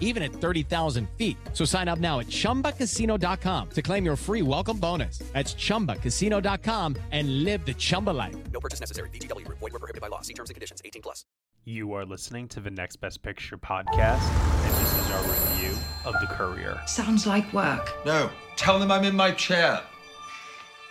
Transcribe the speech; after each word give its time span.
even 0.00 0.22
at 0.24 0.32
30,000 0.32 1.08
feet. 1.16 1.36
So 1.52 1.64
sign 1.64 1.86
up 1.86 2.00
now 2.00 2.18
at 2.18 2.26
chumbacasino.com 2.26 3.70
to 3.70 3.82
claim 3.82 4.04
your 4.04 4.16
free 4.16 4.42
welcome 4.42 4.78
bonus. 4.78 5.18
That's 5.32 5.54
chumbacasino.com 5.54 6.96
and 7.12 7.44
live 7.44 7.64
the 7.64 7.74
Chumba 7.74 8.10
life. 8.10 8.36
No 8.52 8.58
purchase 8.58 8.80
necessary. 8.80 9.10
VGW 9.10 9.44
Group. 9.44 9.58
Void 9.60 9.72
were 9.74 9.78
prohibited 9.78 10.00
by 10.00 10.08
law. 10.08 10.22
See 10.22 10.34
terms 10.34 10.50
and 10.50 10.54
conditions. 10.54 10.82
18 10.84 11.02
plus. 11.02 11.24
You 11.64 11.92
are 11.92 12.06
listening 12.06 12.48
to 12.48 12.60
the 12.60 12.70
Next 12.70 12.96
Best 12.96 13.20
Picture 13.22 13.58
podcast, 13.58 14.22
and 14.22 14.74
this 14.74 14.94
is 14.94 15.10
our 15.10 15.22
review 15.22 15.76
of 16.06 16.14
The 16.18 16.26
Courier. 16.28 16.80
Sounds 16.86 17.26
like 17.26 17.52
work. 17.52 17.92
No, 18.06 18.30
tell 18.56 18.78
them 18.78 18.90
I'm 18.90 19.04
in 19.04 19.14
my 19.14 19.32
chair. 19.32 19.82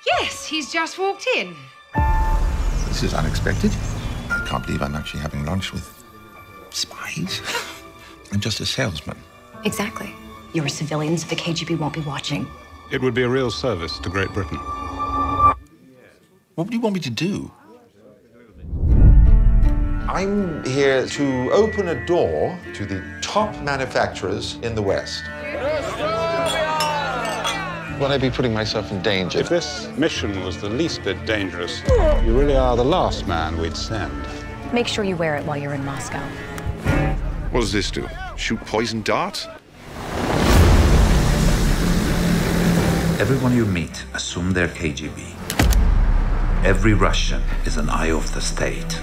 Yes, 0.05 0.45
he's 0.45 0.71
just 0.71 0.99
walked 0.99 1.25
in. 1.35 1.55
This 2.87 3.01
is 3.01 3.15
unexpected. 3.15 3.71
I 4.29 4.45
can't 4.47 4.63
believe 4.65 4.83
I'm 4.83 4.95
actually 4.95 5.21
having 5.21 5.45
lunch 5.45 5.73
with 5.73 6.03
spies. 6.69 7.41
I'm 8.31 8.39
just 8.39 8.59
a 8.59 8.65
salesman. 8.65 9.17
Exactly. 9.63 10.13
You're 10.53 10.65
a 10.65 10.69
civilian, 10.69 11.17
so 11.17 11.27
the 11.27 11.35
KGB 11.35 11.77
won't 11.77 11.93
be 11.93 12.01
watching. 12.01 12.47
It 12.91 13.01
would 13.01 13.13
be 13.13 13.23
a 13.23 13.29
real 13.29 13.51
service 13.51 13.99
to 13.99 14.09
Great 14.09 14.29
Britain. 14.29 14.57
What 16.55 16.67
do 16.69 16.75
you 16.75 16.79
want 16.79 16.95
me 16.95 17.01
to 17.01 17.09
do? 17.09 17.51
I'm 20.09 20.63
here 20.63 21.05
to 21.05 21.51
open 21.51 21.89
a 21.89 22.05
door 22.05 22.57
to 22.73 22.85
the 22.85 23.03
top 23.21 23.53
manufacturers 23.61 24.55
in 24.63 24.73
the 24.73 24.81
West. 24.81 25.23
Will 27.99 28.11
I 28.11 28.17
be 28.17 28.29
putting 28.29 28.53
myself 28.53 28.91
in 28.91 29.01
danger? 29.01 29.39
If 29.39 29.49
this 29.49 29.89
mission 29.97 30.43
was 30.45 30.61
the 30.61 30.69
least 30.69 31.03
bit 31.03 31.25
dangerous, 31.25 31.81
oh. 31.89 32.21
you 32.25 32.37
really 32.37 32.55
are 32.55 32.77
the 32.77 32.85
last 32.85 33.27
man 33.27 33.57
we'd 33.59 33.75
send. 33.75 34.13
Make 34.71 34.87
sure 34.87 35.03
you 35.03 35.15
wear 35.15 35.35
it 35.35 35.45
while 35.45 35.57
you're 35.57 35.73
in 35.73 35.83
Moscow. 35.83 36.23
What 37.57 37.61
does 37.61 37.71
this 37.71 37.89
do? 37.89 38.07
Shoot 38.35 38.59
poison 38.67 39.01
darts? 39.01 39.47
Everyone 43.19 43.55
you 43.55 43.65
meet, 43.65 44.05
assume 44.13 44.51
they're 44.51 44.67
KGB. 44.67 45.33
Every 46.63 46.93
Russian 46.93 47.41
is 47.65 47.77
an 47.77 47.89
eye 47.89 48.11
of 48.11 48.31
the 48.35 48.41
state. 48.41 49.01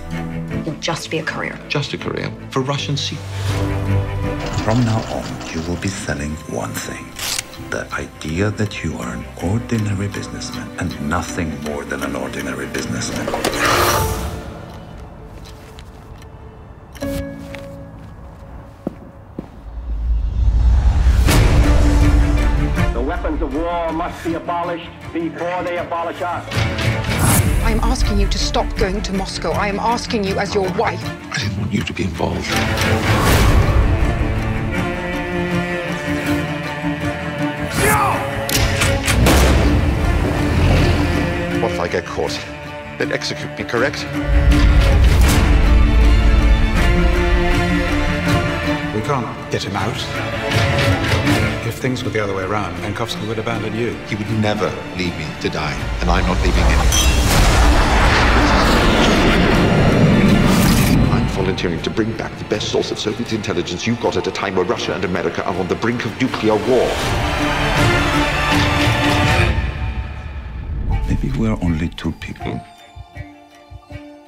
You'll 0.65 0.77
just 0.77 1.11
be 1.11 1.19
a 1.19 1.25
courier. 1.25 1.59
Just 1.69 1.95
a 1.95 1.99
courier 1.99 2.33
for 2.51 2.61
Russian 2.61 2.97
secrets. 2.97 3.29
From 4.63 4.85
now 4.85 5.03
on, 5.13 5.51
you 5.51 5.61
will 5.69 5.81
be 5.81 5.89
selling 5.89 6.31
one 6.47 6.75
thing 6.75 7.05
the 7.71 7.93
idea 7.93 8.51
that 8.51 8.85
you 8.85 8.97
are 8.99 9.17
an 9.17 9.25
ordinary 9.43 10.07
businessman 10.07 10.71
and 10.79 11.11
nothing 11.11 11.61
more 11.65 11.85
than 11.85 12.05
an 12.05 12.15
ordinary 12.15 12.69
businessman. 12.69 14.14
Before 25.15 25.63
they 25.63 25.79
abolish 25.79 26.21
us. 26.21 26.45
I 27.63 27.71
am 27.71 27.79
asking 27.81 28.19
you 28.19 28.27
to 28.27 28.39
stop 28.39 28.67
going 28.77 29.01
to 29.03 29.13
Moscow. 29.13 29.53
I 29.53 29.69
am 29.69 29.79
asking 29.79 30.25
you 30.25 30.39
as 30.41 30.53
your 30.55 30.69
wife. 30.73 31.03
I 31.33 31.39
didn't 31.39 31.57
want 31.57 31.73
you 31.73 31.85
to 31.85 31.93
be 31.93 32.03
involved. 32.03 32.51
What 41.63 41.73
if 41.73 41.81
I 41.81 41.89
get 41.89 42.05
caught? 42.05 42.39
Then 42.99 43.13
execute 43.13 43.57
me, 43.57 43.65
correct? 43.65 44.05
We 48.95 49.01
can't 49.01 49.51
get 49.53 49.63
him 49.63 49.77
out. 49.77 50.44
If 51.67 51.79
things 51.79 52.05
were 52.05 52.11
the 52.11 52.21
other 52.21 52.35
way 52.35 52.43
around, 52.43 52.77
Penkovsky 52.77 53.27
would 53.27 53.39
abandon 53.39 53.75
you. 53.75 53.95
He 54.07 54.17
would 54.17 54.31
never 54.33 54.69
leave 54.99 55.17
me 55.17 55.27
to 55.41 55.49
die, 55.49 55.73
and 56.01 56.11
I'm 56.11 56.27
not 56.27 56.37
leaving 56.45 56.63
him. 56.63 56.79
I'm 61.11 61.27
volunteering 61.29 61.81
to 61.81 61.89
bring 61.89 62.15
back 62.19 62.37
the 62.37 62.45
best 62.45 62.69
source 62.69 62.91
of 62.91 62.99
Soviet 62.99 63.33
intelligence 63.33 63.87
you 63.87 63.97
got 63.97 64.19
at 64.19 64.27
a 64.27 64.31
time 64.31 64.57
where 64.57 64.67
Russia 64.67 64.93
and 64.95 65.07
America 65.07 65.43
are 65.47 65.57
on 65.57 65.67
the 65.69 65.75
brink 65.75 66.05
of 66.05 66.21
nuclear 66.21 66.55
war. 66.55 66.91
Maybe 71.09 71.31
we're 71.39 71.59
only 71.63 71.89
two 71.89 72.13
people. 72.13 72.61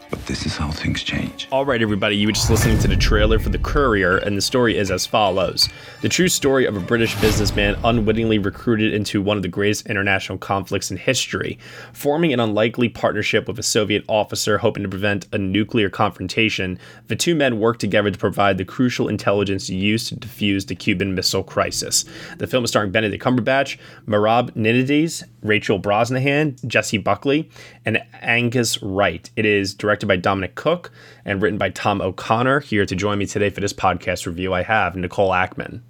But 0.08 0.24
this 0.26 0.46
is 0.46 0.56
how 0.56 0.70
things 0.70 1.02
change. 1.02 1.48
All 1.50 1.64
right, 1.64 1.82
everybody, 1.82 2.16
you 2.16 2.28
were 2.28 2.32
just 2.32 2.50
listening 2.50 2.78
to 2.78 2.88
the 2.88 2.96
trailer 2.96 3.38
for 3.38 3.48
The 3.48 3.58
Courier, 3.58 4.18
and 4.18 4.36
the 4.36 4.40
story 4.42 4.76
is 4.76 4.90
as 4.90 5.06
follows 5.06 5.68
The 6.00 6.08
true 6.08 6.28
story 6.28 6.64
of 6.64 6.76
a 6.76 6.80
British 6.80 7.20
businessman 7.20 7.76
unwittingly 7.82 8.38
recruited 8.38 8.94
into 8.94 9.20
one 9.20 9.36
of 9.36 9.42
the 9.42 9.48
greatest 9.48 9.86
international 9.86 10.38
conflicts 10.38 10.90
in 10.90 10.96
history, 10.96 11.58
forming 11.92 12.32
an 12.32 12.40
unlikely 12.40 12.88
partnership 12.88 13.48
with 13.48 13.58
a 13.58 13.64
Soviet 13.64 14.04
officer 14.08 14.58
hoping 14.58 14.84
to 14.84 14.88
prevent 14.88 15.26
a 15.32 15.38
nuclear 15.38 15.90
confrontation. 15.90 16.78
The 17.08 17.16
two 17.16 17.34
men 17.34 17.58
work 17.58 17.78
together 17.78 18.10
to 18.10 18.18
provide 18.18 18.58
the 18.58 18.64
crucial 18.64 19.08
intelligence 19.08 19.68
used 19.68 20.08
to 20.08 20.16
defuse 20.16 20.66
the 20.66 20.76
Cuban 20.76 21.14
Missile 21.14 21.42
Crisis. 21.42 22.04
The 22.38 22.46
film 22.46 22.64
is 22.64 22.70
starring 22.70 22.92
Benedict 22.92 23.22
Cumberbatch, 23.22 23.78
Merab 24.06 24.52
Ninidze, 24.52 25.24
Rachel 25.46 25.78
Brosnahan, 25.80 26.64
Jessie 26.66 26.98
Buckley, 26.98 27.48
and 27.84 28.02
Angus 28.20 28.82
Wright. 28.82 29.30
It 29.36 29.44
is 29.46 29.74
directed 29.74 30.06
by 30.06 30.16
Dominic 30.16 30.54
Cooke 30.54 30.90
and 31.24 31.40
written 31.40 31.58
by 31.58 31.70
Tom 31.70 32.00
O'Connor. 32.00 32.60
Here 32.60 32.84
to 32.86 32.94
join 32.96 33.18
me 33.18 33.26
today 33.26 33.50
for 33.50 33.60
this 33.60 33.72
podcast 33.72 34.26
review, 34.26 34.52
I 34.52 34.62
have 34.62 34.96
Nicole 34.96 35.30
Ackman 35.30 35.80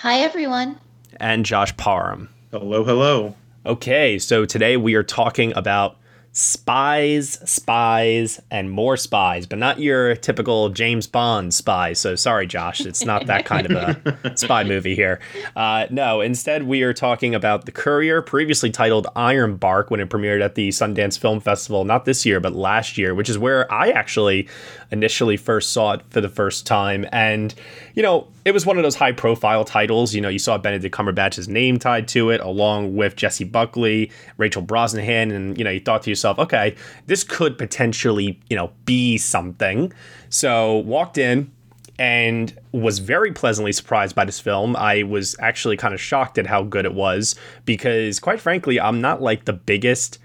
Hi, 0.00 0.20
everyone. 0.20 0.78
and 1.18 1.44
Josh 1.44 1.76
Parham. 1.76 2.28
Hello, 2.50 2.84
hello. 2.84 3.34
Okay, 3.66 4.18
so 4.18 4.44
today 4.44 4.76
we 4.76 4.94
are 4.94 5.02
talking 5.02 5.52
about 5.56 5.96
spies, 6.32 7.38
spies, 7.50 8.40
and 8.50 8.70
more 8.70 8.96
spies, 8.96 9.46
but 9.46 9.58
not 9.58 9.80
your 9.80 10.14
typical 10.14 10.68
James 10.68 11.06
Bond 11.06 11.52
spies. 11.52 11.98
So 11.98 12.14
sorry, 12.14 12.46
Josh, 12.46 12.80
it's 12.82 13.04
not 13.04 13.26
that 13.26 13.44
kind 13.44 13.70
of 13.70 13.72
a 13.72 14.32
spy 14.36 14.62
movie 14.62 14.94
here. 14.94 15.18
Uh, 15.56 15.86
no, 15.90 16.20
instead 16.20 16.62
we 16.62 16.82
are 16.82 16.92
talking 16.92 17.34
about 17.34 17.66
The 17.66 17.72
Courier, 17.72 18.22
previously 18.22 18.70
titled 18.70 19.06
Ironbark 19.16 19.90
when 19.90 20.00
it 20.00 20.10
premiered 20.10 20.42
at 20.42 20.54
the 20.54 20.68
Sundance 20.68 21.18
Film 21.18 21.40
Festival, 21.40 21.84
not 21.84 22.04
this 22.04 22.24
year, 22.24 22.38
but 22.38 22.54
last 22.54 22.98
year, 22.98 23.14
which 23.14 23.28
is 23.28 23.36
where 23.36 23.70
I 23.72 23.90
actually 23.90 24.48
initially 24.90 25.36
first 25.36 25.72
saw 25.72 25.92
it 25.92 26.02
for 26.10 26.20
the 26.20 26.28
first 26.28 26.66
time. 26.66 27.04
And, 27.12 27.54
you 27.94 28.02
know, 28.02 28.28
it 28.44 28.52
was 28.52 28.64
one 28.64 28.78
of 28.78 28.82
those 28.82 28.96
high 28.96 29.12
profile 29.12 29.64
titles. 29.64 30.14
You 30.14 30.20
know, 30.20 30.28
you 30.28 30.38
saw 30.38 30.56
Benedict 30.56 30.94
Cumberbatch's 30.94 31.48
name 31.48 31.78
tied 31.78 32.08
to 32.08 32.30
it, 32.30 32.40
along 32.40 32.96
with 32.96 33.16
Jessie 33.16 33.44
Buckley, 33.44 34.10
Rachel 34.36 34.62
Brosnahan, 34.62 35.34
and, 35.34 35.58
you 35.58 35.64
know, 35.64 35.70
you 35.70 35.80
thought 35.80 36.04
to 36.04 36.10
yourself, 36.10 36.17
okay, 36.24 36.76
this 37.06 37.24
could 37.24 37.58
potentially, 37.58 38.40
you 38.48 38.56
know, 38.56 38.72
be 38.84 39.18
something. 39.18 39.92
So 40.28 40.78
walked 40.78 41.18
in 41.18 41.50
and 41.98 42.56
was 42.72 43.00
very 43.00 43.32
pleasantly 43.32 43.72
surprised 43.72 44.14
by 44.14 44.24
this 44.24 44.38
film. 44.38 44.76
I 44.76 45.02
was 45.02 45.34
actually 45.40 45.76
kind 45.76 45.94
of 45.94 46.00
shocked 46.00 46.38
at 46.38 46.46
how 46.46 46.62
good 46.62 46.84
it 46.84 46.94
was 46.94 47.34
because, 47.64 48.20
quite 48.20 48.40
frankly, 48.40 48.80
I'm 48.80 49.00
not 49.00 49.20
like 49.20 49.44
the 49.44 49.52
biggest 49.52 50.18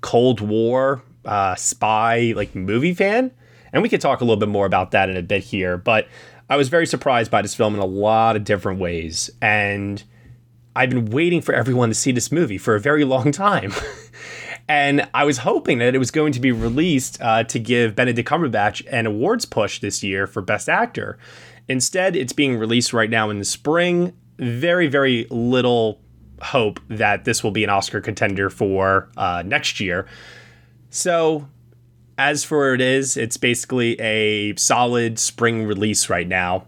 Cold 0.00 0.40
War 0.40 1.02
uh, 1.24 1.54
spy 1.54 2.32
like 2.36 2.54
movie 2.54 2.94
fan. 2.94 3.30
And 3.72 3.82
we 3.82 3.88
could 3.88 4.00
talk 4.00 4.20
a 4.20 4.24
little 4.24 4.38
bit 4.38 4.48
more 4.48 4.66
about 4.66 4.92
that 4.92 5.10
in 5.10 5.16
a 5.16 5.22
bit 5.22 5.44
here. 5.44 5.76
But 5.76 6.08
I 6.48 6.56
was 6.56 6.68
very 6.68 6.86
surprised 6.86 7.30
by 7.30 7.42
this 7.42 7.54
film 7.54 7.74
in 7.74 7.80
a 7.80 7.86
lot 7.86 8.36
of 8.36 8.44
different 8.44 8.80
ways. 8.80 9.30
And 9.42 10.02
I've 10.74 10.90
been 10.90 11.06
waiting 11.06 11.40
for 11.40 11.54
everyone 11.54 11.88
to 11.88 11.94
see 11.94 12.12
this 12.12 12.30
movie 12.30 12.58
for 12.58 12.74
a 12.74 12.80
very 12.80 13.04
long 13.04 13.32
time. 13.32 13.72
And 14.68 15.08
I 15.14 15.24
was 15.24 15.38
hoping 15.38 15.78
that 15.78 15.94
it 15.94 15.98
was 15.98 16.10
going 16.10 16.32
to 16.32 16.40
be 16.40 16.52
released 16.52 17.20
uh, 17.20 17.44
to 17.44 17.58
give 17.58 17.94
Benedict 17.94 18.28
Cumberbatch 18.28 18.84
an 18.90 19.06
awards 19.06 19.44
push 19.44 19.80
this 19.80 20.02
year 20.02 20.26
for 20.26 20.42
Best 20.42 20.68
Actor. 20.68 21.18
Instead, 21.68 22.16
it's 22.16 22.32
being 22.32 22.56
released 22.56 22.92
right 22.92 23.10
now 23.10 23.30
in 23.30 23.38
the 23.38 23.44
spring. 23.44 24.12
Very, 24.38 24.86
very 24.88 25.26
little 25.30 26.00
hope 26.42 26.80
that 26.88 27.24
this 27.24 27.42
will 27.42 27.50
be 27.50 27.64
an 27.64 27.70
Oscar 27.70 28.00
contender 28.00 28.50
for 28.50 29.08
uh, 29.16 29.42
next 29.46 29.80
year. 29.80 30.06
So, 30.90 31.48
as 32.18 32.44
for 32.44 32.74
it 32.74 32.80
is, 32.80 33.16
it's 33.16 33.36
basically 33.36 33.98
a 34.00 34.54
solid 34.56 35.18
spring 35.18 35.64
release 35.64 36.08
right 36.08 36.26
now. 36.26 36.66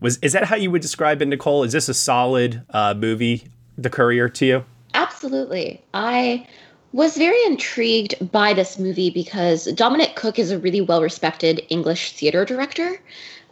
Was 0.00 0.18
is 0.18 0.32
that 0.32 0.44
how 0.44 0.56
you 0.56 0.70
would 0.70 0.82
describe 0.82 1.22
it, 1.22 1.26
Nicole? 1.26 1.62
Is 1.62 1.72
this 1.72 1.88
a 1.88 1.94
solid 1.94 2.62
uh, 2.70 2.94
movie, 2.94 3.46
The 3.78 3.90
Courier, 3.90 4.28
to 4.30 4.46
you? 4.46 4.64
Absolutely. 4.94 5.82
I 5.94 6.46
was 6.92 7.16
very 7.16 7.42
intrigued 7.44 8.30
by 8.30 8.52
this 8.52 8.78
movie 8.78 9.10
because 9.10 9.64
Dominic 9.72 10.14
Cooke 10.14 10.38
is 10.38 10.50
a 10.50 10.58
really 10.58 10.80
well 10.80 11.02
respected 11.02 11.64
English 11.70 12.12
theater 12.12 12.44
director. 12.44 13.00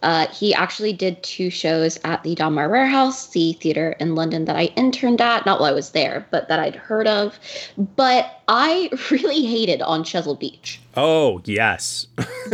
Uh, 0.02 0.26
he 0.28 0.54
actually 0.54 0.92
did 0.92 1.22
two 1.22 1.50
shows 1.50 1.98
at 2.04 2.22
the 2.22 2.34
Donmar 2.34 2.70
Warehouse, 2.70 3.28
the 3.28 3.52
theater 3.54 3.96
in 4.00 4.14
London 4.14 4.46
that 4.46 4.56
I 4.56 4.64
interned 4.76 5.20
at. 5.20 5.44
Not 5.44 5.60
while 5.60 5.70
I 5.70 5.72
was 5.72 5.90
there, 5.90 6.26
but 6.30 6.48
that 6.48 6.58
I'd 6.58 6.76
heard 6.76 7.06
of. 7.06 7.38
But 7.76 8.40
I 8.48 8.90
really 9.10 9.44
hated 9.44 9.82
On 9.82 10.02
Chesil 10.02 10.38
Beach. 10.38 10.80
Oh, 10.96 11.40
yes. 11.44 12.06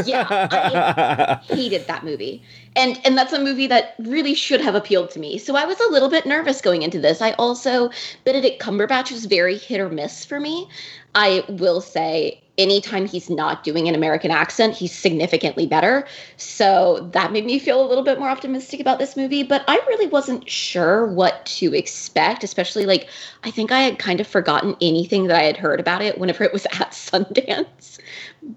yeah, 0.04 0.26
I 0.28 1.40
hated 1.54 1.86
that 1.86 2.04
movie. 2.04 2.42
And 2.74 3.00
and 3.06 3.16
that's 3.16 3.32
a 3.32 3.42
movie 3.42 3.66
that 3.68 3.94
really 3.98 4.34
should 4.34 4.60
have 4.60 4.74
appealed 4.74 5.10
to 5.12 5.18
me. 5.18 5.38
So 5.38 5.56
I 5.56 5.64
was 5.64 5.80
a 5.80 5.90
little 5.90 6.10
bit 6.10 6.26
nervous 6.26 6.60
going 6.60 6.82
into 6.82 7.00
this. 7.00 7.22
I 7.22 7.32
also 7.32 7.90
Benedict 8.24 8.60
Cumberbatch 8.60 9.10
was 9.10 9.24
very 9.24 9.56
hit 9.56 9.80
or 9.80 9.88
miss 9.88 10.24
for 10.24 10.38
me. 10.38 10.68
I 11.14 11.42
will 11.48 11.80
say 11.80 12.42
anytime 12.58 13.06
he's 13.06 13.28
not 13.28 13.64
doing 13.64 13.88
an 13.88 13.94
American 13.94 14.30
accent, 14.30 14.74
he's 14.74 14.92
significantly 14.92 15.66
better. 15.66 16.06
So 16.36 17.08
that 17.12 17.32
made 17.32 17.44
me 17.44 17.58
feel 17.58 17.84
a 17.84 17.86
little 17.86 18.04
bit 18.04 18.18
more 18.18 18.28
optimistic 18.28 18.80
about 18.80 18.98
this 18.98 19.16
movie, 19.16 19.42
but 19.42 19.64
I 19.68 19.76
really 19.86 20.06
wasn't 20.06 20.48
sure 20.48 21.06
what 21.06 21.44
to 21.46 21.74
expect, 21.74 22.44
especially 22.44 22.86
like 22.86 23.08
I 23.44 23.50
think 23.50 23.72
I 23.72 23.80
had 23.80 23.98
kind 23.98 24.20
of 24.20 24.26
forgotten 24.26 24.76
anything 24.80 25.26
that 25.26 25.38
I 25.38 25.44
had 25.44 25.56
heard 25.56 25.80
about 25.80 26.02
it 26.02 26.18
whenever 26.18 26.44
it 26.44 26.52
was 26.52 26.66
at 26.72 26.92
Sundance. 26.92 27.98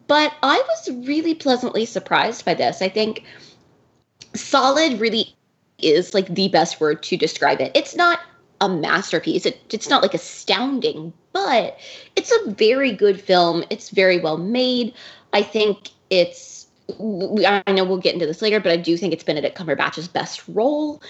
But 0.08 0.34
I 0.44 0.64
was 0.68 1.08
really 1.08 1.34
pleasantly 1.34 1.86
surprised 1.86 2.46
by 2.46 2.54
this. 2.54 2.82
I 2.82 2.90
think 2.90 3.24
solid 4.34 5.00
really 5.00 5.36
is 5.80 6.14
like 6.14 6.28
the 6.28 6.50
best 6.50 6.80
word 6.80 7.02
to 7.04 7.18
describe 7.18 7.62
it. 7.62 7.72
It's 7.74 7.96
not 7.96 8.20
a 8.62 8.70
masterpiece. 8.70 9.46
It, 9.46 9.60
it's 9.74 9.90
not 9.90 10.02
like 10.02 10.14
astounding, 10.14 11.14
but 11.34 11.78
it's 12.16 12.32
a 12.32 12.52
very 12.52 12.92
good 12.92 13.20
film. 13.20 13.64
It's 13.70 13.90
very 13.90 14.20
well 14.20 14.38
made. 14.38 14.94
I 15.34 15.44
think 15.44 15.90
it's. 16.10 16.68
I 17.00 17.64
know 17.68 17.84
we'll 17.84 17.98
get 17.98 18.16
into 18.16 18.26
this 18.26 18.42
later, 18.42 18.60
but 18.60 18.72
I 18.72 18.78
do 18.78 18.98
think 18.98 19.14
it's 19.14 19.24
Benedict 19.24 19.56
Cumberbatch's 19.56 20.08
best 20.08 20.42
role. 20.48 21.04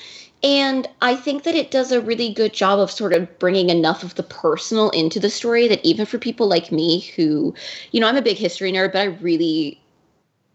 And 0.44 0.89
I 1.01 1.16
think 1.16 1.44
that 1.44 1.56
it 1.56 1.71
does 1.71 1.94
a 1.94 2.01
really 2.01 2.33
good 2.33 2.54
job 2.54 2.80
of 2.80 2.92
sort 2.92 3.13
of 3.13 3.39
bringing 3.39 3.69
enough 3.69 4.04
of 4.04 4.16
the 4.16 4.24
personal 4.24 4.89
into 4.89 5.21
the 5.21 5.30
story 5.30 5.69
that 5.69 5.83
even 5.86 6.06
for 6.06 6.18
people 6.18 6.48
like 6.48 6.72
me 6.72 7.01
who, 7.15 7.54
you 7.92 8.01
know, 8.01 8.07
I'm 8.07 8.18
a 8.18 8.22
big 8.22 8.38
history 8.38 8.74
nerd, 8.74 8.92
but 8.92 9.01
I 9.01 9.06
really 9.06 9.80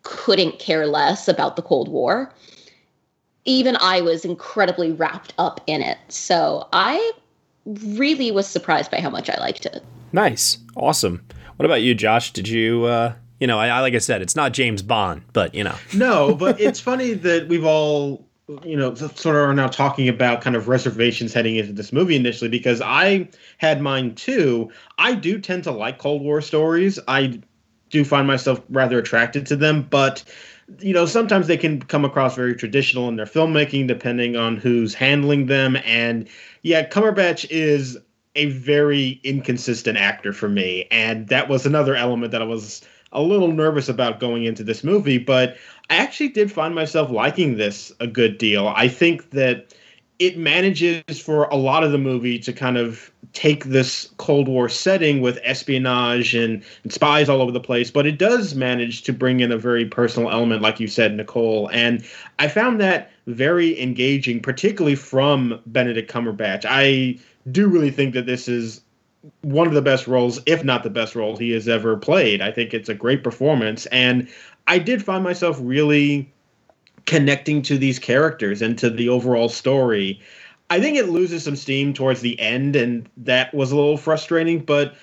couldn't 0.02 0.58
care 0.58 0.87
less 0.87 1.26
about 1.26 1.56
the 1.56 1.62
Cold 1.62 1.88
War 1.88 2.31
even 3.44 3.76
I 3.81 4.00
was 4.00 4.25
incredibly 4.25 4.93
wrapped 4.93 5.34
up 5.38 5.60
in 5.67 5.82
it. 5.82 5.99
So 6.08 6.69
I 6.72 7.12
really 7.66 8.31
was 8.31 8.46
surprised 8.46 8.90
by 8.90 9.00
how 9.00 9.11
much 9.11 9.31
I 9.31 9.38
liked 9.38 9.66
it. 9.66 9.82
Nice. 10.12 10.58
Awesome. 10.76 11.25
What 11.56 11.66
about 11.66 11.82
you, 11.82 11.94
Josh? 11.94 12.32
Did 12.32 12.49
you, 12.49 12.84
uh, 12.84 13.14
you 13.40 13.46
know, 13.46 13.58
I, 13.58 13.69
I, 13.69 13.81
like 13.81 13.94
I 13.94 13.99
said, 13.99 14.22
it's 14.22 14.37
not 14.37 14.52
James 14.52 14.82
Bond, 14.82 15.22
but, 15.32 15.55
you 15.55 15.64
know. 15.64 15.76
No, 15.94 16.34
but 16.34 16.61
it's 16.61 16.81
funny 16.81 17.14
that 17.14 17.49
we've 17.49 17.64
all, 17.64 18.26
you 18.62 18.76
know, 18.76 18.94
sort 18.94 19.37
of 19.37 19.49
are 19.49 19.55
now 19.55 19.69
talking 19.69 20.08
about 20.08 20.43
kind 20.43 20.56
of 20.56 20.69
reservations 20.69 21.32
heading 21.32 21.56
into 21.56 21.72
this 21.72 21.93
movie 21.93 22.16
initially 22.16 22.50
because 22.50 22.81
I 22.82 23.28
had 23.58 23.81
mine 23.81 24.14
too. 24.14 24.70
I 24.99 25.14
do 25.14 25.40
tend 25.40 25.64
to 25.64 25.70
like 25.70 25.99
Cold 25.99 26.22
War 26.22 26.40
stories. 26.40 26.99
I 27.08 27.40
do 27.90 28.05
find 28.05 28.26
myself 28.26 28.60
rather 28.69 28.99
attracted 28.99 29.46
to 29.46 29.56
them, 29.56 29.82
but 29.88 30.25
you 30.81 30.93
know, 30.93 31.06
sometimes 31.06 31.46
they 31.46 31.56
can 31.56 31.81
come 31.81 32.05
across 32.05 32.34
very 32.34 32.55
traditional 32.55 33.08
in 33.08 33.17
their 33.17 33.26
filmmaking, 33.26 33.87
depending 33.87 34.37
on 34.37 34.56
who's 34.56 34.94
handling 34.94 35.46
them. 35.46 35.76
And 35.84 36.28
yeah, 36.64 36.88
Cumberbatch 36.88 37.46
is 37.50 37.99
a 38.34 38.46
very 38.46 39.20
inconsistent 39.22 39.99
actor 39.99 40.32
for 40.32 40.49
me. 40.49 40.88
And 40.90 41.28
that 41.28 41.49
was 41.49 41.66
another 41.66 41.94
element 41.94 42.32
that 42.32 42.43
I 42.43 42.46
was 42.46 42.81
a 43.12 43.22
little 43.22 43.52
nervous 43.52 43.88
about 43.88 44.19
going 44.19 44.44
into 44.44 44.64
this 44.64 44.82
movie. 44.82 45.19
But 45.19 45.56
I 45.90 45.96
actually 45.96 46.31
did 46.31 46.50
find 46.50 46.75
myself 46.75 47.11
liking 47.11 47.58
this 47.58 47.93
a 48.00 48.06
good 48.06 48.38
deal. 48.38 48.72
I 48.75 48.88
think 48.88 49.31
that 49.31 49.75
it 50.19 50.38
manages 50.38 51.20
for 51.20 51.44
a 51.44 51.56
lot 51.56 51.84
of 51.84 51.93
the 51.93 51.99
movie 51.99 52.38
to 52.40 52.52
kind 52.52 52.78
of 52.78 53.12
take 53.34 53.64
this 53.64 54.08
Cold 54.16 54.48
War 54.48 54.69
setting 54.69 55.20
with 55.20 55.38
espionage 55.42 56.34
and, 56.34 56.62
and, 56.84 56.92
spies 56.92 57.28
all 57.28 57.42
over 57.42 57.50
the 57.50 57.60
place, 57.60 57.90
but 57.90 58.06
it 58.06 58.16
does 58.16 58.54
manage 58.54 59.02
to 59.02 59.12
bring 59.12 59.40
in 59.40 59.52
a 59.52 59.58
very 59.58 59.84
personal 59.84 60.31
element, 60.31 60.62
like 60.62 60.81
you 60.81 60.86
said, 60.86 61.14
Nicole. 61.14 61.69
And 61.72 62.04
I 62.38 62.48
found 62.48 62.81
that 62.81 63.10
very 63.26 63.81
engaging, 63.82 64.40
particularly 64.40 64.94
from 64.94 65.60
Benedict 65.66 66.10
Cumberbatch. 66.10 66.64
I 66.69 67.19
do 67.50 67.69
really 67.69 67.90
think 67.90 68.14
that 68.14 68.26
this 68.26 68.48
is 68.48 68.81
one 69.42 69.66
of 69.66 69.75
the 69.75 69.82
best 69.82 70.06
roles, 70.06 70.40
if 70.46 70.62
not 70.64 70.82
the 70.82 70.90
best 70.90 71.14
role 71.14 71.36
he 71.36 71.50
has 71.50 71.69
ever 71.69 71.96
played. 71.96 72.40
I 72.40 72.52
think 72.52 72.72
it's 72.72 72.88
a 72.88 72.94
great 72.94 73.25
performance. 73.25 73.86
And 73.86 74.28
I 74.66 74.78
did 74.78 75.04
find 75.04 75.25
myself 75.25 75.58
really 75.60 76.31
connecting 77.06 77.62
to 77.62 77.76
these 77.78 77.98
characters 77.98 78.62
and 78.62 78.78
to 78.78 78.90
the 78.90 79.08
overall 79.08 79.48
story. 79.48 80.20
I 80.70 80.81
think 80.81 80.96
it 80.96 81.08
loses 81.08 81.44
some 81.44 81.56
steam 81.56 81.93
towards 81.93 82.20
the 82.20 82.38
end, 82.40 82.75
and 82.75 83.08
that 83.19 83.52
was 83.55 83.70
a 83.70 83.76
little 83.76 83.96
frustrating. 83.96 84.61
But 84.61 84.94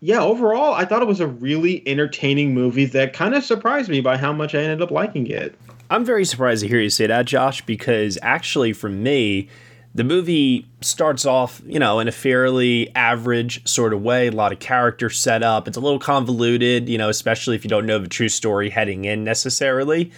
yeah, 0.00 0.20
overall, 0.22 0.74
I 0.74 0.84
thought 0.84 1.02
it 1.02 1.08
was 1.08 1.20
a 1.20 1.26
really 1.26 1.86
entertaining 1.86 2.54
movie 2.54 2.86
that 2.86 3.12
kind 3.12 3.34
of 3.34 3.44
surprised 3.44 3.90
me 3.90 4.00
by 4.00 4.16
how 4.16 4.32
much 4.32 4.54
I 4.54 4.58
ended 4.58 4.82
up 4.82 4.90
liking 4.90 5.26
it. 5.26 5.54
I'm 5.90 6.04
very 6.04 6.24
surprised 6.24 6.62
to 6.62 6.68
hear 6.68 6.80
you 6.80 6.88
say 6.88 7.06
that, 7.06 7.26
Josh, 7.26 7.66
because 7.66 8.16
actually, 8.22 8.72
for 8.72 8.88
me, 8.88 9.48
the 9.92 10.04
movie 10.04 10.68
starts 10.80 11.26
off, 11.26 11.60
you 11.66 11.78
know, 11.78 11.98
in 11.98 12.06
a 12.06 12.12
fairly 12.12 12.94
average 12.94 13.66
sort 13.68 13.92
of 13.92 14.02
way. 14.02 14.28
A 14.28 14.30
lot 14.30 14.52
of 14.52 14.60
character 14.60 15.10
setup. 15.10 15.66
It's 15.66 15.76
a 15.76 15.80
little 15.80 15.98
convoluted, 15.98 16.88
you 16.88 16.96
know, 16.96 17.08
especially 17.08 17.56
if 17.56 17.64
you 17.64 17.70
don't 17.70 17.86
know 17.86 17.98
the 17.98 18.08
true 18.08 18.28
story 18.28 18.70
heading 18.70 19.04
in 19.04 19.24
necessarily. 19.24 20.12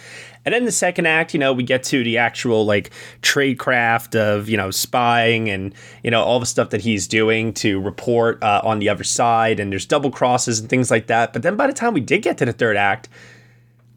And 0.45 0.53
then 0.53 0.65
the 0.65 0.71
second 0.71 1.07
act, 1.07 1.33
you 1.33 1.39
know, 1.39 1.53
we 1.53 1.63
get 1.63 1.83
to 1.85 2.03
the 2.03 2.19
actual 2.19 2.65
like 2.65 2.91
trade 3.23 3.57
craft 3.57 4.15
of, 4.15 4.47
you 4.47 4.57
know, 4.57 4.69
spying 4.69 5.49
and, 5.49 5.73
you 6.03 6.11
know, 6.11 6.21
all 6.21 6.39
the 6.39 6.45
stuff 6.45 6.69
that 6.69 6.81
he's 6.81 7.07
doing 7.07 7.51
to 7.55 7.79
report 7.79 8.43
uh, 8.43 8.61
on 8.63 8.77
the 8.77 8.89
other 8.89 9.03
side. 9.03 9.59
And 9.59 9.71
there's 9.71 9.87
double 9.87 10.11
crosses 10.11 10.59
and 10.59 10.69
things 10.69 10.91
like 10.91 11.07
that. 11.07 11.33
But 11.33 11.41
then 11.41 11.55
by 11.55 11.65
the 11.65 11.73
time 11.73 11.93
we 11.93 12.01
did 12.01 12.21
get 12.21 12.37
to 12.39 12.45
the 12.45 12.53
third 12.53 12.77
act, 12.77 13.09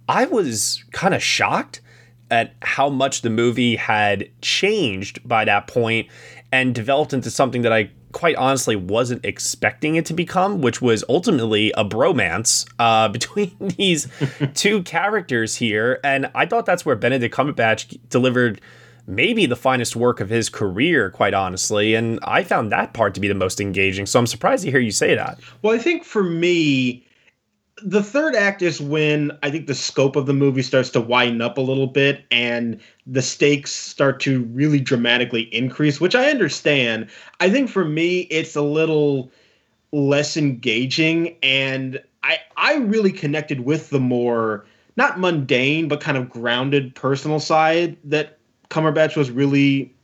I 0.09 0.25
was 0.25 0.85
kind 0.93 1.15
of 1.15 1.23
shocked 1.23 1.83
at 2.31 2.55
how 2.63 2.89
much 2.89 3.23
the 3.23 3.31
movie 3.31 3.77
had 3.77 4.29
changed 4.41 5.27
by 5.27 5.45
that 5.45 5.67
point 5.67 6.09
and 6.53 6.75
developed 6.75 7.13
into 7.13 7.31
something 7.31 7.63
that 7.63 7.73
I 7.73 7.91
quite 8.13 8.37
honestly 8.37 8.77
wasn't 8.77 9.25
expecting 9.25 9.97
it 9.97 10.07
to 10.07 10.15
become, 10.15 10.63
which 10.63 10.81
was 10.81 11.05
ultimately 11.09 11.71
a 11.73 11.85
bromance 11.85 12.67
uh, 12.79 13.09
between 13.11 13.55
these 13.59 14.09
two 14.55 14.83
characters 14.83 15.57
here. 15.57 16.01
And 16.03 16.31
I 16.35 16.47
thought 16.47 16.67
that's 16.67 16.87
where 16.87 16.97
Benedict 16.97 17.35
Cumberbatch 17.35 17.99
delivered 18.09 18.61
maybe 19.07 19.47
the 19.47 19.57
finest 19.57 19.95
work 19.95 20.21
of 20.21 20.31
his 20.31 20.49
career, 20.49 21.11
quite 21.11 21.35
honestly. 21.35 21.95
And 21.95 22.19
I 22.25 22.43
found 22.43 22.73
that 22.73 22.93
part 22.93 23.15
to 23.15 23.21
be 23.21 23.29
the 23.29 23.35
most 23.35 23.61
engaging. 23.61 24.07
So 24.07 24.19
I'm 24.19 24.27
surprised 24.27 24.65
to 24.65 24.71
hear 24.71 24.81
you 24.81 24.91
say 24.91 25.15
that. 25.15 25.39
Well, 25.63 25.75
I 25.75 25.79
think 25.79 26.03
for 26.03 26.23
me, 26.23 27.06
the 27.83 28.03
third 28.03 28.35
act 28.35 28.63
is 28.63 28.81
when 28.81 29.37
I 29.43 29.51
think 29.51 29.67
the 29.67 29.75
scope 29.75 30.17
of 30.17 30.27
the 30.27 30.33
movie 30.33 30.63
starts 30.63 30.91
to 30.91 31.01
widen 31.01 31.43
up 31.43 31.59
a 31.59 31.63
little 31.63 31.87
bit 31.87 32.25
and 32.31 32.81
the 33.07 33.23
stakes 33.23 33.71
start 33.73 34.19
to 34.21 34.45
really 34.45 34.81
dramatically 34.81 35.43
increase, 35.55 36.01
which 36.01 36.15
I 36.15 36.31
understand. 36.31 37.09
I 37.41 37.51
think 37.51 37.69
for 37.69 37.85
me, 37.85 38.21
it's 38.23 38.57
a 38.57 38.63
little 38.63 39.31
less 39.93 40.37
engaging 40.37 41.37
and 41.43 42.03
I 42.23 42.39
I 42.57 42.77
really 42.77 43.13
connected 43.13 43.61
with 43.61 43.91
the 43.91 44.01
more 44.01 44.67
not 44.97 45.21
mundane 45.21 45.89
but 45.89 46.01
kind 46.01 46.19
of 46.19 46.29
grounded 46.29 46.95
personal 46.95 47.39
side 47.39 47.97
that 48.05 48.39
Cumberbatch 48.69 49.17
was 49.17 49.31
really 49.31 49.95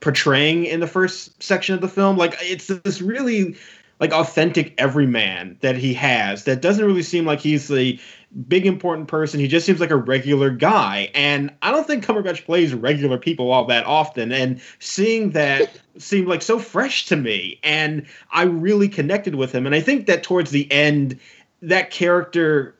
portraying 0.00 0.64
in 0.64 0.80
the 0.80 0.86
first 0.86 1.40
section 1.42 1.74
of 1.74 1.80
the 1.80 1.88
film. 1.88 2.16
Like 2.16 2.34
it's 2.40 2.66
this 2.66 3.00
really 3.00 3.56
like 4.00 4.12
authentic 4.12 4.74
everyman 4.78 5.58
that 5.60 5.76
he 5.76 5.92
has 5.94 6.44
that 6.44 6.62
doesn't 6.62 6.84
really 6.84 7.02
seem 7.02 7.26
like 7.26 7.38
he's 7.38 7.68
the 7.68 8.00
big 8.48 8.64
important 8.64 9.08
person. 9.08 9.40
He 9.40 9.46
just 9.46 9.66
seems 9.66 9.78
like 9.78 9.90
a 9.90 9.96
regular 9.96 10.50
guy. 10.50 11.10
And 11.14 11.52
I 11.62 11.70
don't 11.70 11.86
think 11.86 12.04
Cumberbatch 12.04 12.44
plays 12.44 12.72
regular 12.72 13.18
people 13.18 13.50
all 13.50 13.66
that 13.66 13.84
often. 13.84 14.32
And 14.32 14.60
seeing 14.78 15.30
that 15.30 15.78
seemed 15.98 16.28
like 16.28 16.40
so 16.42 16.58
fresh 16.58 17.06
to 17.06 17.16
me. 17.16 17.58
And 17.62 18.06
I 18.32 18.44
really 18.44 18.88
connected 18.88 19.34
with 19.34 19.52
him. 19.52 19.66
And 19.66 19.74
I 19.74 19.80
think 19.80 20.06
that 20.06 20.22
towards 20.22 20.50
the 20.50 20.70
end, 20.72 21.18
that 21.60 21.90
character 21.90 22.74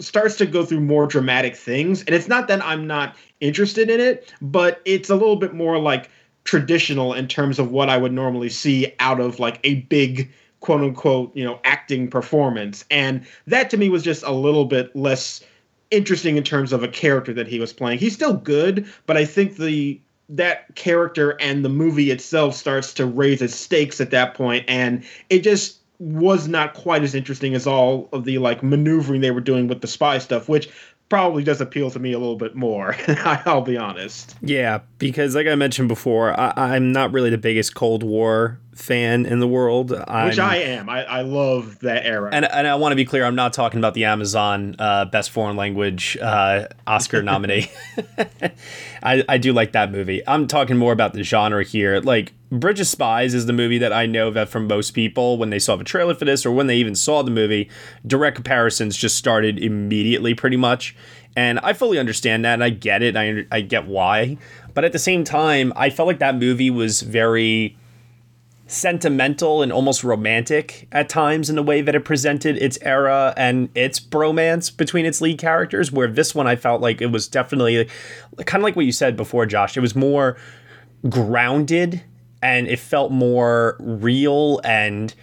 starts 0.00 0.36
to 0.36 0.46
go 0.46 0.64
through 0.64 0.80
more 0.80 1.06
dramatic 1.06 1.54
things. 1.54 2.00
And 2.02 2.14
it's 2.14 2.28
not 2.28 2.48
that 2.48 2.64
I'm 2.64 2.86
not 2.86 3.14
interested 3.40 3.90
in 3.90 4.00
it, 4.00 4.32
but 4.40 4.80
it's 4.84 5.10
a 5.10 5.14
little 5.14 5.36
bit 5.36 5.54
more 5.54 5.78
like 5.78 6.10
traditional 6.44 7.14
in 7.14 7.28
terms 7.28 7.58
of 7.58 7.70
what 7.70 7.88
I 7.88 7.96
would 7.96 8.12
normally 8.12 8.48
see 8.48 8.92
out 8.98 9.20
of 9.20 9.38
like 9.38 9.60
a 9.64 9.76
big 9.82 10.30
quote 10.64 10.80
unquote, 10.80 11.30
you 11.36 11.44
know, 11.44 11.60
acting 11.64 12.08
performance. 12.08 12.86
And 12.90 13.26
that 13.46 13.68
to 13.68 13.76
me 13.76 13.90
was 13.90 14.02
just 14.02 14.22
a 14.22 14.32
little 14.32 14.64
bit 14.64 14.96
less 14.96 15.42
interesting 15.90 16.38
in 16.38 16.42
terms 16.42 16.72
of 16.72 16.82
a 16.82 16.88
character 16.88 17.34
that 17.34 17.46
he 17.46 17.60
was 17.60 17.70
playing. 17.70 17.98
He's 17.98 18.14
still 18.14 18.32
good, 18.32 18.86
but 19.04 19.18
I 19.18 19.26
think 19.26 19.56
the 19.56 20.00
that 20.30 20.74
character 20.74 21.36
and 21.38 21.62
the 21.62 21.68
movie 21.68 22.10
itself 22.10 22.54
starts 22.54 22.94
to 22.94 23.04
raise 23.04 23.42
its 23.42 23.54
stakes 23.54 24.00
at 24.00 24.10
that 24.10 24.32
point 24.32 24.64
and 24.68 25.04
it 25.28 25.40
just 25.40 25.80
was 25.98 26.48
not 26.48 26.72
quite 26.72 27.02
as 27.04 27.14
interesting 27.14 27.54
as 27.54 27.66
all 27.66 28.08
of 28.10 28.24
the 28.24 28.38
like 28.38 28.62
maneuvering 28.62 29.20
they 29.20 29.30
were 29.30 29.42
doing 29.42 29.68
with 29.68 29.82
the 29.82 29.86
spy 29.86 30.16
stuff 30.16 30.48
which 30.48 30.70
probably 31.08 31.44
does 31.44 31.60
appeal 31.60 31.90
to 31.90 31.98
me 31.98 32.12
a 32.12 32.18
little 32.18 32.36
bit 32.36 32.54
more. 32.54 32.96
I'll 33.24 33.62
be 33.62 33.76
honest. 33.76 34.34
Yeah, 34.40 34.80
because 34.98 35.34
like 35.34 35.46
I 35.46 35.54
mentioned 35.54 35.88
before, 35.88 36.38
I, 36.38 36.76
am 36.76 36.92
not 36.92 37.12
really 37.12 37.30
the 37.30 37.38
biggest 37.38 37.74
Cold 37.74 38.02
War 38.02 38.58
fan 38.74 39.26
in 39.26 39.40
the 39.40 39.48
world. 39.48 39.92
I'm, 39.92 40.28
Which 40.28 40.38
I 40.38 40.56
am. 40.56 40.88
I, 40.88 41.04
I 41.04 41.20
love 41.22 41.78
that 41.80 42.04
era. 42.04 42.30
And, 42.32 42.44
and 42.44 42.66
I 42.66 42.74
want 42.74 42.92
to 42.92 42.96
be 42.96 43.04
clear, 43.04 43.24
I'm 43.24 43.34
not 43.34 43.52
talking 43.52 43.78
about 43.78 43.94
the 43.94 44.04
Amazon 44.04 44.76
uh, 44.78 45.04
Best 45.06 45.30
Foreign 45.30 45.56
Language 45.56 46.16
uh, 46.20 46.66
Oscar 46.86 47.22
nominee. 47.24 47.70
I, 49.02 49.24
I 49.28 49.38
do 49.38 49.52
like 49.52 49.72
that 49.72 49.92
movie. 49.92 50.22
I'm 50.26 50.46
talking 50.46 50.76
more 50.76 50.92
about 50.92 51.12
the 51.12 51.22
genre 51.22 51.64
here. 51.64 52.00
Like, 52.00 52.32
Bridge 52.50 52.80
of 52.80 52.86
Spies 52.86 53.34
is 53.34 53.46
the 53.46 53.52
movie 53.52 53.78
that 53.78 53.92
I 53.92 54.06
know 54.06 54.30
that 54.30 54.48
from 54.48 54.66
most 54.66 54.92
people, 54.92 55.38
when 55.38 55.50
they 55.50 55.58
saw 55.58 55.76
the 55.76 55.84
trailer 55.84 56.14
for 56.14 56.24
this 56.24 56.46
or 56.46 56.52
when 56.52 56.66
they 56.66 56.76
even 56.76 56.94
saw 56.94 57.22
the 57.22 57.30
movie, 57.30 57.68
direct 58.06 58.36
comparisons 58.36 58.96
just 58.96 59.16
started 59.16 59.58
immediately, 59.58 60.34
pretty 60.34 60.56
much. 60.56 60.94
And 61.36 61.58
I 61.60 61.72
fully 61.72 61.98
understand 61.98 62.44
that, 62.44 62.54
and 62.54 62.62
I 62.62 62.70
get 62.70 63.02
it. 63.02 63.16
I, 63.16 63.44
I 63.50 63.60
get 63.60 63.86
why. 63.86 64.38
But 64.72 64.84
at 64.84 64.92
the 64.92 64.98
same 64.98 65.24
time, 65.24 65.72
I 65.74 65.90
felt 65.90 66.06
like 66.06 66.20
that 66.20 66.36
movie 66.36 66.70
was 66.70 67.00
very 67.00 67.76
sentimental 68.66 69.62
and 69.62 69.72
almost 69.72 70.02
romantic 70.02 70.88
at 70.90 71.08
times 71.08 71.50
in 71.50 71.56
the 71.56 71.62
way 71.62 71.82
that 71.82 71.94
it 71.94 72.04
presented 72.04 72.56
its 72.56 72.78
era 72.80 73.34
and 73.36 73.68
its 73.74 74.00
bromance 74.00 74.74
between 74.74 75.04
its 75.04 75.20
lead 75.20 75.38
characters. 75.38 75.92
Where 75.92 76.08
this 76.08 76.34
one, 76.34 76.46
I 76.46 76.56
felt 76.56 76.80
like 76.80 77.02
it 77.02 77.06
was 77.12 77.28
definitely 77.28 77.88
kind 78.46 78.62
of 78.62 78.64
like 78.64 78.76
what 78.76 78.86
you 78.86 78.92
said 78.92 79.16
before, 79.16 79.46
Josh. 79.46 79.76
It 79.76 79.80
was 79.80 79.94
more 79.94 80.36
grounded 81.08 82.02
and 82.42 82.66
it 82.66 82.78
felt 82.78 83.12
more 83.12 83.76
real 83.80 84.60
and 84.64 85.14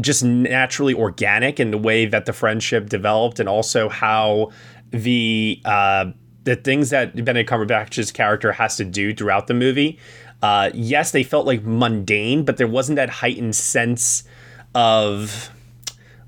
just 0.00 0.22
naturally 0.24 0.94
organic 0.94 1.58
in 1.58 1.70
the 1.70 1.78
way 1.78 2.06
that 2.06 2.26
the 2.26 2.32
friendship 2.32 2.88
developed 2.88 3.40
and 3.40 3.48
also 3.48 3.88
how 3.88 4.50
the 4.90 5.60
uh, 5.64 6.06
the 6.44 6.54
things 6.54 6.90
that 6.90 7.14
Benedict 7.16 7.50
Cumberbatch's 7.50 8.12
character 8.12 8.52
has 8.52 8.76
to 8.76 8.84
do 8.84 9.12
throughout 9.12 9.48
the 9.48 9.54
movie. 9.54 9.98
Uh, 10.42 10.70
yes, 10.74 11.10
they 11.10 11.22
felt 11.22 11.46
like 11.46 11.62
mundane, 11.64 12.44
but 12.44 12.56
there 12.56 12.66
wasn't 12.66 12.96
that 12.96 13.08
heightened 13.08 13.56
sense 13.56 14.24
of 14.74 15.50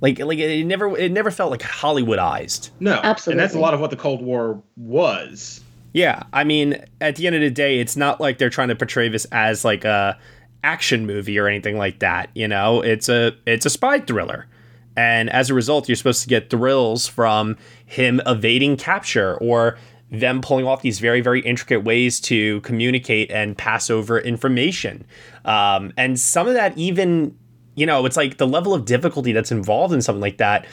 like 0.00 0.18
like 0.18 0.38
it 0.38 0.64
never 0.64 0.96
it 0.96 1.12
never 1.12 1.30
felt 1.30 1.50
like 1.50 1.60
Hollywoodized. 1.60 2.70
No, 2.80 3.00
absolutely, 3.02 3.40
and 3.40 3.40
that's 3.40 3.54
a 3.54 3.60
lot 3.60 3.74
of 3.74 3.80
what 3.80 3.90
the 3.90 3.96
Cold 3.96 4.22
War 4.22 4.62
was. 4.76 5.60
Yeah, 5.92 6.22
I 6.32 6.44
mean, 6.44 6.84
at 7.00 7.16
the 7.16 7.26
end 7.26 7.36
of 7.36 7.42
the 7.42 7.50
day, 7.50 7.80
it's 7.80 7.96
not 7.96 8.20
like 8.20 8.38
they're 8.38 8.50
trying 8.50 8.68
to 8.68 8.76
portray 8.76 9.08
this 9.08 9.26
as 9.32 9.64
like 9.64 9.84
a 9.84 10.18
action 10.62 11.06
movie 11.06 11.38
or 11.38 11.48
anything 11.48 11.78
like 11.78 11.98
that. 12.00 12.30
You 12.34 12.48
know, 12.48 12.80
it's 12.80 13.08
a 13.08 13.32
it's 13.46 13.66
a 13.66 13.70
spy 13.70 14.00
thriller, 14.00 14.46
and 14.96 15.30
as 15.30 15.50
a 15.50 15.54
result, 15.54 15.88
you're 15.88 15.96
supposed 15.96 16.22
to 16.22 16.28
get 16.28 16.50
thrills 16.50 17.06
from 17.06 17.56
him 17.86 18.20
evading 18.26 18.76
capture 18.76 19.36
or 19.36 19.76
them 20.10 20.40
pulling 20.40 20.66
off 20.66 20.82
these 20.82 21.00
very 21.00 21.20
very 21.20 21.40
intricate 21.40 21.84
ways 21.84 22.20
to 22.20 22.60
communicate 22.62 23.30
and 23.30 23.56
pass 23.56 23.90
over 23.90 24.18
information, 24.18 25.06
um, 25.44 25.92
and 25.96 26.18
some 26.18 26.48
of 26.48 26.54
that 26.54 26.76
even 26.76 27.36
you 27.74 27.86
know 27.86 28.04
it's 28.06 28.16
like 28.16 28.38
the 28.38 28.46
level 28.46 28.74
of 28.74 28.84
difficulty 28.84 29.32
that's 29.32 29.52
involved 29.52 29.94
in 29.94 30.02
something 30.02 30.20
like 30.22 30.38
that 30.38 30.66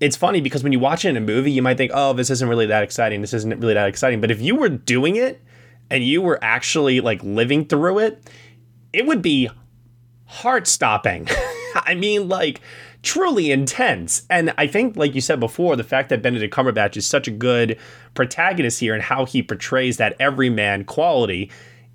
it's 0.00 0.16
funny 0.16 0.40
because 0.40 0.62
when 0.62 0.72
you 0.72 0.78
watch 0.78 1.04
it 1.04 1.10
in 1.10 1.16
a 1.16 1.20
movie, 1.20 1.52
you 1.52 1.62
might 1.62 1.76
think, 1.76 1.92
oh, 1.94 2.12
this 2.12 2.28
isn't 2.28 2.48
really 2.48 2.66
that 2.66 2.82
exciting. 2.82 3.20
This 3.20 3.32
isn't 3.32 3.60
really 3.60 3.74
that 3.74 3.88
exciting. 3.88 4.20
But 4.20 4.30
if 4.30 4.40
you 4.40 4.56
were 4.56 4.68
doing 4.68 5.16
it 5.16 5.40
and 5.88 6.04
you 6.04 6.20
were 6.20 6.38
actually 6.42 7.00
like 7.00 7.22
living 7.22 7.64
through 7.64 8.00
it, 8.00 8.30
it 8.92 9.06
would 9.06 9.22
be 9.22 9.48
heart 10.26 10.66
stopping. 10.66 11.28
I 11.74 11.94
mean, 11.94 12.28
like 12.28 12.60
truly 13.04 13.52
intense. 13.52 14.26
And 14.28 14.52
I 14.58 14.66
think, 14.66 14.96
like 14.96 15.14
you 15.14 15.20
said 15.20 15.38
before, 15.38 15.76
the 15.76 15.84
fact 15.84 16.08
that 16.08 16.22
Benedict 16.22 16.52
Cumberbatch 16.52 16.96
is 16.96 17.06
such 17.06 17.28
a 17.28 17.30
good 17.30 17.78
protagonist 18.14 18.80
here 18.80 18.94
and 18.94 19.02
how 19.02 19.24
he 19.24 19.42
portrays 19.42 19.98
that 19.98 20.16
everyman 20.18 20.84
quality, 20.84 21.50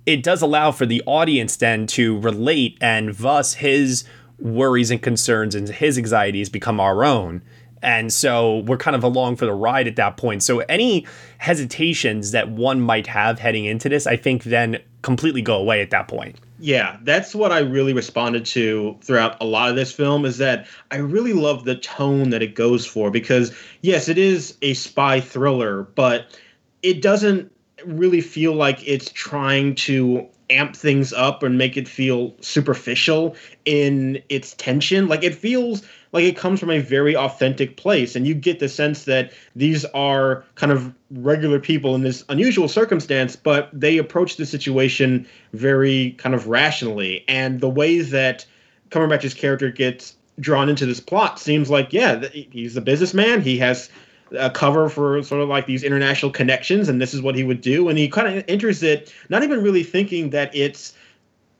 it 0.06 0.22
does 0.22 0.40
allow 0.40 0.72
for 0.72 0.86
the 0.86 1.02
audience 1.06 1.56
then 1.56 1.86
to 1.88 2.18
relate 2.20 2.78
and 2.80 3.14
thus 3.16 3.54
his 3.54 4.04
worries 4.38 4.90
and 4.90 5.02
concerns 5.02 5.54
and 5.54 5.68
his 5.68 5.98
anxieties 5.98 6.48
become 6.48 6.80
our 6.80 7.04
own. 7.04 7.42
And 7.82 8.12
so 8.12 8.58
we're 8.58 8.76
kind 8.76 8.94
of 8.94 9.02
along 9.02 9.36
for 9.36 9.46
the 9.46 9.52
ride 9.52 9.88
at 9.88 9.96
that 9.96 10.16
point. 10.16 10.42
So 10.42 10.60
any 10.60 11.06
hesitations 11.38 12.30
that 12.32 12.50
one 12.50 12.80
might 12.80 13.06
have 13.06 13.38
heading 13.38 13.64
into 13.64 13.88
this, 13.88 14.06
I 14.06 14.16
think 14.16 14.44
then 14.44 14.78
completely 15.02 15.42
go 15.42 15.56
away 15.56 15.80
at 15.80 15.90
that 15.90 16.08
point. 16.08 16.36
Yeah, 16.58 16.98
that's 17.02 17.34
what 17.34 17.52
I 17.52 17.60
really 17.60 17.94
responded 17.94 18.44
to 18.46 18.96
throughout 19.02 19.40
a 19.40 19.46
lot 19.46 19.70
of 19.70 19.76
this 19.76 19.92
film 19.92 20.26
is 20.26 20.38
that 20.38 20.66
I 20.90 20.96
really 20.96 21.32
love 21.32 21.64
the 21.64 21.76
tone 21.76 22.30
that 22.30 22.42
it 22.42 22.54
goes 22.54 22.86
for 22.86 23.10
because 23.10 23.54
yes, 23.80 24.08
it 24.08 24.18
is 24.18 24.56
a 24.60 24.74
spy 24.74 25.20
thriller, 25.20 25.84
but 25.94 26.38
it 26.82 27.00
doesn't 27.00 27.50
really 27.86 28.20
feel 28.20 28.52
like 28.52 28.86
it's 28.86 29.10
trying 29.12 29.74
to 29.74 30.28
amp 30.50 30.76
things 30.76 31.12
up 31.12 31.42
and 31.42 31.56
make 31.56 31.76
it 31.76 31.88
feel 31.88 32.34
superficial 32.40 33.36
in 33.64 34.22
its 34.28 34.54
tension. 34.54 35.08
Like 35.08 35.22
it 35.22 35.34
feels 35.34 35.82
like 36.12 36.24
it 36.24 36.36
comes 36.36 36.58
from 36.58 36.70
a 36.70 36.78
very 36.78 37.16
authentic 37.16 37.76
place 37.76 38.16
and 38.16 38.26
you 38.26 38.34
get 38.34 38.58
the 38.58 38.68
sense 38.68 39.04
that 39.04 39.32
these 39.54 39.84
are 39.86 40.44
kind 40.54 40.72
of 40.72 40.92
regular 41.10 41.58
people 41.60 41.94
in 41.94 42.02
this 42.02 42.24
unusual 42.28 42.68
circumstance 42.68 43.36
but 43.36 43.68
they 43.72 43.98
approach 43.98 44.36
the 44.36 44.46
situation 44.46 45.26
very 45.52 46.12
kind 46.18 46.34
of 46.34 46.48
rationally. 46.48 47.24
And 47.28 47.60
the 47.60 47.70
way 47.70 48.00
that 48.00 48.46
Cumberbatch's 48.90 49.34
character 49.34 49.70
gets 49.70 50.16
drawn 50.38 50.68
into 50.68 50.86
this 50.86 51.00
plot 51.00 51.38
seems 51.38 51.70
like 51.70 51.92
yeah 51.92 52.26
he's 52.32 52.76
a 52.76 52.80
businessman. 52.80 53.42
He 53.42 53.58
has 53.58 53.90
a 54.32 54.50
cover 54.50 54.88
for 54.88 55.22
sort 55.22 55.42
of 55.42 55.48
like 55.48 55.66
these 55.66 55.82
international 55.82 56.30
connections 56.30 56.88
and 56.88 57.00
this 57.00 57.12
is 57.14 57.20
what 57.20 57.34
he 57.34 57.42
would 57.44 57.60
do. 57.60 57.88
And 57.88 57.98
he 57.98 58.08
kind 58.08 58.38
of 58.38 58.44
enters 58.48 58.82
it 58.82 59.12
not 59.28 59.42
even 59.42 59.62
really 59.62 59.82
thinking 59.82 60.30
that 60.30 60.54
it's 60.54 60.94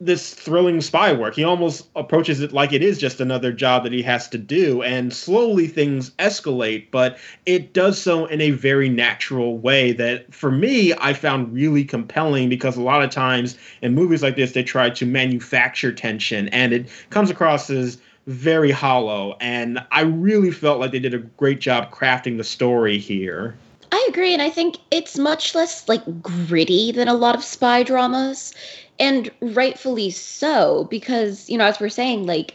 this 0.00 0.32
thrilling 0.32 0.80
spy 0.80 1.12
work. 1.12 1.34
He 1.34 1.44
almost 1.44 1.86
approaches 1.94 2.40
it 2.40 2.52
like 2.52 2.72
it 2.72 2.82
is 2.82 2.98
just 2.98 3.20
another 3.20 3.52
job 3.52 3.82
that 3.82 3.92
he 3.92 4.02
has 4.02 4.28
to 4.30 4.38
do, 4.38 4.82
and 4.82 5.12
slowly 5.12 5.66
things 5.66 6.10
escalate, 6.12 6.86
but 6.90 7.18
it 7.44 7.74
does 7.74 8.00
so 8.00 8.24
in 8.24 8.40
a 8.40 8.50
very 8.50 8.88
natural 8.88 9.58
way 9.58 9.92
that 9.92 10.32
for 10.34 10.50
me 10.50 10.94
I 10.94 11.12
found 11.12 11.52
really 11.52 11.84
compelling 11.84 12.48
because 12.48 12.76
a 12.76 12.82
lot 12.82 13.02
of 13.02 13.10
times 13.10 13.58
in 13.82 13.94
movies 13.94 14.22
like 14.22 14.36
this 14.36 14.52
they 14.52 14.62
try 14.62 14.88
to 14.88 15.04
manufacture 15.06 15.92
tension 15.92 16.48
and 16.48 16.72
it 16.72 16.88
comes 17.10 17.30
across 17.30 17.68
as 17.68 17.98
very 18.26 18.70
hollow 18.70 19.36
and 19.40 19.84
I 19.90 20.02
really 20.02 20.50
felt 20.50 20.80
like 20.80 20.92
they 20.92 20.98
did 20.98 21.14
a 21.14 21.18
great 21.18 21.60
job 21.60 21.92
crafting 21.92 22.38
the 22.38 22.44
story 22.44 22.98
here. 22.98 23.56
I 23.92 24.06
agree 24.08 24.32
and 24.32 24.40
I 24.40 24.50
think 24.50 24.76
it's 24.90 25.18
much 25.18 25.54
less 25.54 25.88
like 25.88 26.22
gritty 26.22 26.92
than 26.92 27.08
a 27.08 27.14
lot 27.14 27.34
of 27.34 27.44
spy 27.44 27.82
dramas 27.82 28.54
and 29.00 29.30
rightfully 29.40 30.10
so 30.10 30.84
because 30.90 31.48
you 31.50 31.58
know 31.58 31.64
as 31.64 31.80
we're 31.80 31.88
saying 31.88 32.26
like 32.26 32.54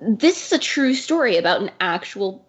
this 0.00 0.46
is 0.46 0.52
a 0.52 0.58
true 0.58 0.94
story 0.94 1.36
about 1.36 1.62
an 1.62 1.70
actual 1.80 2.44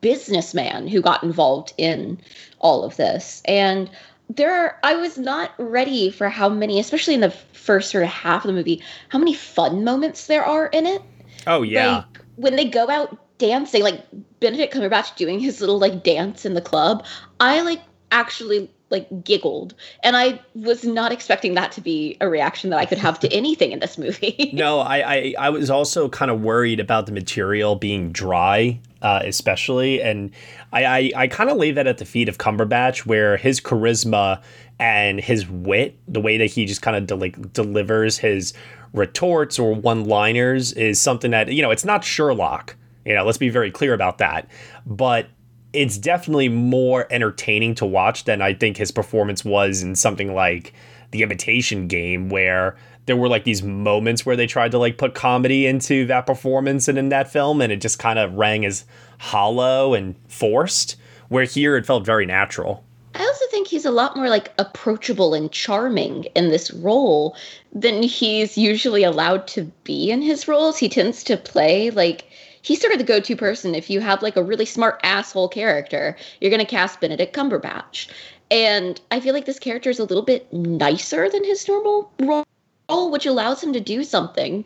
businessman 0.00 0.86
who 0.86 1.00
got 1.00 1.22
involved 1.22 1.72
in 1.76 2.18
all 2.60 2.84
of 2.84 2.96
this. 2.96 3.42
And 3.46 3.90
there 4.30 4.54
are, 4.54 4.78
i 4.82 4.94
was 4.94 5.18
not 5.18 5.52
ready 5.58 6.10
for 6.10 6.30
how 6.30 6.48
many 6.48 6.80
especially 6.80 7.12
in 7.12 7.20
the 7.20 7.30
first 7.52 7.90
sort 7.90 8.04
of 8.04 8.08
half 8.08 8.44
of 8.44 8.48
the 8.48 8.54
movie 8.54 8.82
how 9.10 9.18
many 9.18 9.34
fun 9.34 9.84
moments 9.84 10.26
there 10.26 10.44
are 10.44 10.66
in 10.68 10.86
it. 10.86 11.02
Oh 11.46 11.62
yeah. 11.62 11.96
Like, 11.96 12.20
when 12.36 12.56
they 12.56 12.64
go 12.64 12.88
out 12.88 13.18
dancing 13.38 13.82
like 13.82 14.00
benedict 14.40 14.72
cumberbatch 14.72 15.16
doing 15.16 15.40
his 15.40 15.60
little 15.60 15.78
like 15.78 16.04
dance 16.04 16.46
in 16.46 16.54
the 16.54 16.60
club 16.60 17.04
i 17.40 17.60
like 17.60 17.82
actually 18.12 18.70
like 18.92 19.24
giggled. 19.24 19.74
And 20.04 20.16
i 20.16 20.40
was 20.54 20.84
not 20.84 21.10
expecting 21.10 21.54
that 21.54 21.72
to 21.72 21.80
be 21.80 22.16
a 22.20 22.28
reaction 22.28 22.70
that 22.70 22.78
i 22.78 22.86
could 22.86 22.98
have 22.98 23.18
to 23.20 23.32
anything 23.32 23.72
in 23.72 23.80
this 23.80 23.98
movie. 23.98 24.50
No 24.62 24.80
I, 24.80 25.14
I, 25.14 25.34
I 25.38 25.50
was 25.50 25.70
also 25.70 26.08
kind 26.08 26.30
of 26.30 26.42
worried 26.42 26.78
about 26.78 27.06
the 27.06 27.12
material 27.12 27.74
being 27.74 28.12
dry 28.12 28.80
uh, 29.02 29.20
especially. 29.24 30.00
And 30.00 30.30
i 30.72 30.84
i, 30.84 31.12
I 31.16 31.28
kind 31.28 31.50
of 31.50 31.56
lay 31.56 31.72
that 31.72 31.86
at 31.86 31.98
the 31.98 32.04
feet 32.04 32.28
of 32.28 32.38
cumberbatch 32.38 33.04
where 33.04 33.36
his 33.36 33.60
charisma 33.60 34.40
and 34.78 35.20
his 35.20 35.48
wit 35.48 35.98
the 36.08 36.20
way 36.20 36.38
that 36.38 36.46
he 36.46 36.64
just 36.64 36.82
kind 36.82 36.96
of 36.96 37.06
de- 37.06 37.16
like 37.16 37.52
delivers 37.52 38.18
his 38.18 38.54
retorts 38.92 39.58
or 39.58 39.74
one 39.74 40.04
liners 40.04 40.72
is 40.72 41.00
something 41.00 41.30
that 41.30 41.52
you 41.52 41.62
know 41.62 41.70
it's 41.70 41.84
not 41.84 42.04
sherlock. 42.04 42.76
You 43.04 43.14
know 43.14 43.24
let's 43.24 43.38
be 43.38 43.48
very 43.48 43.70
clear 43.70 43.94
about 43.94 44.18
that. 44.18 44.48
But 44.86 45.26
it's 45.72 45.96
definitely 45.98 46.48
more 46.48 47.06
entertaining 47.10 47.74
to 47.76 47.86
watch 47.86 48.24
than 48.24 48.42
I 48.42 48.54
think 48.54 48.76
his 48.76 48.90
performance 48.90 49.44
was 49.44 49.82
in 49.82 49.94
something 49.94 50.34
like 50.34 50.72
The 51.10 51.22
Imitation 51.22 51.88
Game, 51.88 52.28
where 52.28 52.76
there 53.06 53.16
were 53.16 53.28
like 53.28 53.44
these 53.44 53.62
moments 53.62 54.24
where 54.24 54.36
they 54.36 54.46
tried 54.46 54.70
to 54.72 54.78
like 54.78 54.98
put 54.98 55.14
comedy 55.14 55.66
into 55.66 56.06
that 56.06 56.26
performance 56.26 56.88
and 56.88 56.98
in 56.98 57.08
that 57.08 57.32
film, 57.32 57.60
and 57.60 57.72
it 57.72 57.80
just 57.80 57.98
kind 57.98 58.18
of 58.18 58.34
rang 58.34 58.64
as 58.64 58.84
hollow 59.18 59.94
and 59.94 60.14
forced. 60.28 60.96
Where 61.28 61.44
here 61.44 61.76
it 61.76 61.86
felt 61.86 62.04
very 62.04 62.26
natural. 62.26 62.84
I 63.14 63.24
also 63.24 63.44
think 63.50 63.66
he's 63.66 63.84
a 63.84 63.90
lot 63.90 64.16
more 64.16 64.28
like 64.28 64.52
approachable 64.58 65.34
and 65.34 65.50
charming 65.50 66.24
in 66.34 66.50
this 66.50 66.70
role 66.72 67.36
than 67.72 68.02
he's 68.02 68.58
usually 68.58 69.02
allowed 69.02 69.46
to 69.48 69.64
be 69.84 70.10
in 70.10 70.22
his 70.22 70.46
roles. 70.48 70.78
He 70.78 70.88
tends 70.88 71.22
to 71.24 71.36
play 71.36 71.90
like 71.90 72.24
he's 72.62 72.80
sort 72.80 72.92
of 72.92 72.98
the 72.98 73.04
go-to 73.04 73.36
person 73.36 73.74
if 73.74 73.90
you 73.90 74.00
have 74.00 74.22
like 74.22 74.36
a 74.36 74.42
really 74.42 74.64
smart 74.64 75.00
asshole 75.02 75.48
character, 75.48 76.16
you're 76.40 76.50
going 76.50 76.64
to 76.64 76.66
cast 76.66 77.00
Benedict 77.00 77.34
Cumberbatch. 77.34 78.08
And 78.50 79.00
I 79.10 79.20
feel 79.20 79.34
like 79.34 79.46
this 79.46 79.58
character 79.58 79.90
is 79.90 79.98
a 79.98 80.04
little 80.04 80.24
bit 80.24 80.50
nicer 80.52 81.28
than 81.28 81.44
his 81.44 81.66
normal 81.66 82.12
role, 82.20 83.10
which 83.10 83.26
allows 83.26 83.62
him 83.62 83.72
to 83.72 83.80
do 83.80 84.04
something 84.04 84.64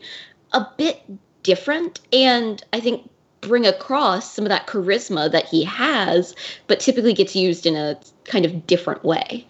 a 0.52 0.66
bit 0.76 1.02
different 1.42 2.00
and 2.12 2.64
I 2.72 2.80
think 2.80 3.08
bring 3.40 3.66
across 3.66 4.32
some 4.32 4.44
of 4.44 4.48
that 4.48 4.66
charisma 4.66 5.30
that 5.30 5.46
he 5.46 5.62
has, 5.64 6.34
but 6.66 6.80
typically 6.80 7.14
gets 7.14 7.36
used 7.36 7.66
in 7.66 7.76
a 7.76 7.98
kind 8.24 8.44
of 8.44 8.66
different 8.66 9.04
way. 9.04 9.46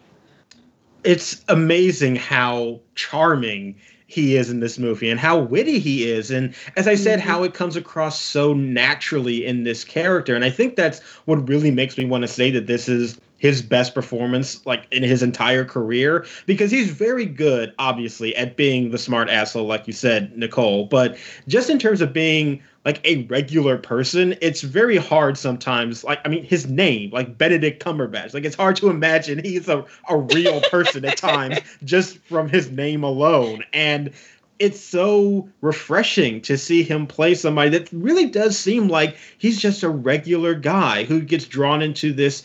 It's 1.05 1.43
amazing 1.49 2.17
how 2.17 2.81
charming 2.95 3.77
he 4.07 4.37
is 4.37 4.51
in 4.51 4.61
this 4.61 4.79
movie 4.79 5.11
and 5.11 5.19
how 5.19 5.39
witty 5.39 5.79
he 5.79 6.09
is 6.09 6.31
and 6.31 6.55
as 6.77 6.87
i 6.87 6.95
said 6.95 7.19
mm-hmm. 7.19 7.29
how 7.29 7.43
it 7.43 7.55
comes 7.55 7.77
across 7.77 8.21
so 8.21 8.53
naturally 8.53 9.45
in 9.45 9.65
this 9.65 9.85
character 9.85 10.35
and 10.35 10.45
i 10.45 10.51
think 10.51 10.77
that's 10.77 11.01
what 11.25 11.49
really 11.49 11.71
makes 11.71 11.99
me 11.99 12.05
want 12.05 12.23
to 12.23 12.29
say 12.29 12.51
that 12.51 12.67
this 12.67 12.89
is 12.89 13.19
his 13.39 13.63
best 13.63 13.95
performance 13.95 14.65
like 14.67 14.87
in 14.91 15.03
his 15.03 15.23
entire 15.23 15.65
career 15.65 16.27
because 16.47 16.71
he's 16.71 16.91
very 16.91 17.27
good 17.27 17.75
obviously 17.79 18.35
at 18.37 18.57
being 18.57 18.91
the 18.91 18.99
smart 18.99 19.29
asshole 19.29 19.67
like 19.67 19.87
you 19.87 19.93
said 19.93 20.37
nicole. 20.37 20.87
But 20.87 21.19
just 21.49 21.71
in 21.71 21.79
terms 21.79 22.01
of 22.01 22.13
being 22.13 22.63
like 22.85 23.01
a 23.05 23.25
regular 23.25 23.77
person 23.77 24.37
it's 24.41 24.61
very 24.61 24.97
hard 24.97 25.37
sometimes 25.37 26.05
like 26.05 26.21
i 26.25 26.29
mean 26.29 26.45
his 26.45 26.69
name 26.69 27.11
like 27.11 27.37
benedict 27.37 27.83
cumberbatch. 27.85 28.35
Like 28.35 28.45
it's 28.45 28.57
hard 28.57 28.77
to 28.77 28.91
imagine 28.91 29.43
he's 29.43 29.69
a, 29.69 29.85
a 30.09 30.17
real 30.17 30.61
person 30.71 31.05
at 31.05 31.17
times 31.17 31.59
just 31.85 32.19
from 32.19 32.49
his 32.49 32.71
name 32.71 33.03
alone. 33.05 33.65
And 33.73 34.13
it's 34.59 34.81
so 34.81 35.49
refreshing 35.61 36.41
to 36.41 36.57
see 36.57 36.83
him 36.83 37.07
play 37.07 37.35
somebody 37.35 37.71
that 37.71 37.93
really 37.93 38.27
does 38.27 38.59
seem 38.59 38.89
like 38.89 39.17
he's 39.39 39.61
just 39.61 39.83
a 39.83 39.89
regular 39.89 40.55
guy 40.55 41.05
who 41.05 41.21
gets 41.21 41.45
drawn 41.45 41.83
into 41.83 42.13
this 42.13 42.43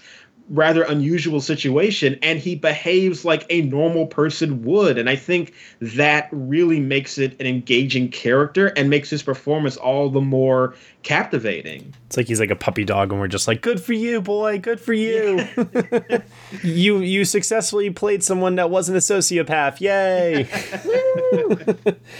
rather 0.51 0.83
unusual 0.83 1.39
situation 1.39 2.19
and 2.21 2.37
he 2.37 2.55
behaves 2.55 3.23
like 3.23 3.45
a 3.49 3.61
normal 3.61 4.05
person 4.05 4.63
would. 4.63 4.97
And 4.97 5.09
i 5.09 5.15
think 5.15 5.53
that 5.79 6.27
really 6.31 6.79
makes 6.79 7.17
it 7.17 7.39
an 7.39 7.47
engaging 7.47 8.09
character 8.09 8.67
and 8.67 8.89
makes 8.89 9.09
his 9.09 9.23
performance 9.23 9.77
all 9.77 10.09
the 10.09 10.21
more 10.21 10.75
captivating. 11.03 11.93
It's 12.07 12.17
like 12.17 12.27
he's 12.27 12.39
like 12.39 12.51
a 12.51 12.55
puppy 12.55 12.83
dog 12.83 13.11
and 13.11 13.19
we're 13.19 13.27
just 13.27 13.47
like 13.47 13.61
good 13.61 13.81
for 13.81 13.93
you 13.93 14.21
boy 14.21 14.59
good 14.59 14.79
for 14.79 14.93
you. 14.93 15.47
Yeah. 15.57 16.21
you 16.63 16.99
you 16.99 17.25
successfully 17.25 17.89
played 17.89 18.23
someone 18.23 18.55
that 18.55 18.69
wasn't 18.69 18.97
a 18.97 19.01
sociopath. 19.01 19.79
Yay. 19.79 20.47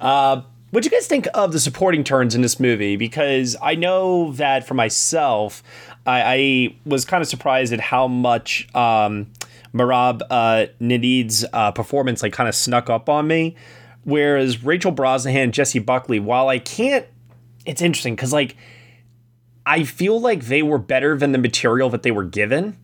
Uh, 0.00 0.42
what 0.70 0.84
do 0.84 0.86
you 0.86 0.90
guys 0.92 1.08
think 1.08 1.26
of 1.34 1.52
the 1.52 1.58
supporting 1.58 2.04
turns 2.04 2.34
in 2.34 2.42
this 2.42 2.60
movie? 2.60 2.94
Because 2.96 3.56
I 3.60 3.74
know 3.74 4.32
that 4.32 4.66
for 4.66 4.74
myself, 4.74 5.64
I, 6.06 6.22
I 6.22 6.76
was 6.86 7.04
kind 7.04 7.22
of 7.22 7.28
surprised 7.28 7.72
at 7.72 7.80
how 7.80 8.08
much 8.08 8.68
um, 8.74 9.30
Merab 9.74 10.22
uh, 10.30 10.66
Naidoo's 10.80 11.44
uh, 11.52 11.72
performance 11.72 12.22
like 12.22 12.32
kind 12.32 12.48
of 12.48 12.54
snuck 12.54 12.90
up 12.90 13.08
on 13.08 13.26
me. 13.26 13.56
Whereas 14.04 14.64
Rachel 14.64 14.92
Brosnahan, 14.92 15.50
Jessie 15.50 15.78
Buckley, 15.78 16.18
while 16.18 16.48
I 16.48 16.58
can't, 16.58 17.06
it's 17.66 17.82
interesting 17.82 18.14
because 18.14 18.32
like 18.32 18.56
I 19.66 19.84
feel 19.84 20.20
like 20.20 20.46
they 20.46 20.62
were 20.62 20.78
better 20.78 21.16
than 21.16 21.32
the 21.32 21.38
material 21.38 21.90
that 21.90 22.02
they 22.02 22.10
were 22.10 22.24
given. 22.24 22.76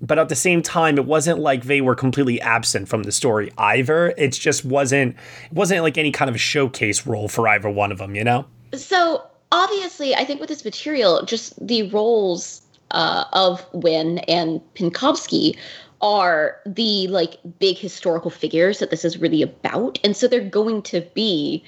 But 0.00 0.18
at 0.18 0.28
the 0.28 0.34
same 0.34 0.60
time, 0.60 0.98
it 0.98 1.06
wasn't 1.06 1.38
like 1.38 1.64
they 1.64 1.80
were 1.80 1.94
completely 1.94 2.40
absent 2.40 2.88
from 2.88 3.04
the 3.04 3.12
story 3.12 3.52
either. 3.56 4.12
It 4.18 4.32
just 4.32 4.64
wasn't 4.64 5.16
it 5.46 5.52
wasn't 5.52 5.82
like 5.82 5.96
any 5.96 6.10
kind 6.10 6.28
of 6.28 6.34
a 6.34 6.38
showcase 6.38 7.06
role 7.06 7.28
for 7.28 7.48
either 7.48 7.70
one 7.70 7.90
of 7.90 7.98
them, 7.98 8.14
you 8.14 8.24
know? 8.24 8.44
So 8.74 9.24
obviously, 9.54 10.14
I 10.14 10.24
think 10.24 10.40
with 10.40 10.48
this 10.48 10.64
material, 10.64 11.24
just 11.24 11.64
the 11.64 11.88
roles 11.90 12.60
uh, 12.90 13.24
of 13.32 13.64
Wynne 13.72 14.18
and 14.20 14.60
Penkovsky 14.74 15.56
are 16.02 16.60
the 16.66 17.06
like 17.06 17.38
big 17.60 17.78
historical 17.78 18.30
figures 18.30 18.80
that 18.80 18.90
this 18.90 19.04
is 19.04 19.16
really 19.16 19.42
about, 19.42 19.98
and 20.04 20.16
so 20.16 20.26
they're 20.26 20.40
going 20.40 20.82
to 20.82 21.00
be 21.14 21.64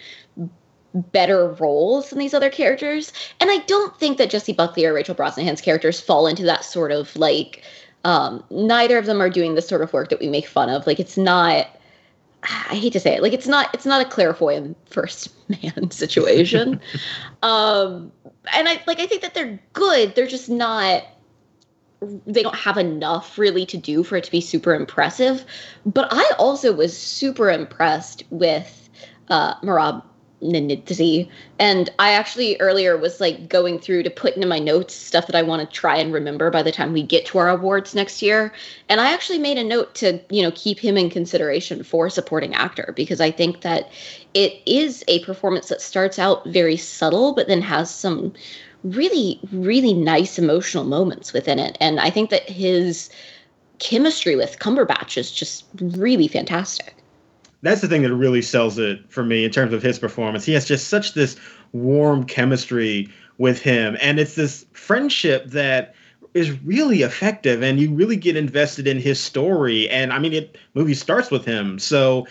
better 1.12 1.48
roles 1.52 2.10
than 2.10 2.18
these 2.18 2.34
other 2.34 2.50
characters. 2.50 3.12
And 3.40 3.50
I 3.50 3.58
don't 3.58 3.96
think 3.98 4.18
that 4.18 4.30
Jessie 4.30 4.52
Buckley 4.52 4.84
or 4.84 4.92
Rachel 4.92 5.14
Brosnahan's 5.14 5.60
characters 5.60 6.00
fall 6.00 6.26
into 6.26 6.42
that 6.44 6.64
sort 6.64 6.92
of 6.92 7.14
like. 7.16 7.62
Um, 8.04 8.44
neither 8.50 8.98
of 8.98 9.06
them 9.06 9.20
are 9.20 9.28
doing 9.28 9.56
the 9.56 9.62
sort 9.62 9.82
of 9.82 9.92
work 9.92 10.10
that 10.10 10.20
we 10.20 10.28
make 10.28 10.46
fun 10.46 10.70
of. 10.70 10.86
Like 10.86 11.00
it's 11.00 11.16
not 11.16 11.66
I 12.42 12.74
hate 12.74 12.92
to 12.92 13.00
say 13.00 13.16
it, 13.16 13.22
like 13.22 13.32
it's 13.32 13.46
not 13.46 13.72
it's 13.74 13.86
not 13.86 14.04
a 14.04 14.08
Claire 14.08 14.34
Foy 14.34 14.74
first 14.86 15.28
man 15.48 15.90
situation. 15.90 16.80
um 17.42 18.12
and 18.52 18.68
I 18.68 18.82
like 18.86 19.00
I 19.00 19.06
think 19.06 19.22
that 19.22 19.34
they're 19.34 19.60
good. 19.72 20.14
They're 20.14 20.26
just 20.26 20.48
not 20.48 21.04
they 22.26 22.42
don't 22.42 22.54
have 22.54 22.76
enough 22.76 23.38
really 23.38 23.64
to 23.66 23.76
do 23.78 24.02
for 24.02 24.16
it 24.16 24.24
to 24.24 24.30
be 24.30 24.40
super 24.40 24.74
impressive. 24.74 25.44
But 25.84 26.08
I 26.10 26.30
also 26.38 26.72
was 26.72 26.96
super 26.96 27.50
impressed 27.50 28.24
with 28.30 28.88
uh 29.28 29.54
Naidoo. 29.60 30.02
And 30.42 31.90
I 31.98 32.12
actually 32.12 32.56
earlier 32.60 32.96
was 32.96 33.20
like 33.20 33.48
going 33.48 33.78
through 33.78 34.02
to 34.02 34.10
put 34.10 34.34
into 34.34 34.46
my 34.46 34.58
notes 34.58 34.94
stuff 34.94 35.26
that 35.26 35.36
I 35.36 35.42
want 35.42 35.68
to 35.68 35.74
try 35.74 35.96
and 35.96 36.12
remember 36.12 36.50
by 36.50 36.62
the 36.62 36.72
time 36.72 36.92
we 36.92 37.02
get 37.02 37.24
to 37.26 37.38
our 37.38 37.48
awards 37.48 37.94
next 37.94 38.20
year. 38.20 38.52
And 38.88 39.00
I 39.00 39.12
actually 39.12 39.38
made 39.38 39.56
a 39.56 39.64
note 39.64 39.94
to, 39.96 40.20
you 40.28 40.42
know, 40.42 40.52
keep 40.54 40.78
him 40.78 40.98
in 40.98 41.08
consideration 41.08 41.82
for 41.82 42.10
supporting 42.10 42.54
actor 42.54 42.92
because 42.94 43.20
I 43.20 43.30
think 43.30 43.62
that 43.62 43.90
it 44.34 44.60
is 44.66 45.02
a 45.08 45.24
performance 45.24 45.68
that 45.68 45.80
starts 45.80 46.18
out 46.18 46.46
very 46.46 46.76
subtle, 46.76 47.32
but 47.32 47.48
then 47.48 47.62
has 47.62 47.92
some 47.92 48.34
really, 48.84 49.40
really 49.52 49.94
nice 49.94 50.38
emotional 50.38 50.84
moments 50.84 51.32
within 51.32 51.58
it. 51.58 51.78
And 51.80 51.98
I 51.98 52.10
think 52.10 52.30
that 52.30 52.48
his 52.48 53.08
chemistry 53.78 54.36
with 54.36 54.58
Cumberbatch 54.58 55.16
is 55.16 55.30
just 55.30 55.64
really 55.80 56.28
fantastic 56.28 56.95
that's 57.66 57.80
the 57.80 57.88
thing 57.88 58.02
that 58.02 58.14
really 58.14 58.42
sells 58.42 58.78
it 58.78 59.00
for 59.10 59.24
me 59.24 59.44
in 59.44 59.50
terms 59.50 59.72
of 59.72 59.82
his 59.82 59.98
performance. 59.98 60.44
He 60.44 60.52
has 60.52 60.66
just 60.66 60.88
such 60.88 61.14
this 61.14 61.36
warm 61.72 62.24
chemistry 62.24 63.08
with 63.38 63.60
him, 63.60 63.96
and 64.00 64.18
it's 64.18 64.34
this 64.34 64.66
friendship 64.72 65.46
that 65.46 65.94
is 66.34 66.52
really 66.62 67.02
effective, 67.02 67.62
and 67.62 67.80
you 67.80 67.92
really 67.92 68.16
get 68.16 68.36
invested 68.36 68.86
in 68.86 68.98
his 68.98 69.18
story. 69.18 69.88
And 69.88 70.12
I 70.12 70.18
mean, 70.18 70.32
it 70.32 70.58
movie 70.74 70.94
starts 70.94 71.30
with 71.30 71.44
him, 71.44 71.78
so 71.78 72.26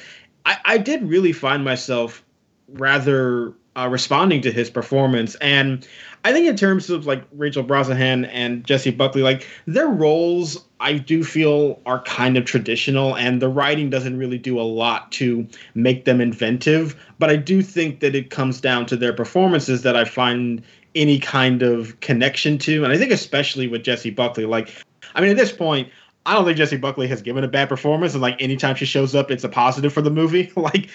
I, 0.45 0.57
I 0.65 0.77
did 0.77 1.03
really 1.03 1.31
find 1.31 1.63
myself 1.63 2.23
rather 2.69 3.53
uh, 3.75 3.87
responding 3.89 4.41
to 4.41 4.51
his 4.51 4.69
performance. 4.69 5.35
And 5.35 5.87
I 6.23 6.31
think 6.31 6.47
in 6.47 6.55
terms 6.55 6.89
of 6.89 7.05
like 7.05 7.23
Rachel 7.33 7.63
Brosnahan 7.63 8.29
and 8.31 8.65
Jessie 8.65 8.91
Buckley, 8.91 9.21
like 9.21 9.47
their 9.67 9.87
roles, 9.87 10.63
I 10.79 10.93
do 10.93 11.23
feel 11.23 11.81
are 11.85 12.01
kind 12.03 12.37
of 12.37 12.45
traditional, 12.45 13.15
and 13.15 13.41
the 13.41 13.49
writing 13.49 13.89
doesn't 13.89 14.17
really 14.17 14.37
do 14.37 14.59
a 14.59 14.63
lot 14.63 15.11
to 15.13 15.47
make 15.73 16.05
them 16.05 16.21
inventive. 16.21 16.95
But 17.19 17.29
I 17.29 17.35
do 17.35 17.61
think 17.61 17.99
that 17.99 18.15
it 18.15 18.29
comes 18.29 18.61
down 18.61 18.85
to 18.87 18.95
their 18.95 19.13
performances 19.13 19.83
that 19.83 19.95
I 19.95 20.05
find 20.05 20.63
any 20.95 21.19
kind 21.19 21.61
of 21.61 21.99
connection 21.99 22.57
to, 22.59 22.83
and 22.83 22.93
I 22.93 22.97
think 22.97 23.11
especially 23.11 23.67
with 23.67 23.83
Jessie 23.83 24.11
Buckley, 24.11 24.45
like. 24.45 24.73
I 25.13 25.21
mean, 25.21 25.29
at 25.29 25.37
this 25.37 25.51
point, 25.51 25.89
I 26.25 26.33
don't 26.33 26.45
think 26.45 26.57
Jessie 26.57 26.77
Buckley 26.77 27.07
has 27.07 27.21
given 27.21 27.43
a 27.43 27.47
bad 27.47 27.69
performance, 27.69 28.13
and 28.13 28.21
like 28.21 28.41
anytime 28.41 28.75
she 28.75 28.85
shows 28.85 29.13
up, 29.13 29.29
it's 29.29 29.43
a 29.43 29.49
positive 29.49 29.93
for 29.93 30.01
the 30.01 30.09
movie. 30.09 30.51
like 30.55 30.89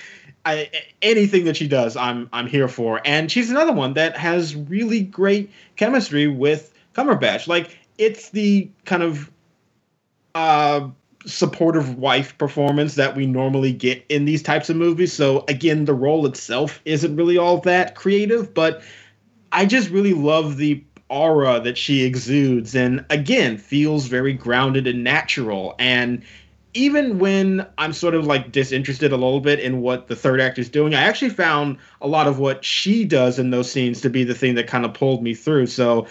I, 0.45 0.71
anything 1.03 1.45
that 1.45 1.57
she 1.57 1.69
does, 1.69 1.97
I'm 1.97 2.29
I'm 2.33 2.47
here 2.47 2.69
for. 2.69 3.01
And 3.05 3.31
she's 3.31 3.51
another 3.51 3.73
one 3.73 3.95
that 3.95 4.17
has 4.17 4.57
really 4.57 5.03
great 5.03 5.51
chemistry 5.77 6.27
with 6.27 6.73
Cumberbatch. 6.95 7.47
Like 7.47 7.79
it's 7.99 8.31
the 8.31 8.71
kind 8.85 9.03
of 9.03 9.31
uh, 10.35 10.89
supportive 11.27 11.99
wife 11.99 12.37
performance 12.39 12.95
that 12.95 13.15
we 13.15 13.27
normally 13.27 13.73
get 13.73 14.05
in 14.09 14.25
these 14.25 14.43
types 14.43 14.71
of 14.71 14.77
movies. 14.77 15.13
So 15.13 15.45
again, 15.49 15.85
the 15.85 15.95
role 15.95 16.27
itself 16.27 16.81
isn't 16.85 17.15
really 17.15 17.37
all 17.37 17.59
that 17.59 17.95
creative, 17.95 18.55
but 18.55 18.83
I 19.53 19.67
just 19.67 19.91
really 19.91 20.15
love 20.15 20.57
the 20.57 20.83
aura 21.11 21.61
that 21.61 21.77
she 21.77 22.05
exudes 22.05 22.75
and 22.75 23.05
again 23.11 23.59
feels 23.59 24.07
very 24.07 24.33
grounded 24.33 24.87
and 24.87 25.05
natural 25.05 25.75
and 25.79 26.23
even 26.75 27.19
when 27.19 27.67
I'm 27.79 27.93
sort 27.93 28.15
of 28.15 28.27
like 28.27 28.53
disinterested 28.53 29.13
a 29.13 29.17
little 29.17 29.41
bit 29.41 29.59
in 29.59 29.81
what 29.81 30.07
the 30.07 30.15
third 30.15 30.41
act 30.41 30.59
is 30.59 30.69
doing, 30.69 30.95
I 30.95 31.03
actually 31.03 31.31
found 31.31 31.79
a 32.01 32.07
lot 32.07 32.29
of 32.29 32.39
what 32.39 32.65
she 32.65 33.05
does 33.05 33.39
in 33.39 33.51
those 33.51 33.71
scenes 33.71 34.01
to 34.03 34.11
be 34.11 34.25
the 34.25 34.35
thing 34.35 34.55
that 34.55 34.67
kind 34.67 34.85
of 34.85 34.95
pulled 34.95 35.23
me 35.23 35.35
through. 35.35 35.67
So 35.67 36.07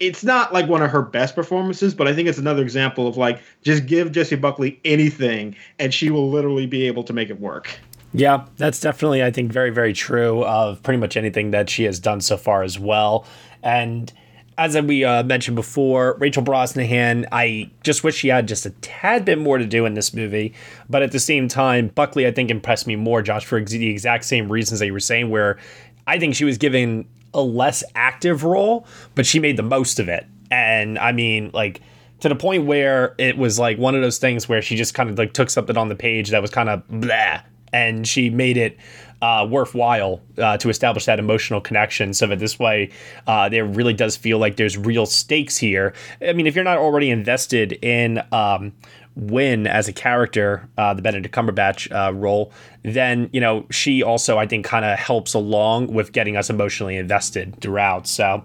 it's 0.00 0.24
not 0.24 0.52
like 0.52 0.66
one 0.66 0.82
of 0.82 0.90
her 0.90 1.02
best 1.02 1.34
performances, 1.34 1.94
but 1.94 2.08
I 2.08 2.14
think 2.14 2.28
it's 2.28 2.38
another 2.38 2.62
example 2.62 3.06
of 3.06 3.16
like 3.16 3.40
just 3.62 3.86
give 3.86 4.10
Jessie 4.10 4.36
Buckley 4.36 4.80
anything 4.84 5.54
and 5.78 5.94
she 5.94 6.10
will 6.10 6.28
literally 6.30 6.66
be 6.66 6.86
able 6.86 7.04
to 7.04 7.12
make 7.12 7.30
it 7.30 7.38
work. 7.38 7.78
Yeah, 8.12 8.46
that's 8.56 8.80
definitely, 8.80 9.22
I 9.22 9.30
think, 9.30 9.52
very, 9.52 9.70
very 9.70 9.92
true 9.92 10.42
of 10.44 10.82
pretty 10.82 10.98
much 10.98 11.16
anything 11.16 11.52
that 11.52 11.70
she 11.70 11.84
has 11.84 12.00
done 12.00 12.20
so 12.20 12.36
far 12.36 12.64
as 12.64 12.76
well. 12.76 13.24
And 13.62 14.12
as 14.60 14.78
we 14.78 15.04
uh, 15.04 15.22
mentioned 15.22 15.56
before, 15.56 16.16
Rachel 16.18 16.42
Brosnahan, 16.42 17.26
I 17.32 17.70
just 17.82 18.04
wish 18.04 18.14
she 18.14 18.28
had 18.28 18.46
just 18.46 18.66
a 18.66 18.70
tad 18.82 19.24
bit 19.24 19.38
more 19.38 19.56
to 19.56 19.64
do 19.64 19.86
in 19.86 19.94
this 19.94 20.12
movie. 20.12 20.52
But 20.90 21.00
at 21.02 21.12
the 21.12 21.18
same 21.18 21.48
time, 21.48 21.88
Buckley, 21.88 22.26
I 22.26 22.30
think, 22.30 22.50
impressed 22.50 22.86
me 22.86 22.94
more, 22.94 23.22
Josh, 23.22 23.46
for 23.46 23.56
ex- 23.56 23.70
the 23.70 23.88
exact 23.88 24.26
same 24.26 24.52
reasons 24.52 24.80
that 24.80 24.86
you 24.86 24.92
were 24.92 25.00
saying, 25.00 25.30
where 25.30 25.58
I 26.06 26.18
think 26.18 26.34
she 26.34 26.44
was 26.44 26.58
given 26.58 27.08
a 27.32 27.40
less 27.40 27.82
active 27.94 28.44
role, 28.44 28.86
but 29.14 29.24
she 29.24 29.38
made 29.38 29.56
the 29.56 29.62
most 29.62 29.98
of 29.98 30.10
it. 30.10 30.26
And 30.50 30.98
I 30.98 31.12
mean, 31.12 31.52
like, 31.54 31.80
to 32.20 32.28
the 32.28 32.36
point 32.36 32.66
where 32.66 33.14
it 33.16 33.38
was 33.38 33.58
like 33.58 33.78
one 33.78 33.94
of 33.94 34.02
those 34.02 34.18
things 34.18 34.46
where 34.46 34.60
she 34.60 34.76
just 34.76 34.92
kind 34.92 35.08
of 35.08 35.16
like 35.16 35.32
took 35.32 35.48
something 35.48 35.78
on 35.78 35.88
the 35.88 35.96
page 35.96 36.28
that 36.32 36.42
was 36.42 36.50
kind 36.50 36.68
of 36.68 36.86
blah 36.86 37.40
and 37.72 38.06
she 38.06 38.30
made 38.30 38.56
it 38.56 38.76
uh, 39.22 39.46
worthwhile 39.48 40.20
uh, 40.38 40.56
to 40.58 40.70
establish 40.70 41.04
that 41.04 41.18
emotional 41.18 41.60
connection 41.60 42.14
so 42.14 42.26
that 42.26 42.38
this 42.38 42.58
way 42.58 42.90
uh, 43.26 43.48
there 43.48 43.64
really 43.64 43.94
does 43.94 44.16
feel 44.16 44.38
like 44.38 44.56
there's 44.56 44.76
real 44.76 45.06
stakes 45.06 45.56
here. 45.56 45.92
I 46.26 46.32
mean, 46.32 46.46
if 46.46 46.54
you're 46.54 46.64
not 46.64 46.78
already 46.78 47.10
invested 47.10 47.72
in 47.82 48.22
um, 48.32 48.72
Wynne 49.16 49.66
as 49.66 49.88
a 49.88 49.92
character, 49.92 50.68
uh, 50.78 50.94
the 50.94 51.02
Benedict 51.02 51.34
Cumberbatch 51.34 51.90
uh, 51.92 52.12
role, 52.14 52.52
then, 52.82 53.28
you 53.32 53.40
know, 53.40 53.66
she 53.70 54.02
also, 54.02 54.38
I 54.38 54.46
think, 54.46 54.64
kind 54.64 54.84
of 54.84 54.98
helps 54.98 55.34
along 55.34 55.88
with 55.92 56.12
getting 56.12 56.36
us 56.36 56.48
emotionally 56.48 56.96
invested 56.96 57.60
throughout. 57.60 58.06
So, 58.06 58.44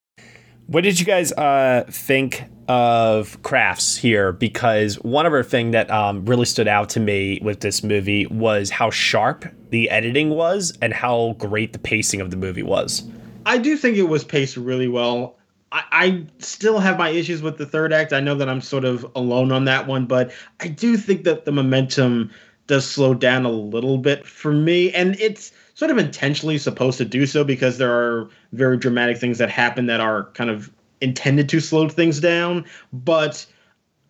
What 0.71 0.85
did 0.85 1.01
you 1.01 1.05
guys 1.05 1.33
uh, 1.33 1.83
think 1.89 2.45
of 2.69 3.43
crafts 3.43 3.97
here? 3.97 4.31
Because 4.31 4.95
one 5.01 5.25
other 5.25 5.43
thing 5.43 5.71
that 5.71 5.91
um, 5.91 6.23
really 6.23 6.45
stood 6.45 6.69
out 6.69 6.87
to 6.91 7.01
me 7.01 7.39
with 7.41 7.59
this 7.59 7.83
movie 7.83 8.25
was 8.27 8.69
how 8.69 8.89
sharp 8.89 9.43
the 9.71 9.89
editing 9.89 10.29
was 10.29 10.71
and 10.81 10.93
how 10.93 11.35
great 11.39 11.73
the 11.73 11.79
pacing 11.79 12.21
of 12.21 12.31
the 12.31 12.37
movie 12.37 12.63
was. 12.63 13.03
I 13.45 13.57
do 13.57 13.75
think 13.75 13.97
it 13.97 14.03
was 14.03 14.23
paced 14.23 14.55
really 14.55 14.87
well. 14.87 15.37
I, 15.73 15.83
I 15.91 16.25
still 16.39 16.79
have 16.79 16.97
my 16.97 17.09
issues 17.09 17.41
with 17.41 17.57
the 17.57 17.65
third 17.65 17.91
act. 17.91 18.13
I 18.13 18.21
know 18.21 18.35
that 18.35 18.47
I'm 18.47 18.61
sort 18.61 18.85
of 18.85 19.05
alone 19.13 19.51
on 19.51 19.65
that 19.65 19.87
one, 19.87 20.05
but 20.05 20.31
I 20.61 20.69
do 20.69 20.95
think 20.95 21.25
that 21.25 21.43
the 21.43 21.51
momentum 21.51 22.31
does 22.67 22.89
slow 22.89 23.13
down 23.13 23.43
a 23.43 23.51
little 23.51 23.97
bit 23.97 24.25
for 24.25 24.53
me. 24.53 24.93
And 24.93 25.19
it's 25.19 25.51
sort 25.73 25.91
of 25.91 25.97
intentionally 25.97 26.57
supposed 26.57 26.97
to 26.97 27.05
do 27.05 27.25
so 27.25 27.43
because 27.43 27.77
there 27.77 27.91
are 27.91 28.29
very 28.53 28.77
dramatic 28.77 29.17
things 29.17 29.37
that 29.37 29.49
happen 29.49 29.85
that 29.87 29.99
are 29.99 30.25
kind 30.33 30.49
of 30.49 30.71
intended 31.01 31.49
to 31.49 31.59
slow 31.59 31.89
things 31.89 32.19
down. 32.19 32.65
But 32.93 33.45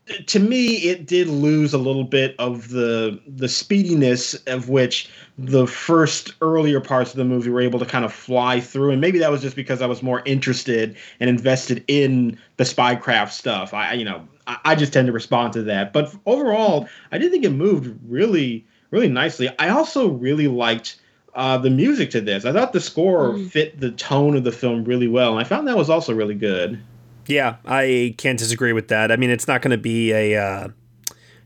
uh, 0.10 0.16
to 0.28 0.40
me, 0.40 0.76
it 0.78 1.06
did 1.06 1.28
lose 1.28 1.74
a 1.74 1.78
little 1.78 2.04
bit 2.04 2.36
of 2.40 2.70
the 2.70 3.20
the 3.28 3.48
speediness 3.48 4.36
of 4.48 4.70
which 4.70 5.10
the 5.38 5.66
first 5.66 6.34
earlier 6.42 6.82
parts 6.82 7.12
of 7.12 7.18
the 7.18 7.26
movie 7.26 7.50
were 7.50 7.62
able 7.62 7.80
to 7.80 7.86
kind 7.86 8.06
of 8.06 8.14
fly 8.14 8.60
through. 8.60 8.92
And 8.92 9.02
maybe 9.02 9.20
that 9.20 9.32
was 9.32 9.42
just 9.42 9.56
because 9.56 9.82
I 9.82 9.86
was 9.86 10.04
more 10.04 10.22
interested 10.26 10.96
and 11.20 11.30
invested 11.30 11.84
in 11.88 12.38
the 12.58 12.64
spycraft 12.64 13.32
stuff. 13.32 13.74
I, 13.74 13.94
you 13.94 14.06
know, 14.06 14.28
I, 14.48 14.58
I 14.66 14.76
just 14.76 14.94
tend 14.94 15.08
to 15.08 15.14
respond 15.14 15.54
to 15.54 15.64
that. 15.64 15.94
But 15.94 16.14
overall, 16.26 16.88
I 17.12 17.18
did 17.18 17.32
think 17.32 17.46
it 17.46 17.52
moved 17.52 17.98
really, 18.08 18.66
really 18.92 19.10
nicely. 19.10 19.50
I 19.58 19.70
also 19.70 20.10
really 20.10 20.48
liked 20.48 21.01
uh, 21.34 21.58
the 21.58 21.70
music 21.70 22.12
to 22.12 22.22
this. 22.22 22.46
I 22.46 22.52
thought 22.52 22.74
the 22.74 22.82
score 22.82 23.32
mm. 23.32 23.50
fit 23.50 23.80
the 23.80 23.92
tone 23.92 24.36
of 24.36 24.44
the 24.44 24.52
film 24.52 24.84
really 24.84 25.08
well, 25.08 25.32
and 25.32 25.40
I 25.40 25.44
found 25.44 25.68
that 25.68 25.78
was 25.78 25.90
also 25.90 26.14
really 26.14 26.36
good. 26.36 26.82
Yeah, 27.28 27.58
I 27.66 28.16
can't 28.18 28.40
disagree 28.40 28.74
with 28.74 28.90
that. 28.90 29.12
I 29.12 29.16
mean, 29.16 29.30
it's 29.30 29.48
not 29.48 29.62
going 29.62 29.72
to 29.72 29.78
be 29.78 30.12
a 30.12 30.36
uh, 30.36 30.68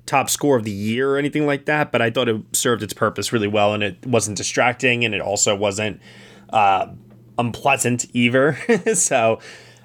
top 0.06 0.30
score 0.30 0.58
of 0.58 0.64
the 0.64 0.72
year 0.72 1.12
or 1.12 1.18
anything 1.18 1.46
like 1.46 1.66
that, 1.66 1.92
but 1.92 2.02
I 2.02 2.10
thought 2.10 2.30
it 2.30 2.42
served 2.54 2.82
its 2.82 2.94
purpose 2.94 3.32
really 3.32 3.48
well, 3.48 3.74
and 3.74 3.84
it 3.84 4.06
wasn't 4.06 4.38
distracting, 4.38 5.06
and 5.06 5.14
it 5.14 5.22
also 5.22 5.56
wasn't 5.56 6.02
uh, 6.52 6.88
unpleasant 7.38 8.06
either. 8.14 8.58
so 8.94 9.40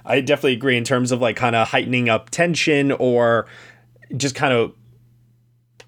I 0.05 0.21
definitely 0.21 0.55
agree 0.55 0.77
in 0.77 0.85
terms 0.85 1.13
of 1.13 1.21
like 1.21 1.37
kind 1.37 1.57
of 1.57 1.69
heightening 1.69 2.09
up 2.09 2.31
tension 2.31 2.93
or 2.93 3.47
just 4.17 4.35
kind 4.35 4.53
of 4.53 4.73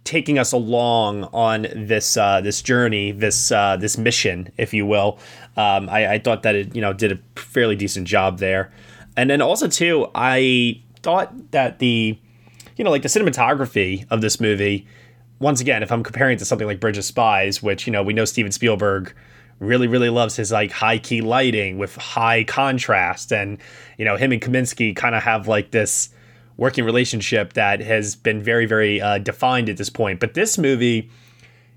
taking 0.04 0.38
us 0.38 0.52
along 0.52 1.24
on 1.32 1.66
this 1.74 2.16
uh, 2.16 2.40
this 2.40 2.62
journey, 2.62 3.12
this 3.12 3.52
uh, 3.52 3.76
this 3.76 3.96
mission, 3.96 4.50
if 4.58 4.74
you 4.74 4.86
will. 4.86 5.18
Um, 5.56 5.88
I, 5.88 6.14
I, 6.14 6.18
thought 6.18 6.42
that 6.42 6.54
it 6.54 6.74
you 6.74 6.80
know 6.80 6.92
did 6.92 7.12
a 7.12 7.40
fairly 7.40 7.76
decent 7.76 8.06
job 8.08 8.38
there, 8.38 8.72
and 9.16 9.30
then 9.30 9.40
also 9.40 9.68
too, 9.68 10.08
I 10.14 10.82
thought 11.02 11.52
that 11.52 11.78
the 11.78 12.18
you 12.76 12.84
know 12.84 12.90
like 12.90 13.02
the 13.02 13.08
cinematography 13.08 14.06
of 14.10 14.20
this 14.20 14.40
movie. 14.40 14.86
Once 15.38 15.60
again, 15.60 15.82
if 15.82 15.90
I'm 15.90 16.04
comparing 16.04 16.38
to 16.38 16.44
something 16.44 16.68
like 16.68 16.78
Bridge 16.78 16.98
of 16.98 17.04
Spies, 17.04 17.62
which 17.62 17.86
you 17.86 17.92
know 17.92 18.02
we 18.02 18.12
know 18.12 18.24
Steven 18.24 18.52
Spielberg 18.52 19.14
really 19.58 19.86
really 19.86 20.10
loves 20.10 20.36
his 20.36 20.50
like 20.52 20.72
high 20.72 20.98
key 20.98 21.20
lighting 21.20 21.78
with 21.78 21.96
high 21.96 22.44
contrast, 22.44 23.32
and 23.32 23.58
you 23.98 24.04
know 24.04 24.16
him 24.16 24.32
and 24.32 24.40
Kaminski 24.40 24.94
kind 24.94 25.14
of 25.14 25.22
have 25.22 25.48
like 25.48 25.70
this 25.70 26.10
working 26.62 26.84
relationship 26.84 27.54
that 27.54 27.80
has 27.80 28.14
been 28.14 28.40
very, 28.40 28.66
very 28.66 29.00
uh, 29.00 29.18
defined 29.18 29.68
at 29.68 29.76
this 29.76 29.90
point. 29.90 30.20
But 30.20 30.34
this 30.34 30.56
movie 30.56 31.10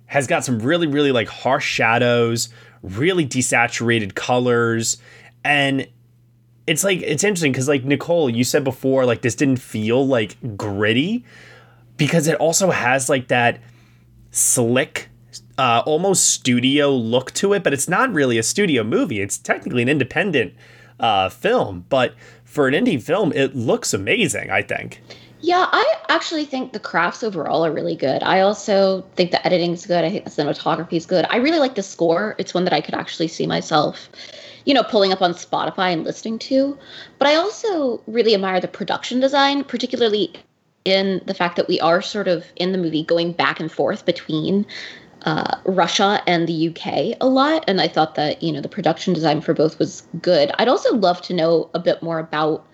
has 0.05 0.27
got 0.27 0.45
some 0.45 0.59
really, 0.59 0.85
really 0.85 1.11
like 1.11 1.27
harsh 1.27 1.65
shadows, 1.65 2.49
really 2.83 3.25
desaturated 3.25 4.13
colors, 4.13 4.97
and 5.43 5.87
it's 6.67 6.83
like 6.83 7.01
it's 7.01 7.23
interesting 7.23 7.51
because 7.51 7.67
like 7.67 7.83
Nicole, 7.83 8.29
you 8.29 8.43
said 8.43 8.63
before, 8.63 9.07
like 9.07 9.23
this 9.23 9.33
didn't 9.33 9.57
feel 9.57 10.05
like 10.05 10.37
gritty 10.55 11.25
because 11.97 12.27
it 12.27 12.35
also 12.35 12.69
has 12.69 13.09
like 13.09 13.27
that 13.29 13.59
slick 14.29 15.09
uh, 15.57 15.81
almost 15.87 16.27
studio 16.27 16.91
look 16.91 17.31
to 17.31 17.53
it, 17.53 17.63
but 17.63 17.73
it's 17.73 17.87
not 17.89 18.13
really 18.13 18.37
a 18.37 18.43
studio 18.43 18.83
movie. 18.83 19.19
It's 19.19 19.39
technically 19.39 19.81
an 19.81 19.89
independent 19.89 20.53
uh, 20.99 21.29
film, 21.29 21.85
but 21.89 22.13
for 22.55 22.67
an 22.69 22.73
indie 22.73 23.01
film, 23.01 23.33
it 23.33 23.53
looks 23.53 23.93
amazing, 23.93 24.49
I 24.49 24.61
think. 24.61 25.01
Yeah, 25.41 25.67
I 25.71 25.95
actually 26.09 26.45
think 26.45 26.71
the 26.71 26.79
crafts 26.79 27.21
overall 27.21 27.65
are 27.65 27.71
really 27.71 27.95
good. 27.95 28.23
I 28.23 28.39
also 28.39 29.01
think 29.15 29.29
the 29.31 29.45
editing's 29.45 29.85
good. 29.85 30.03
I 30.03 30.09
think 30.09 30.23
the 30.23 30.31
cinematography 30.31 30.93
is 30.93 31.05
good. 31.05 31.25
I 31.29 31.35
really 31.35 31.59
like 31.59 31.75
the 31.75 31.83
score. 31.83 32.33
It's 32.39 32.53
one 32.53 32.63
that 32.63 32.73
I 32.73 32.81
could 32.81 32.95
actually 32.95 33.27
see 33.27 33.45
myself, 33.45 34.09
you 34.63 34.73
know, 34.73 34.83
pulling 34.83 35.11
up 35.11 35.21
on 35.21 35.33
Spotify 35.33 35.91
and 35.91 36.03
listening 36.05 36.39
to. 36.39 36.77
But 37.19 37.27
I 37.27 37.35
also 37.35 38.01
really 38.07 38.33
admire 38.33 38.61
the 38.61 38.69
production 38.69 39.19
design, 39.19 39.65
particularly 39.65 40.33
in 40.85 41.21
the 41.25 41.33
fact 41.33 41.57
that 41.57 41.67
we 41.67 41.79
are 41.81 42.01
sort 42.01 42.27
of 42.27 42.45
in 42.55 42.71
the 42.71 42.77
movie 42.77 43.03
going 43.03 43.33
back 43.33 43.59
and 43.59 43.71
forth 43.71 44.05
between 44.05 44.65
uh, 45.25 45.57
Russia 45.65 46.21
and 46.27 46.47
the 46.47 46.69
UK 46.69 47.17
a 47.19 47.27
lot, 47.27 47.65
and 47.67 47.81
I 47.81 47.87
thought 47.87 48.15
that 48.15 48.41
you 48.43 48.51
know 48.51 48.61
the 48.61 48.69
production 48.69 49.13
design 49.13 49.41
for 49.41 49.53
both 49.53 49.79
was 49.79 50.03
good. 50.21 50.51
I'd 50.59 50.67
also 50.67 50.95
love 50.95 51.21
to 51.23 51.33
know 51.33 51.69
a 51.73 51.79
bit 51.79 52.01
more 52.01 52.19
about. 52.19 52.65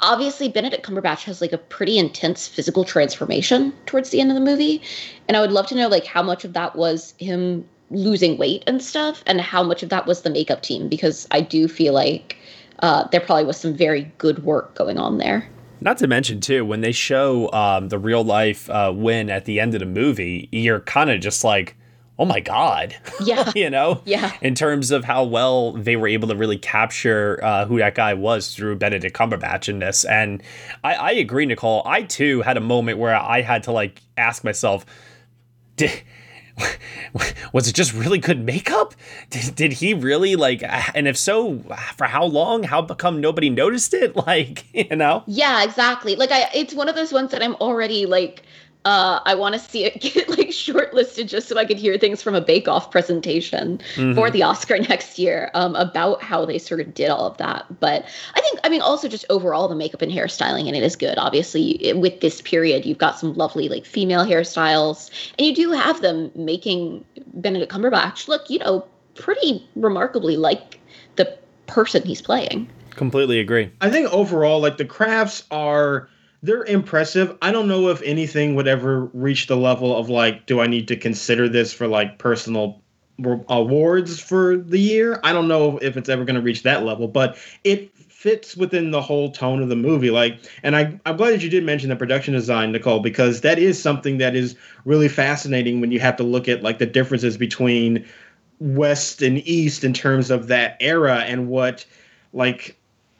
Obviously, 0.00 0.48
Benedict 0.48 0.86
Cumberbatch 0.86 1.24
has 1.24 1.40
like 1.40 1.52
a 1.52 1.58
pretty 1.58 1.98
intense 1.98 2.46
physical 2.46 2.84
transformation 2.84 3.72
towards 3.84 4.10
the 4.10 4.20
end 4.20 4.30
of 4.30 4.36
the 4.36 4.40
movie, 4.40 4.80
and 5.26 5.36
I 5.36 5.40
would 5.40 5.52
love 5.52 5.66
to 5.68 5.74
know 5.74 5.88
like 5.88 6.06
how 6.06 6.22
much 6.22 6.44
of 6.44 6.54
that 6.54 6.76
was 6.76 7.14
him 7.18 7.68
losing 7.90 8.38
weight 8.38 8.64
and 8.66 8.82
stuff, 8.82 9.22
and 9.26 9.40
how 9.40 9.62
much 9.62 9.82
of 9.82 9.90
that 9.90 10.06
was 10.06 10.22
the 10.22 10.30
makeup 10.30 10.62
team 10.62 10.88
because 10.88 11.28
I 11.30 11.42
do 11.42 11.68
feel 11.68 11.92
like 11.92 12.38
uh, 12.80 13.06
there 13.08 13.20
probably 13.20 13.44
was 13.44 13.58
some 13.58 13.74
very 13.74 14.10
good 14.16 14.44
work 14.44 14.74
going 14.74 14.98
on 14.98 15.18
there. 15.18 15.46
Not 15.80 15.98
to 15.98 16.06
mention 16.06 16.40
too, 16.40 16.64
when 16.64 16.80
they 16.80 16.92
show 16.92 17.50
um, 17.52 17.88
the 17.88 17.98
real 17.98 18.24
life 18.24 18.68
uh, 18.70 18.92
Wynne 18.94 19.30
at 19.30 19.44
the 19.44 19.60
end 19.60 19.74
of 19.74 19.80
the 19.80 19.86
movie, 19.86 20.48
you're 20.52 20.80
kind 20.80 21.10
of 21.10 21.20
just 21.20 21.44
like, 21.44 21.76
oh 22.18 22.24
my 22.24 22.40
god, 22.40 22.96
Yeah. 23.22 23.52
you 23.56 23.70
know, 23.70 24.02
Yeah. 24.04 24.32
in 24.40 24.56
terms 24.56 24.90
of 24.90 25.04
how 25.04 25.22
well 25.22 25.72
they 25.72 25.94
were 25.94 26.08
able 26.08 26.26
to 26.28 26.34
really 26.36 26.58
capture 26.58 27.38
uh, 27.44 27.64
who 27.66 27.78
that 27.78 27.94
guy 27.94 28.14
was 28.14 28.52
through 28.54 28.76
Benedict 28.76 29.16
Cumberbatch 29.16 29.68
in 29.68 29.78
this. 29.78 30.04
And 30.04 30.42
I, 30.82 30.94
I 30.94 31.10
agree, 31.12 31.46
Nicole. 31.46 31.82
I 31.86 32.02
too 32.02 32.42
had 32.42 32.56
a 32.56 32.60
moment 32.60 32.98
where 32.98 33.14
I 33.14 33.42
had 33.42 33.62
to 33.64 33.72
like 33.72 34.02
ask 34.16 34.42
myself, 34.42 34.84
did 35.76 35.92
was 37.52 37.68
it 37.68 37.74
just 37.74 37.92
really 37.92 38.18
good 38.18 38.44
makeup? 38.44 38.94
Did, 39.30 39.54
did 39.54 39.72
he 39.74 39.94
really 39.94 40.36
like? 40.36 40.62
And 40.94 41.08
if 41.08 41.16
so, 41.16 41.58
for 41.96 42.06
how 42.06 42.24
long? 42.24 42.64
How 42.64 42.82
come 42.82 43.20
nobody 43.20 43.50
noticed 43.50 43.94
it? 43.94 44.16
Like, 44.28 44.66
you 44.74 44.96
know? 44.96 45.22
Yeah, 45.26 45.62
exactly. 45.62 46.14
Like 46.16 46.30
I 46.30 46.50
it's 46.52 46.74
one 46.74 46.88
of 46.88 46.96
those 46.96 47.12
ones 47.12 47.30
that 47.30 47.42
I'm 47.42 47.54
already 47.56 48.04
like 48.04 48.42
uh 48.88 49.20
I 49.26 49.34
want 49.34 49.52
to 49.54 49.58
see 49.60 49.84
it 49.84 50.00
get 50.06 50.28
like 50.30 50.48
shortlisted 50.48 51.28
just 51.28 51.46
so 51.48 51.58
I 51.58 51.64
could 51.66 51.76
hear 51.78 51.98
things 51.98 52.22
from 52.22 52.34
a 52.34 52.40
Bake 52.40 52.66
Off 52.68 52.90
presentation 52.90 53.78
for 53.94 54.02
Mhm. 54.28 54.32
the 54.32 54.42
Oscar 54.42 54.78
next 54.92 55.18
year 55.18 55.50
um 55.54 55.76
about 55.76 56.22
how 56.22 56.44
they 56.46 56.58
sort 56.58 56.80
of 56.80 56.94
did 56.94 57.10
all 57.10 57.26
of 57.26 57.36
that. 57.36 57.66
But 57.80 58.04
I 58.34 58.40
think 58.40 58.60
I 58.64 58.68
mean 58.70 58.80
also 58.80 59.06
just 59.06 59.26
overall 59.28 59.68
the 59.68 59.74
makeup 59.76 60.00
and 60.02 60.10
hairstyling 60.10 60.66
in 60.68 60.74
it 60.74 60.82
is 60.82 60.96
good. 60.96 61.18
Obviously 61.18 61.72
it- 61.84 61.98
with 61.98 62.20
this 62.20 62.40
period 62.40 62.86
you've 62.86 62.98
got 63.06 63.18
some 63.18 63.34
lovely 63.34 63.68
like 63.68 63.84
female 63.84 64.24
hairstyles 64.24 65.10
and 65.38 65.46
you 65.46 65.54
do 65.54 65.70
have 65.72 66.00
them 66.00 66.30
making 66.34 67.04
Benedict 67.34 67.70
Cumberbatch 67.70 68.26
look, 68.28 68.48
you 68.48 68.58
know, 68.60 68.84
pretty 69.14 69.68
remarkably 69.76 70.36
like 70.36 70.80
the 71.16 71.26
person 71.66 72.02
he's 72.04 72.22
playing. 72.22 72.68
Completely 72.90 73.38
agree. 73.38 73.70
I 73.80 73.90
think 73.90 74.10
overall, 74.12 74.60
like 74.60 74.76
the 74.78 74.84
crafts 74.84 75.44
are 75.50 76.08
they're 76.42 76.64
impressive. 76.64 77.36
I 77.42 77.50
don't 77.52 77.68
know 77.68 77.88
if 77.88 78.00
anything 78.02 78.54
would 78.54 78.68
ever 78.68 79.06
reach 79.06 79.46
the 79.46 79.56
level 79.56 79.96
of 79.96 80.08
like, 80.08 80.46
do 80.46 80.60
I 80.60 80.66
need 80.66 80.88
to 80.88 80.96
consider 80.96 81.48
this 81.48 81.72
for 81.72 81.86
like 81.86 82.18
personal 82.18 82.82
awards 83.48 84.20
for 84.20 84.56
the 84.56 84.78
year? 84.78 85.20
I 85.24 85.32
don't 85.32 85.48
know 85.48 85.78
if 85.78 85.96
it's 85.96 86.08
ever 86.08 86.24
going 86.24 86.36
to 86.36 86.42
reach 86.42 86.62
that 86.62 86.84
level, 86.84 87.08
but 87.08 87.36
it 87.64 87.92
fits 87.96 88.56
within 88.56 88.90
the 88.90 89.00
whole 89.00 89.30
tone 89.30 89.62
of 89.62 89.68
the 89.68 89.76
movie. 89.76 90.10
Like, 90.10 90.38
and 90.62 90.76
I, 90.76 90.98
I'm 91.06 91.16
glad 91.16 91.32
that 91.32 91.42
you 91.42 91.50
did 91.50 91.64
mention 91.64 91.88
the 91.88 91.96
production 91.96 92.34
design, 92.34 92.72
Nicole, 92.72 93.00
because 93.00 93.40
that 93.40 93.58
is 93.58 93.80
something 93.80 94.18
that 94.18 94.36
is 94.36 94.56
really 94.84 95.08
fascinating 95.08 95.80
when 95.80 95.90
you 95.90 96.00
have 96.00 96.16
to 96.16 96.22
look 96.22 96.48
at 96.48 96.62
like 96.62 96.78
the 96.78 96.86
differences 96.86 97.36
between 97.36 98.06
West 98.60 99.22
and 99.22 99.38
East 99.46 99.84
in 99.84 99.92
terms 99.92 100.30
of 100.30 100.48
that 100.48 100.76
era 100.80 101.18
and 101.18 101.48
what 101.48 101.84
like 102.32 102.77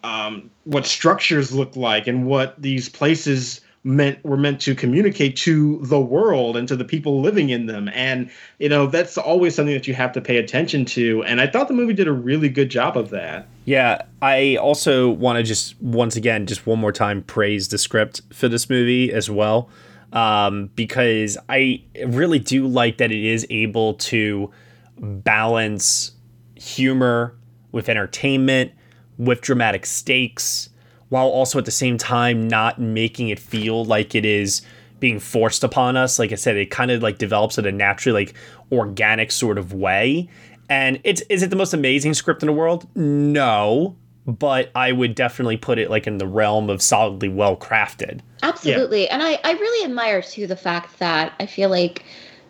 um, 0.09 0.51
what 0.64 0.87
structures 0.87 1.53
look 1.53 1.77
like 1.77 2.07
and 2.07 2.27
what 2.27 2.61
these 2.61 2.88
places 2.88 3.61
meant 3.85 4.23
were 4.25 4.37
meant 4.37 4.61
to 4.61 4.75
communicate 4.75 5.37
to 5.37 5.79
the 5.85 6.01
world 6.01 6.57
and 6.57 6.66
to 6.68 6.77
the 6.77 6.85
people 6.85 7.21
living 7.21 7.51
in 7.51 7.66
them. 7.66 7.88
And 7.94 8.31
you 8.59 8.68
know 8.68 8.87
that's 8.87 9.16
always 9.16 9.55
something 9.55 9.75
that 9.75 9.87
you 9.87 9.94
have 9.94 10.12
to 10.12 10.21
pay 10.21 10.37
attention 10.37 10.85
to. 10.87 11.23
And 11.25 11.40
i 11.40 11.47
thought 11.47 11.68
the 11.68 11.75
movie 11.75 11.94
did 11.94 12.09
a 12.09 12.12
really 12.12 12.49
good 12.49 12.71
job 12.71 12.97
of 12.97 13.11
that. 13.11 13.47
Yeah, 13.64 14.03
I 14.21 14.57
also 14.57 15.11
want 15.11 15.37
to 15.37 15.42
just 15.42 15.81
once 15.81 16.16
again, 16.16 16.47
just 16.47 16.66
one 16.66 16.79
more 16.79 16.92
time, 16.92 17.23
praise 17.23 17.68
the 17.68 17.79
script 17.79 18.23
for 18.33 18.49
this 18.49 18.68
movie 18.68 19.12
as 19.12 19.31
well, 19.31 19.68
um, 20.12 20.71
because 20.75 21.38
I 21.49 21.83
really 22.07 22.38
do 22.38 22.66
like 22.66 22.99
that 22.99 23.12
it 23.12 23.25
is 23.25 23.47
able 23.51 23.94
to 23.94 24.51
balance 24.99 26.12
humor 26.57 27.37
with 27.71 27.88
entertainment, 27.88 28.73
with 29.19 29.41
dramatic 29.41 29.85
stakes, 29.85 30.71
while 31.09 31.27
also 31.27 31.59
at 31.59 31.65
the 31.65 31.71
same 31.71 31.99
time 31.99 32.49
not 32.49 32.81
making 32.81 33.29
it 33.29 33.39
feel 33.39 33.85
like 33.85 34.15
it 34.15 34.25
is 34.25 34.63
being 35.01 35.21
forced 35.21 35.65
upon 35.65 35.97
us. 35.97 36.19
Like 36.19 36.33
I 36.33 36.37
said, 36.37 36.57
it 36.57 36.71
kind 36.71 36.91
of 36.91 37.03
like 37.03 37.19
develops 37.19 37.59
in 37.59 37.67
a 37.67 37.73
naturally 37.73 38.25
like 38.25 38.35
organic 38.73 39.31
sort 39.31 39.59
of 39.59 39.73
way. 39.73 40.29
And 40.69 41.01
it's 41.05 41.23
is 41.23 41.43
it 41.43 41.51
the 41.51 41.57
most 41.57 41.73
amazing 41.73 42.15
script 42.15 42.43
in 42.43 42.47
the 42.47 42.53
world? 42.53 42.87
No, 42.95 43.97
but 44.27 44.71
I 44.75 44.93
would 44.93 45.15
definitely 45.15 45.57
put 45.57 45.79
it 45.79 45.91
like 45.91 46.07
in 46.07 46.19
the 46.19 46.27
realm 46.27 46.69
of 46.69 46.83
solidly 46.83 47.29
well 47.29 47.57
crafted. 47.57 48.21
Absolutely. 48.43 49.09
And 49.09 49.23
I, 49.23 49.41
I 49.45 49.53
really 49.53 49.85
admire 49.85 50.21
too 50.21 50.47
the 50.47 50.57
fact 50.57 50.99
that 50.99 51.33
I 51.41 51.47
feel 51.47 51.71
like 51.71 52.05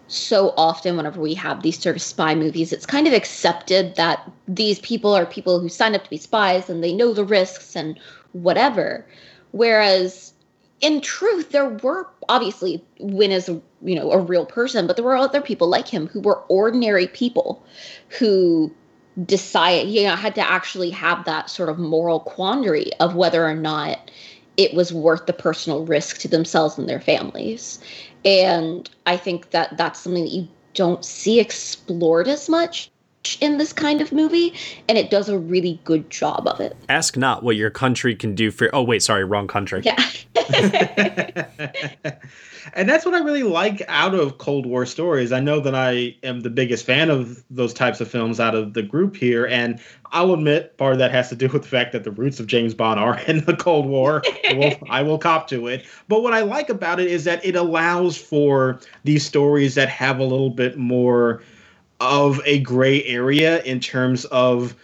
so 0.09 0.55
often 0.57 0.97
whenever 0.97 1.21
we 1.21 1.35
have 1.35 1.63
these 1.63 1.79
sort 1.79 1.97
of 1.97 2.03
spy 2.03 2.35
movies, 2.35 2.73
it's 2.73 2.87
kind 2.87 3.07
of 3.07 3.13
accepted 3.13 3.95
that 3.97 4.31
these 4.49 4.81
people 4.81 5.15
are 5.15 5.27
people 5.27 5.61
who 5.61 5.69
sign 5.69 5.95
up 5.95 6.05
to 6.05 6.11
be 6.11 6.17
spies 6.17 6.69
and 6.69 6.83
they 6.83 6.95
know 6.95 7.13
the 7.13 7.25
risks 7.25 7.77
and 7.77 7.99
whatever. 8.33 9.07
Whereas 9.53 10.33
in 10.81 11.01
truth, 11.01 11.51
there 11.51 11.69
were 11.69 12.09
obviously 12.29 12.83
Wynne 12.99 13.33
is 13.33 13.49
you 13.49 13.95
know 13.95 14.11
a 14.11 14.19
real 14.19 14.47
person, 14.47 14.87
but 14.87 14.97
there 14.97 15.05
were 15.05 15.17
other 15.17 15.41
people 15.41 15.69
like 15.69 15.89
him 15.89 16.07
who 16.07 16.21
were 16.21 16.43
ordinary 16.49 17.07
people 17.07 17.63
who 18.19 18.73
decide 19.25 19.89
you 19.89 20.05
know 20.05 20.15
had 20.15 20.35
to 20.37 20.51
actually 20.51 20.91
have 20.91 21.25
that 21.25 21.51
sort 21.51 21.69
of 21.69 21.79
moral 21.79 22.21
quandary 22.21 22.93
of 23.01 23.15
whether 23.17 23.45
or 23.45 23.55
not 23.55 24.11
it 24.59 24.75
was 24.75 24.93
worth 24.93 25.25
the 25.25 25.33
personal 25.33 25.87
risk 25.87 26.19
to 26.19 26.29
themselves 26.29 26.77
and 26.77 26.89
their 26.89 27.01
families. 27.01 27.79
And 28.25 28.91
i 29.07 29.17
think 29.17 29.51
that 29.51 29.77
that's 29.79 30.01
something 30.01 30.25
that 30.25 30.33
you 30.33 30.49
don't 30.75 31.05
see 31.05 31.41
explored 31.41 32.29
as 32.29 32.49
much 32.49 32.91
in 33.41 33.59
this 33.59 33.73
kind 33.73 34.01
of 34.01 34.13
movie 34.13 34.55
and 34.89 34.97
it 34.97 35.11
does 35.11 35.29
a 35.29 35.39
really 35.39 35.81
good 35.85 36.09
job 36.11 36.47
of 36.47 36.61
it 36.61 36.77
Ask 36.89 37.17
not 37.17 37.43
what 37.43 37.57
your 37.57 37.71
country 37.71 38.15
can 38.15 38.35
do 38.35 38.51
for. 38.51 38.71
Oh 38.73 38.83
wait, 38.83 39.03
sorry, 39.03 39.25
wrong 39.25 39.47
country. 39.49 39.83
yeah 39.85 39.97
and 42.75 42.89
that's 42.89 43.05
what 43.05 43.15
I 43.15 43.19
really 43.19 43.43
like 43.43 43.83
out 43.89 44.15
of 44.15 44.39
Cold 44.39 44.67
War 44.67 44.87
stories. 44.87 45.33
I 45.33 45.41
know 45.41 45.61
that 45.61 45.75
I 45.75 46.17
am 46.23 46.41
the 46.41 46.51
biggest 46.51 46.87
fan 46.87 47.11
of 47.11 47.45
those 47.51 47.75
types 47.75 48.01
of 48.01 48.09
films 48.09 48.41
out 48.41 48.55
of 48.55 48.75
the 48.75 48.83
group 48.83 49.17
here, 49.17 49.47
and 49.47 49.81
I'll 50.13 50.33
admit 50.33 50.77
part 50.79 50.93
of 50.93 50.99
that 50.99 51.11
has 51.11 51.29
to 51.31 51.37
do 51.37 51.49
with 51.49 51.63
the 51.63 51.69
fact 51.69 51.93
that 51.93 52.05
the 52.05 52.11
roots 52.11 52.41
of 52.41 52.47
James 52.47 52.75
Bond 52.75 52.99
are 52.99 53.19
in 53.27 53.45
the 53.45 53.57
Cold 53.57 53.87
War. 53.87 54.23
I 54.49 54.55
will, 54.55 54.89
I 54.91 55.03
will 55.03 55.19
cop 55.19 55.49
to 55.49 55.67
it. 55.67 55.85
But 56.09 56.23
what 56.23 56.33
I 56.33 56.41
like 56.41 56.69
about 56.69 57.01
it 57.01 57.09
is 57.09 57.25
that 57.25 57.45
it 57.45 57.57
allows 57.57 58.17
for 58.17 58.81
these 59.05 59.25
stories 59.25 59.75
that 59.75 59.89
have 59.89 60.19
a 60.19 60.25
little 60.25 60.51
bit 60.51 60.79
more 60.79 61.43
of 62.01 62.41
a 62.45 62.61
gray 62.61 63.03
area 63.05 63.63
in 63.63 63.81
terms 63.81 64.25
of 64.27 64.75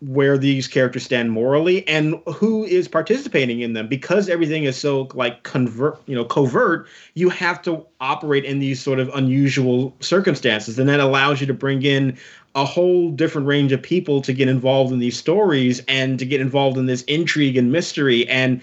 where 0.00 0.36
these 0.36 0.68
characters 0.68 1.02
stand 1.04 1.30
morally 1.30 1.86
and 1.88 2.20
who 2.26 2.64
is 2.64 2.88
participating 2.88 3.60
in 3.60 3.72
them. 3.72 3.88
Because 3.88 4.28
everything 4.28 4.64
is 4.64 4.76
so 4.76 5.08
like 5.14 5.42
convert 5.44 6.00
you 6.06 6.14
know 6.14 6.24
covert 6.24 6.86
you 7.14 7.28
have 7.30 7.62
to 7.62 7.86
operate 8.00 8.44
in 8.44 8.58
these 8.58 8.80
sort 8.80 8.98
of 8.98 9.08
unusual 9.14 9.94
circumstances. 10.00 10.78
And 10.78 10.88
that 10.88 11.00
allows 11.00 11.40
you 11.40 11.46
to 11.46 11.54
bring 11.54 11.82
in 11.82 12.16
a 12.54 12.64
whole 12.64 13.10
different 13.10 13.46
range 13.46 13.72
of 13.72 13.82
people 13.82 14.20
to 14.22 14.32
get 14.32 14.48
involved 14.48 14.92
in 14.92 14.98
these 14.98 15.16
stories 15.16 15.82
and 15.88 16.18
to 16.18 16.26
get 16.26 16.40
involved 16.40 16.76
in 16.76 16.86
this 16.86 17.02
intrigue 17.04 17.56
and 17.56 17.72
mystery. 17.72 18.28
And 18.28 18.60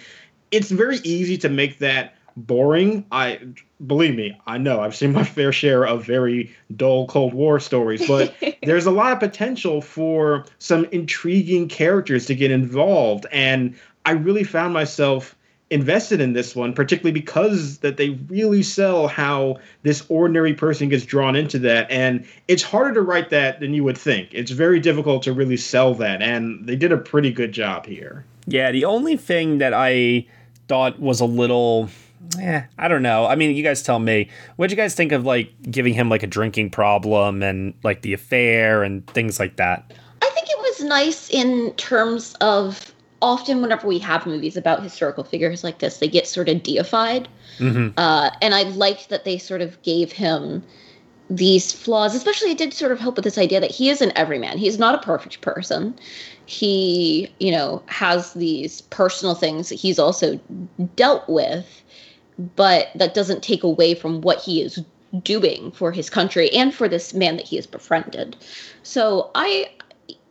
it's 0.51 0.71
very 0.71 0.97
easy 1.03 1.37
to 1.39 1.49
make 1.49 1.79
that 1.79 2.15
boring? 2.35 3.05
I 3.11 3.39
believe 3.85 4.15
me 4.15 4.37
i 4.47 4.57
know. 4.57 4.81
I've 4.81 4.95
seen 4.95 5.13
my 5.13 5.23
fair 5.37 5.51
share 5.51 5.85
of 5.85 6.05
very 6.05 6.53
dull 6.75 7.07
cold 7.07 7.33
war 7.33 7.59
stories 7.59 8.05
but 8.07 8.33
there's 8.63 8.85
a 8.85 8.91
lot 8.91 9.13
of 9.13 9.19
potential 9.19 9.81
for 9.81 10.45
some 10.59 10.85
intriguing 10.85 11.67
characters 11.67 12.25
to 12.27 12.35
get 12.35 12.51
involved 12.51 13.25
and 13.31 13.75
i 14.05 14.11
really 14.11 14.43
found 14.43 14.73
myself 14.73 15.35
invested 15.69 16.19
in 16.19 16.33
this 16.33 16.53
one 16.53 16.73
particularly 16.73 17.13
because 17.13 17.77
that 17.77 17.95
they 17.95 18.09
really 18.27 18.61
sell 18.61 19.07
how 19.07 19.57
this 19.83 20.03
ordinary 20.09 20.53
person 20.53 20.89
gets 20.89 21.05
drawn 21.05 21.33
into 21.33 21.57
that 21.57 21.89
and 21.89 22.25
it's 22.49 22.61
harder 22.61 22.93
to 22.93 23.01
write 23.01 23.29
that 23.29 23.61
than 23.61 23.73
you 23.73 23.81
would 23.81 23.97
think. 23.97 24.27
It's 24.33 24.51
very 24.51 24.81
difficult 24.81 25.23
to 25.23 25.33
really 25.33 25.55
sell 25.55 25.93
that 25.95 26.21
and 26.21 26.67
they 26.67 26.75
did 26.75 26.91
a 26.91 26.97
pretty 26.97 27.31
good 27.31 27.53
job 27.53 27.85
here. 27.85 28.25
Yeah, 28.47 28.71
the 28.71 28.83
only 28.83 29.15
thing 29.15 29.59
that 29.59 29.73
I 29.73 30.25
thought 30.67 30.99
was 30.99 31.21
a 31.21 31.25
little 31.25 31.89
eh, 32.39 32.63
I 32.77 32.87
don't 32.87 33.03
know. 33.03 33.25
I 33.25 33.35
mean, 33.35 33.55
you 33.55 33.63
guys 33.63 33.81
tell 33.81 33.99
me. 33.99 34.29
What'd 34.55 34.71
you 34.71 34.77
guys 34.77 34.95
think 34.95 35.11
of 35.11 35.25
like 35.25 35.53
giving 35.69 35.93
him 35.93 36.09
like 36.09 36.23
a 36.23 36.27
drinking 36.27 36.71
problem 36.71 37.43
and 37.43 37.73
like 37.83 38.01
the 38.01 38.13
affair 38.13 38.83
and 38.83 39.05
things 39.07 39.39
like 39.39 39.57
that? 39.57 39.93
I 40.21 40.29
think 40.29 40.47
it 40.49 40.59
was 40.59 40.83
nice 40.83 41.29
in 41.29 41.73
terms 41.73 42.35
of 42.41 42.93
often 43.21 43.61
whenever 43.61 43.87
we 43.87 43.99
have 43.99 44.25
movies 44.25 44.57
about 44.57 44.81
historical 44.81 45.23
figures 45.23 45.63
like 45.63 45.79
this, 45.79 45.97
they 45.97 46.07
get 46.07 46.27
sort 46.27 46.49
of 46.49 46.63
deified. 46.63 47.27
Mm-hmm. 47.59 47.89
Uh, 47.97 48.31
and 48.41 48.53
I 48.53 48.63
liked 48.63 49.09
that 49.09 49.25
they 49.25 49.37
sort 49.37 49.61
of 49.61 49.81
gave 49.83 50.11
him 50.11 50.63
these 51.29 51.71
flaws, 51.71 52.13
especially 52.13 52.51
it 52.51 52.57
did 52.57 52.73
sort 52.73 52.91
of 52.91 52.99
help 52.99 53.15
with 53.15 53.23
this 53.23 53.37
idea 53.37 53.59
that 53.61 53.71
he 53.71 53.89
is 53.89 54.01
an 54.01 54.11
everyman. 54.17 54.57
He's 54.57 54.77
not 54.77 54.95
a 54.95 54.97
perfect 54.97 55.41
person. 55.41 55.95
He, 56.45 57.33
you 57.39 57.51
know, 57.51 57.81
has 57.85 58.33
these 58.33 58.81
personal 58.81 59.33
things 59.35 59.69
that 59.69 59.75
he's 59.75 59.97
also 59.97 60.39
dealt 60.95 61.27
with, 61.29 61.83
but 62.55 62.89
that 62.95 63.13
doesn't 63.13 63.43
take 63.43 63.63
away 63.63 63.93
from 63.95 64.21
what 64.21 64.41
he 64.41 64.61
is 64.61 64.83
doing 65.23 65.71
for 65.71 65.91
his 65.91 66.09
country 66.09 66.49
and 66.51 66.73
for 66.73 66.87
this 66.87 67.13
man 67.13 67.35
that 67.37 67.45
he 67.45 67.55
has 67.57 67.67
befriended. 67.67 68.35
So 68.83 69.29
I, 69.35 69.69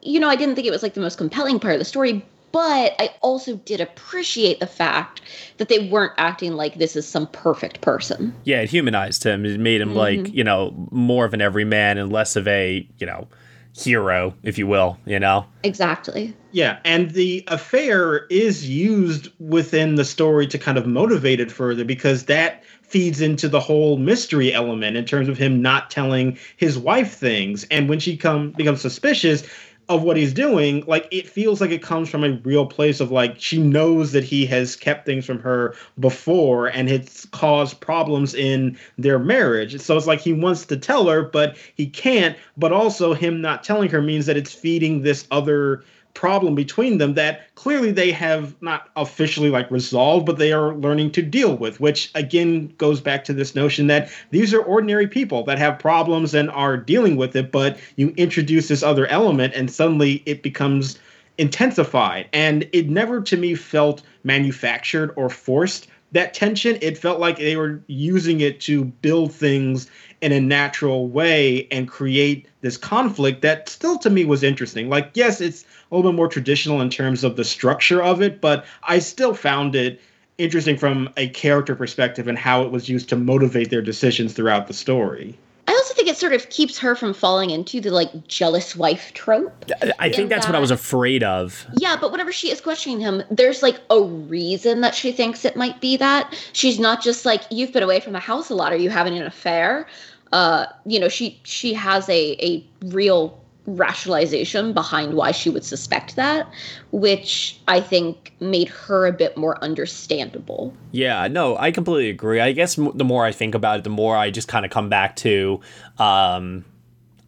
you 0.03 0.19
know, 0.19 0.29
I 0.29 0.37
didn't 0.37 0.55
think 0.55 0.67
it 0.67 0.71
was 0.71 0.83
like 0.83 0.95
the 0.95 1.01
most 1.01 1.19
compelling 1.19 1.61
part 1.61 1.75
of 1.75 1.79
the 1.79 1.85
story, 1.85 2.25
But 2.53 2.97
I 2.99 3.11
also 3.21 3.57
did 3.59 3.81
appreciate 3.81 4.59
the 4.59 4.67
fact 4.67 5.21
that 5.59 5.69
they 5.69 5.89
weren't 5.89 6.15
acting 6.19 6.55
like 6.55 6.79
this 6.79 6.97
is 6.97 7.07
some 7.07 7.29
perfect 7.29 7.81
person. 7.81 8.35
Yeah, 8.43 8.63
it 8.63 8.71
humanized 8.71 9.23
him. 9.23 9.47
It 9.47 9.61
made 9.61 9.81
him 9.81 9.95
like, 9.95 10.19
Mhm. 10.19 10.35
you 10.35 10.43
know, 10.43 10.75
more 10.91 11.25
of 11.25 11.33
an 11.33 11.41
everyman 11.41 11.97
and 11.97 12.11
less 12.13 12.35
of 12.35 12.49
a, 12.49 12.85
you 12.99 13.07
know, 13.07 13.29
hero, 13.77 14.35
if 14.43 14.59
you 14.59 14.67
will, 14.67 14.99
you 15.07 15.19
know? 15.19 15.47
Exactly. 15.63 16.35
Yeah, 16.53 16.79
and 16.85 17.11
the 17.11 17.45
affair 17.47 18.27
is 18.27 18.69
used 18.69 19.29
within 19.39 19.95
the 19.95 20.05
story 20.05 20.47
to 20.49 20.59
kind 20.59 20.77
of 20.77 20.87
motivate 20.87 21.41
it 21.41 21.51
further 21.51 21.85
because 21.85 22.25
that 22.25 22.65
feeds 22.83 23.21
into 23.21 23.49
the 23.49 23.61
whole 23.61 23.97
mystery 23.99 24.53
element 24.53 24.97
in 24.97 25.05
terms 25.05 25.29
of 25.29 25.39
him 25.39 25.63
not 25.63 25.91
telling 25.91 26.37
his 26.57 26.77
wife 26.77 27.15
things. 27.15 27.65
And 27.71 27.89
when 27.89 28.01
she 28.01 28.17
come 28.17 28.51
becomes 28.51 28.81
suspicious 28.81 29.45
of 29.91 30.05
what 30.05 30.17
he's 30.17 30.33
doing, 30.33 30.85
like 30.87 31.09
it 31.11 31.29
feels 31.29 31.61
like 31.61 31.73
it 31.73 31.83
comes 31.83 32.09
from 32.09 32.23
a 32.23 32.31
real 32.45 32.65
place 32.65 33.01
of 33.01 33.11
like 33.11 33.35
she 33.41 33.59
knows 33.59 34.13
that 34.13 34.23
he 34.23 34.47
has 34.47 34.77
kept 34.77 35.05
things 35.05 35.27
from 35.27 35.41
her 35.41 35.75
before 35.99 36.69
and 36.69 36.89
it's 36.89 37.27
caused 37.27 37.81
problems 37.81 38.33
in 38.33 38.79
their 38.99 39.19
marriage. 39.19 39.81
So 39.81 39.97
it's 39.97 40.07
like 40.07 40.21
he 40.21 40.33
wants 40.33 40.65
to 40.67 40.77
tell 40.77 41.09
her, 41.09 41.23
but 41.23 41.57
he 41.75 41.89
can't. 41.89 42.39
But 42.57 42.73
also 42.73 43.15
him 43.15 43.41
not 43.41 43.65
telling 43.65 43.91
her 43.91 44.01
means 44.01 44.27
that 44.27 44.37
it's 44.37 44.55
feeding 44.55 45.03
this 45.03 45.27
other 45.33 45.83
problem 46.15 46.55
between 46.55 46.99
them 46.99 47.15
that 47.15 47.55
clearly 47.55 47.91
they 47.93 48.11
have 48.11 48.61
not 48.61 48.89
officially 48.97 49.49
like 49.49 49.71
resolved 49.71 50.27
but 50.27 50.39
they 50.39 50.53
are 50.53 50.75
learning 50.75 51.11
to 51.11 51.23
deal 51.23 51.57
with 51.57 51.81
which 51.81 52.11
again 52.15 52.67
goes 52.79 53.01
back 53.01 53.25
to 53.25 53.33
this 53.33 53.55
notion 53.55 53.87
that 53.87 54.11
these 54.31 54.53
are 54.53 54.63
ordinary 54.63 55.07
people 55.07 55.45
that 55.45 55.59
have 55.59 55.79
problems 55.79 56.35
and 56.35 56.51
are 56.51 56.77
dealing 56.77 57.17
with 57.17 57.35
it 57.37 57.53
but 57.53 57.79
you 57.97 58.13
introduce 58.17 58.69
this 58.69 58.83
other 58.83 59.07
element 59.07 59.55
and 59.55 59.71
suddenly 59.71 60.23
it 60.27 60.43
becomes 60.43 60.99
intensified. 61.41 62.29
And 62.35 62.69
it 62.73 62.91
never 62.91 63.23
to 63.23 63.37
me 63.37 63.55
felt 63.55 64.03
manufactured 64.25 65.13
or 65.17 65.31
forced 65.31 65.89
that 66.13 66.35
tension. 66.35 66.77
It 66.83 66.99
felt 66.99 67.19
like 67.19 67.39
they 67.39 67.57
were 67.57 67.83
using 67.87 68.41
it 68.41 68.61
to 68.63 68.85
build 68.85 69.33
things 69.33 69.91
in 70.21 70.33
a 70.33 70.41
natural 70.41 71.09
way 71.09 71.67
and 71.71 71.89
create 71.89 72.47
this 72.61 72.77
conflict 72.77 73.41
that 73.41 73.71
still 73.71 73.97
to 74.01 74.11
me 74.11 74.27
was 74.27 74.43
interesting. 74.43 74.91
Like 74.91 75.11
yes 75.15 75.41
it's 75.41 75.65
a 75.91 75.97
little 75.97 76.11
bit 76.11 76.17
more 76.17 76.29
traditional 76.29 76.81
in 76.81 76.91
terms 76.91 77.25
of 77.25 77.37
the 77.37 77.45
structure 77.45 78.03
of 78.03 78.21
it 78.21 78.41
but 78.41 78.65
i 78.85 78.99
still 78.99 79.35
found 79.35 79.75
it 79.75 80.01
interesting 80.39 80.77
from 80.77 81.09
a 81.17 81.29
character 81.31 81.75
perspective 81.75 82.27
and 82.27 82.39
how 82.39 82.63
it 82.63 82.71
was 82.71 82.89
used 82.89 83.09
to 83.09 83.17
motivate 83.17 83.71
their 83.71 83.83
decisions 83.83 84.33
throughout 84.33 84.67
the 84.67 84.75
story 84.75 85.39
I 85.71 85.73
also 85.75 85.95
think 85.95 86.09
it 86.09 86.17
sort 86.17 86.33
of 86.33 86.51
keeps 86.51 86.79
her 86.79 86.97
from 86.97 87.15
falling 87.15 87.51
into 87.51 87.81
the 87.81 87.93
like 87.93 88.27
jealous 88.27 88.75
wife 88.75 89.13
trope. 89.15 89.71
I 90.01 90.09
think 90.09 90.23
In 90.23 90.29
that's 90.29 90.47
what 90.47 90.57
I 90.57 90.59
was 90.59 90.73
afraid 90.73 91.23
of. 91.23 91.65
Yeah, 91.77 91.97
but 92.01 92.11
whenever 92.11 92.33
she 92.33 92.51
is 92.51 92.61
questioning 92.61 92.99
him, 92.99 93.23
there's 93.31 93.63
like 93.63 93.79
a 93.89 94.03
reason 94.03 94.81
that 94.81 94.97
she 94.97 95.13
thinks 95.13 95.45
it 95.45 95.55
might 95.55 95.81
be 95.81 95.97
that. 95.99 96.35
She's 96.55 96.81
not 96.81 97.05
just 97.05 97.25
like, 97.25 97.43
you've 97.53 97.73
been 97.73 97.85
away 97.85 98.01
from 98.01 98.15
the 98.15 98.19
house 98.19 98.51
a 98.51 98.55
lot. 98.57 98.73
Are 98.73 98.77
you 98.77 98.91
having 98.91 99.17
an 99.17 99.23
affair? 99.23 99.87
Uh, 100.33 100.67
you 100.87 100.99
know, 100.99 101.09
she 101.09 101.41
she 101.45 101.73
has 101.75 102.09
a 102.09 102.37
a 102.45 102.67
real 102.87 103.41
rationalization 103.67 104.73
behind 104.73 105.15
why 105.15 105.31
she 105.31 105.51
would 105.51 105.65
suspect 105.65 106.17
that, 106.17 106.51
which 106.93 107.59
I 107.69 107.81
think 107.81 108.35
made 108.41 108.69
her 108.69 109.07
a 109.07 109.13
bit 109.13 109.37
more 109.37 109.63
understandable. 109.63 110.75
Yeah, 110.93 111.29
no, 111.29 111.57
I 111.57 111.71
completely 111.71 112.11
agree. 112.11 112.41
I 112.41 112.53
guess 112.53 112.77
the 112.77 113.05
more 113.05 113.25
I 113.25 113.33
think 113.33 113.55
about 113.55 113.79
it, 113.79 113.85
the 113.85 113.91
more 113.91 114.17
I 114.17 114.31
just 114.31 114.49
kind 114.49 114.65
of 114.65 114.71
come 114.71 114.89
back 114.89 115.17
to. 115.17 115.61
Um, 115.99 116.65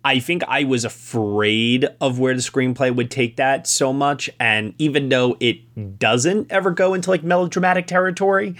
I 0.04 0.18
think 0.18 0.42
I 0.48 0.64
was 0.64 0.84
afraid 0.84 1.86
of 2.00 2.18
where 2.18 2.34
the 2.34 2.40
screenplay 2.40 2.94
would 2.94 3.10
take 3.10 3.36
that 3.36 3.68
so 3.68 3.92
much, 3.92 4.28
and 4.40 4.74
even 4.78 5.08
though 5.10 5.36
it 5.38 5.98
doesn't 5.98 6.50
ever 6.50 6.72
go 6.72 6.94
into 6.94 7.10
like 7.10 7.22
melodramatic 7.22 7.86
territory, 7.86 8.56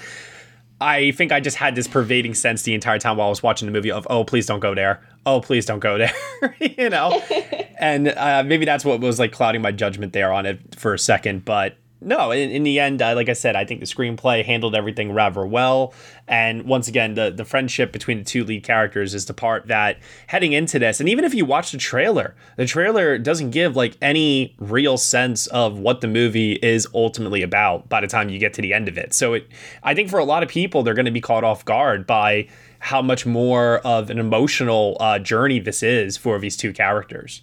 I 0.83 1.13
think 1.13 1.33
I 1.33 1.41
just 1.41 1.57
had 1.57 1.75
this 1.75 1.87
pervading 1.87 2.35
sense 2.35 2.63
the 2.63 2.75
entire 2.75 2.99
time 2.99 3.17
while 3.17 3.29
I 3.29 3.31
was 3.31 3.43
watching 3.43 3.67
the 3.67 3.73
movie 3.73 3.91
of, 3.91 4.07
oh, 4.11 4.25
please 4.25 4.47
don't 4.47 4.61
go 4.61 4.75
there. 4.75 5.01
Oh, 5.25 5.41
please 5.41 5.65
don't 5.65 5.79
go 5.79 5.99
there. 5.99 6.13
you 6.61 6.91
know? 6.91 7.23
and 7.79 8.09
uh, 8.09 8.43
maybe 8.45 8.65
that's 8.65 8.85
what 8.85 9.01
was 9.01 9.19
like 9.19 9.33
clouding 9.33 9.63
my 9.63 9.73
judgment 9.73 10.13
there 10.13 10.33
on 10.33 10.47
it 10.47 10.75
for 10.77 10.95
a 10.95 10.99
second. 10.99 11.45
But 11.45 11.77
no, 12.05 12.31
in, 12.31 12.51
in 12.51 12.63
the 12.63 12.79
end, 12.81 13.01
uh, 13.01 13.15
like 13.15 13.29
I 13.29 13.33
said, 13.33 13.57
I 13.57 13.65
think 13.65 13.81
the 13.81 13.87
screenplay 13.87 14.45
handled 14.45 14.75
everything 14.75 15.13
rather 15.13 15.47
well. 15.47 15.95
And 16.29 16.65
once 16.65 16.89
again, 16.89 17.15
the, 17.15 17.31
the 17.31 17.45
friendship 17.45 17.93
between 17.93 18.19
the 18.19 18.25
two 18.25 18.45
lead 18.45 18.63
characters 18.63 19.15
is 19.15 19.27
the 19.27 19.35
part 19.35 19.67
that 19.69 19.99
heading 20.27 20.53
into 20.53 20.79
this, 20.79 21.01
and 21.01 21.09
even 21.09 21.25
if 21.25 21.35
you 21.35 21.45
watch 21.45 21.73
the 21.73 21.79
trailer, 21.79 22.35
the 22.57 22.67
trailer 22.67 23.19
doesn't 23.19 23.51
give 23.51 23.77
like 23.77 23.97
any 24.01 24.55
real 24.59 24.97
sense 24.97 25.47
of 25.49 25.79
what 25.79 26.01
the 26.01 26.09
movie 26.09 26.53
is 26.55 26.87
ultimately 26.95 27.43
about 27.43 27.89
by 27.89 28.01
the 28.01 28.07
time 28.07 28.29
you 28.29 28.39
get 28.39 28.55
to 28.55 28.63
the 28.63 28.73
end 28.73 28.89
of 28.89 28.99
it. 28.99 29.15
So 29.15 29.35
it, 29.35 29.49
I 29.83 29.95
think 29.95 30.11
for 30.11 30.19
a 30.19 30.25
lot 30.25 30.43
of 30.43 30.49
people, 30.49 30.83
they're 30.83 30.95
going 30.95 31.07
to 31.07 31.11
be 31.11 31.21
caught 31.21 31.45
off 31.45 31.65
guard 31.65 32.07
by 32.07 32.49
how 32.79 33.01
much 33.01 33.25
more 33.25 33.79
of 33.79 34.11
an 34.11 34.19
emotional 34.19 34.97
uh, 34.99 35.19
journey 35.19 35.61
this 35.61 35.83
is 35.83 36.17
for 36.17 36.39
these 36.39 36.57
two 36.57 36.73
characters. 36.73 37.43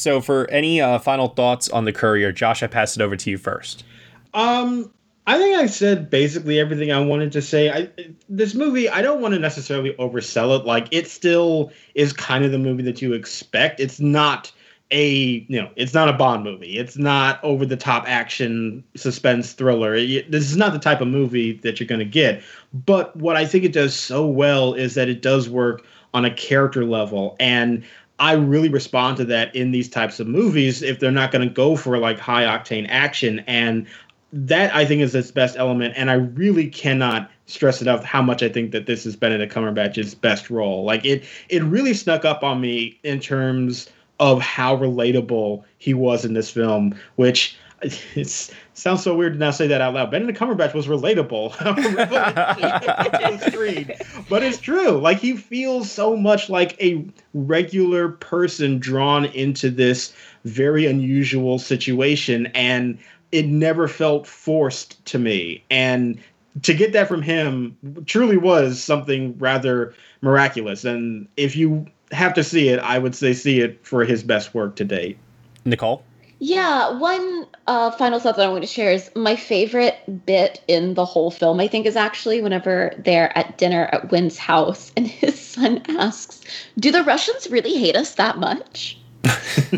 So, 0.00 0.22
for 0.22 0.48
any 0.50 0.80
uh, 0.80 0.98
final 0.98 1.28
thoughts 1.28 1.68
on 1.68 1.84
the 1.84 1.92
Courier, 1.92 2.32
Josh, 2.32 2.62
I 2.62 2.68
pass 2.68 2.96
it 2.96 3.02
over 3.02 3.16
to 3.16 3.30
you 3.30 3.36
first. 3.36 3.84
Um, 4.32 4.90
I 5.26 5.36
think 5.36 5.58
I 5.58 5.66
said 5.66 6.08
basically 6.08 6.58
everything 6.58 6.90
I 6.90 7.00
wanted 7.00 7.32
to 7.32 7.42
say. 7.42 7.70
I 7.70 7.90
this 8.26 8.54
movie, 8.54 8.88
I 8.88 9.02
don't 9.02 9.20
want 9.20 9.34
to 9.34 9.38
necessarily 9.38 9.92
oversell 9.98 10.58
it. 10.58 10.64
Like 10.64 10.88
it 10.90 11.06
still 11.06 11.70
is 11.94 12.14
kind 12.14 12.46
of 12.46 12.50
the 12.50 12.58
movie 12.58 12.82
that 12.84 13.02
you 13.02 13.12
expect. 13.12 13.78
It's 13.78 14.00
not 14.00 14.50
a 14.90 15.44
you 15.48 15.60
know, 15.60 15.70
it's 15.76 15.92
not 15.92 16.08
a 16.08 16.14
Bond 16.14 16.44
movie. 16.44 16.78
It's 16.78 16.96
not 16.96 17.38
over 17.44 17.66
the 17.66 17.76
top 17.76 18.04
action 18.06 18.82
suspense 18.96 19.52
thriller. 19.52 19.94
It- 19.94 20.30
this 20.30 20.50
is 20.50 20.56
not 20.56 20.72
the 20.72 20.78
type 20.78 21.02
of 21.02 21.08
movie 21.08 21.58
that 21.58 21.78
you're 21.78 21.86
going 21.86 21.98
to 21.98 22.06
get. 22.06 22.42
But 22.72 23.14
what 23.16 23.36
I 23.36 23.44
think 23.44 23.64
it 23.64 23.74
does 23.74 23.94
so 23.94 24.26
well 24.26 24.72
is 24.72 24.94
that 24.94 25.10
it 25.10 25.20
does 25.20 25.50
work 25.50 25.84
on 26.14 26.24
a 26.24 26.34
character 26.34 26.86
level 26.86 27.36
and 27.38 27.84
I 28.20 28.32
really 28.32 28.68
respond 28.68 29.16
to 29.16 29.24
that 29.24 29.54
in 29.56 29.72
these 29.72 29.88
types 29.88 30.20
of 30.20 30.28
movies 30.28 30.82
if 30.82 31.00
they're 31.00 31.10
not 31.10 31.32
going 31.32 31.48
to 31.48 31.52
go 31.52 31.74
for 31.74 31.98
like 31.98 32.18
high 32.18 32.44
octane 32.44 32.86
action 32.90 33.42
and 33.46 33.86
that 34.32 34.72
I 34.74 34.84
think 34.84 35.00
is 35.00 35.14
its 35.14 35.30
best 35.30 35.56
element 35.56 35.94
and 35.96 36.10
I 36.10 36.14
really 36.14 36.68
cannot 36.68 37.30
stress 37.46 37.82
enough 37.82 38.04
how 38.04 38.22
much 38.22 38.42
I 38.42 38.48
think 38.48 38.72
that 38.72 38.86
this 38.86 39.06
is 39.06 39.16
Benedict 39.16 39.52
Cumberbatch's 39.52 40.14
best 40.14 40.50
role. 40.50 40.84
Like 40.84 41.04
it 41.04 41.24
it 41.48 41.64
really 41.64 41.94
snuck 41.94 42.24
up 42.24 42.44
on 42.44 42.60
me 42.60 43.00
in 43.02 43.18
terms 43.18 43.88
of 44.20 44.40
how 44.42 44.76
relatable 44.76 45.64
he 45.78 45.94
was 45.94 46.24
in 46.24 46.34
this 46.34 46.50
film, 46.50 46.94
which 47.16 47.56
it 47.82 48.52
sounds 48.74 49.02
so 49.02 49.14
weird 49.14 49.34
to 49.34 49.38
now 49.38 49.50
say 49.50 49.66
that 49.66 49.80
out 49.80 49.94
loud. 49.94 50.10
Benedict 50.10 50.38
Cumberbatch 50.38 50.74
was 50.74 50.86
relatable 50.86 51.56
but 54.28 54.42
it's 54.42 54.58
true. 54.58 54.98
Like 54.98 55.18
he 55.18 55.36
feels 55.36 55.90
so 55.90 56.16
much 56.16 56.50
like 56.50 56.80
a 56.82 57.04
regular 57.34 58.10
person 58.10 58.78
drawn 58.78 59.26
into 59.26 59.70
this 59.70 60.14
very 60.44 60.86
unusual 60.86 61.58
situation, 61.58 62.46
and 62.48 62.98
it 63.32 63.46
never 63.46 63.88
felt 63.88 64.26
forced 64.26 65.04
to 65.06 65.18
me. 65.18 65.64
And 65.70 66.20
to 66.62 66.74
get 66.74 66.92
that 66.92 67.08
from 67.08 67.22
him 67.22 67.76
truly 68.06 68.36
was 68.36 68.82
something 68.82 69.38
rather 69.38 69.94
miraculous. 70.20 70.84
And 70.84 71.28
if 71.36 71.56
you 71.56 71.86
have 72.12 72.34
to 72.34 72.44
see 72.44 72.68
it, 72.68 72.80
I 72.80 72.98
would 72.98 73.14
say 73.14 73.32
see 73.32 73.60
it 73.60 73.86
for 73.86 74.04
his 74.04 74.22
best 74.22 74.52
work 74.52 74.76
to 74.76 74.84
date. 74.84 75.16
Nicole? 75.64 76.02
Yeah, 76.42 76.98
one 76.98 77.46
uh, 77.66 77.90
final 77.90 78.18
thought 78.18 78.36
that 78.36 78.46
I 78.46 78.50
want 78.50 78.62
to 78.62 78.66
share 78.66 78.90
is 78.90 79.10
my 79.14 79.36
favorite 79.36 80.24
bit 80.24 80.64
in 80.68 80.94
the 80.94 81.04
whole 81.04 81.30
film, 81.30 81.60
I 81.60 81.68
think, 81.68 81.84
is 81.84 81.96
actually 81.96 82.40
whenever 82.40 82.94
they're 82.96 83.36
at 83.36 83.58
dinner 83.58 83.90
at 83.92 84.10
Wynne's 84.10 84.38
house 84.38 84.90
and 84.96 85.06
his 85.06 85.38
son 85.38 85.82
asks, 85.90 86.40
Do 86.78 86.90
the 86.90 87.04
Russians 87.04 87.50
really 87.50 87.76
hate 87.76 87.94
us 87.94 88.14
that 88.14 88.38
much? 88.38 88.98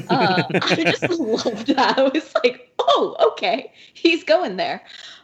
uh, 0.09 0.44
I 0.62 0.85
just 0.85 1.11
loved 1.11 1.66
that. 1.66 1.98
I 1.98 2.03
was 2.03 2.33
like, 2.44 2.72
Oh, 2.79 3.16
okay, 3.33 3.72
he's 3.92 4.22
going 4.22 4.57
there. 4.57 4.81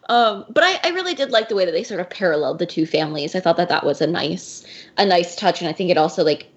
Um, 0.09 0.45
but 0.51 0.65
I, 0.65 0.81
I 0.83 0.91
really 0.91 1.15
did 1.15 1.31
like 1.31 1.49
the 1.49 1.55
way 1.55 1.65
that 1.65 1.73
they 1.73 1.85
sort 1.85 2.01
of 2.01 2.11
paralleled 2.11 2.59
the 2.59 2.67
two 2.67 2.85
families. 2.85 3.37
I 3.37 3.41
thought 3.41 3.59
that 3.59 3.69
that 3.69 3.85
was 3.87 4.01
a 4.01 4.09
nice, 4.09 4.67
a 4.97 5.07
nice 5.07 5.37
touch, 5.37 5.61
and 5.61 5.69
I 5.69 5.73
think 5.73 5.91
it 5.91 5.99
also 5.99 6.25
like 6.25 6.49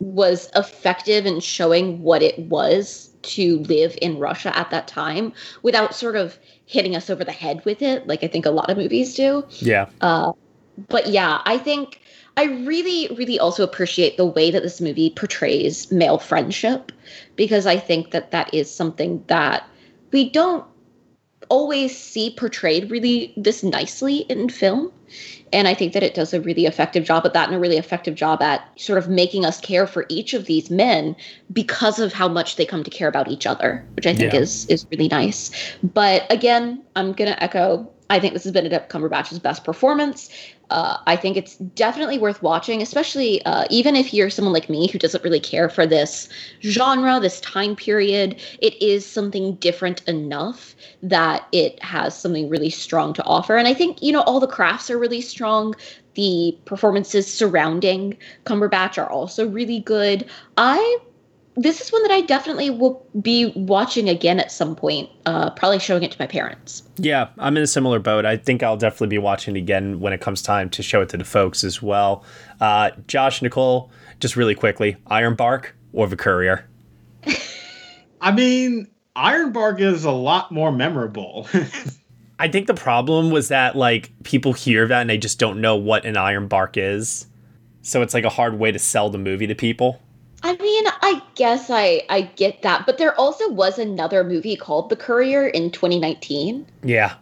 was 0.00 0.50
effective 0.56 1.26
in 1.26 1.38
showing 1.38 2.02
what 2.02 2.22
it 2.22 2.36
was 2.40 3.13
to 3.24 3.58
live 3.60 3.96
in 4.00 4.18
Russia 4.18 4.56
at 4.56 4.70
that 4.70 4.88
time 4.88 5.32
without 5.62 5.94
sort 5.94 6.16
of 6.16 6.38
hitting 6.66 6.96
us 6.96 7.10
over 7.10 7.24
the 7.24 7.32
head 7.32 7.64
with 7.64 7.82
it, 7.82 8.06
like 8.06 8.22
I 8.22 8.28
think 8.28 8.46
a 8.46 8.50
lot 8.50 8.70
of 8.70 8.76
movies 8.76 9.14
do. 9.14 9.44
Yeah. 9.58 9.88
Uh, 10.00 10.32
but 10.88 11.08
yeah, 11.08 11.40
I 11.44 11.58
think 11.58 12.00
I 12.36 12.44
really, 12.44 13.08
really 13.16 13.38
also 13.38 13.62
appreciate 13.62 14.16
the 14.16 14.26
way 14.26 14.50
that 14.50 14.62
this 14.62 14.80
movie 14.80 15.10
portrays 15.10 15.90
male 15.92 16.18
friendship 16.18 16.90
because 17.36 17.66
I 17.66 17.76
think 17.76 18.10
that 18.10 18.32
that 18.32 18.52
is 18.52 18.70
something 18.70 19.22
that 19.28 19.68
we 20.10 20.30
don't 20.30 20.64
always 21.48 21.96
see 21.96 22.34
portrayed 22.36 22.90
really 22.90 23.32
this 23.36 23.62
nicely 23.62 24.18
in 24.28 24.48
film. 24.48 24.92
And 25.52 25.68
I 25.68 25.74
think 25.74 25.92
that 25.92 26.02
it 26.02 26.14
does 26.14 26.34
a 26.34 26.40
really 26.40 26.66
effective 26.66 27.04
job 27.04 27.24
at 27.24 27.32
that 27.34 27.48
and 27.48 27.56
a 27.56 27.60
really 27.60 27.76
effective 27.76 28.16
job 28.16 28.42
at 28.42 28.68
sort 28.76 28.98
of 28.98 29.08
making 29.08 29.44
us 29.44 29.60
care 29.60 29.86
for 29.86 30.04
each 30.08 30.34
of 30.34 30.46
these 30.46 30.68
men 30.70 31.14
because 31.52 32.00
of 32.00 32.12
how 32.12 32.26
much 32.26 32.56
they 32.56 32.66
come 32.66 32.82
to 32.82 32.90
care 32.90 33.06
about 33.06 33.28
each 33.28 33.46
other, 33.46 33.84
which 33.94 34.06
I 34.06 34.14
think 34.14 34.32
Yeah. 34.32 34.40
is 34.40 34.66
is 34.66 34.84
really 34.90 35.08
nice. 35.08 35.52
But 35.82 36.26
again, 36.30 36.82
I'm 36.96 37.12
gonna 37.12 37.36
echo 37.40 37.88
I 38.10 38.20
think 38.20 38.34
this 38.34 38.44
is 38.44 38.52
Benedict 38.52 38.90
Cumberbatch's 38.90 39.38
best 39.38 39.64
performance. 39.64 40.28
Uh, 40.70 40.96
I 41.06 41.16
think 41.16 41.36
it's 41.36 41.56
definitely 41.56 42.18
worth 42.18 42.42
watching, 42.42 42.80
especially 42.82 43.44
uh, 43.44 43.64
even 43.70 43.96
if 43.96 44.14
you're 44.14 44.30
someone 44.30 44.54
like 44.54 44.70
me 44.70 44.88
who 44.88 44.98
doesn't 44.98 45.22
really 45.22 45.40
care 45.40 45.68
for 45.68 45.86
this 45.86 46.28
genre, 46.62 47.20
this 47.20 47.40
time 47.40 47.76
period. 47.76 48.40
It 48.60 48.80
is 48.82 49.06
something 49.06 49.56
different 49.56 50.02
enough 50.08 50.74
that 51.02 51.46
it 51.52 51.82
has 51.82 52.18
something 52.18 52.48
really 52.48 52.70
strong 52.70 53.12
to 53.14 53.24
offer. 53.24 53.56
And 53.56 53.68
I 53.68 53.74
think, 53.74 54.02
you 54.02 54.12
know, 54.12 54.22
all 54.22 54.40
the 54.40 54.46
crafts 54.46 54.90
are 54.90 54.98
really 54.98 55.20
strong. 55.20 55.74
The 56.14 56.56
performances 56.64 57.32
surrounding 57.32 58.16
Cumberbatch 58.44 58.98
are 58.98 59.10
also 59.10 59.48
really 59.48 59.80
good. 59.80 60.28
I 60.56 60.98
this 61.56 61.80
is 61.80 61.92
one 61.92 62.02
that 62.02 62.10
I 62.10 62.20
definitely 62.22 62.70
will 62.70 63.06
be 63.20 63.52
watching 63.54 64.08
again 64.08 64.40
at 64.40 64.50
some 64.50 64.74
point. 64.74 65.08
Uh, 65.26 65.50
probably 65.50 65.78
showing 65.78 66.02
it 66.02 66.10
to 66.12 66.16
my 66.18 66.26
parents. 66.26 66.82
Yeah, 66.96 67.28
I'm 67.38 67.56
in 67.56 67.62
a 67.62 67.68
similar 67.68 67.98
boat. 67.98 68.24
I 68.24 68.36
think 68.36 68.62
I'll 68.62 68.76
definitely 68.76 69.08
be 69.08 69.18
watching 69.18 69.54
it 69.54 69.58
again 69.60 70.00
when 70.00 70.12
it 70.12 70.20
comes 70.20 70.42
time 70.42 70.68
to 70.70 70.82
show 70.82 71.00
it 71.00 71.08
to 71.10 71.16
the 71.16 71.24
folks 71.24 71.62
as 71.62 71.80
well. 71.80 72.24
Uh, 72.60 72.90
Josh, 73.06 73.40
Nicole, 73.40 73.90
just 74.20 74.36
really 74.36 74.54
quickly, 74.54 74.96
Ironbark 75.10 75.70
or 75.92 76.08
the 76.08 76.16
Courier? 76.16 76.68
I 78.20 78.32
mean, 78.32 78.88
Ironbark 79.16 79.80
is 79.80 80.04
a 80.04 80.10
lot 80.10 80.50
more 80.50 80.72
memorable. 80.72 81.48
I 82.38 82.48
think 82.48 82.66
the 82.66 82.74
problem 82.74 83.30
was 83.30 83.48
that 83.48 83.76
like 83.76 84.10
people 84.24 84.52
hear 84.52 84.88
that 84.88 85.00
and 85.00 85.08
they 85.08 85.18
just 85.18 85.38
don't 85.38 85.60
know 85.60 85.76
what 85.76 86.04
an 86.04 86.16
Ironbark 86.16 86.76
is. 86.76 87.26
So 87.82 88.02
it's 88.02 88.14
like 88.14 88.24
a 88.24 88.30
hard 88.30 88.58
way 88.58 88.72
to 88.72 88.78
sell 88.78 89.10
the 89.10 89.18
movie 89.18 89.46
to 89.46 89.54
people. 89.54 90.00
I 90.42 90.56
mean, 90.56 90.84
I 91.04 91.20
guess 91.34 91.68
I 91.68 92.02
I 92.08 92.22
get 92.22 92.62
that, 92.62 92.86
but 92.86 92.96
there 92.96 93.14
also 93.20 93.50
was 93.50 93.78
another 93.78 94.24
movie 94.24 94.56
called 94.56 94.88
The 94.88 94.96
Courier 94.96 95.46
in 95.46 95.70
2019. 95.70 96.66
Yeah. 96.82 97.12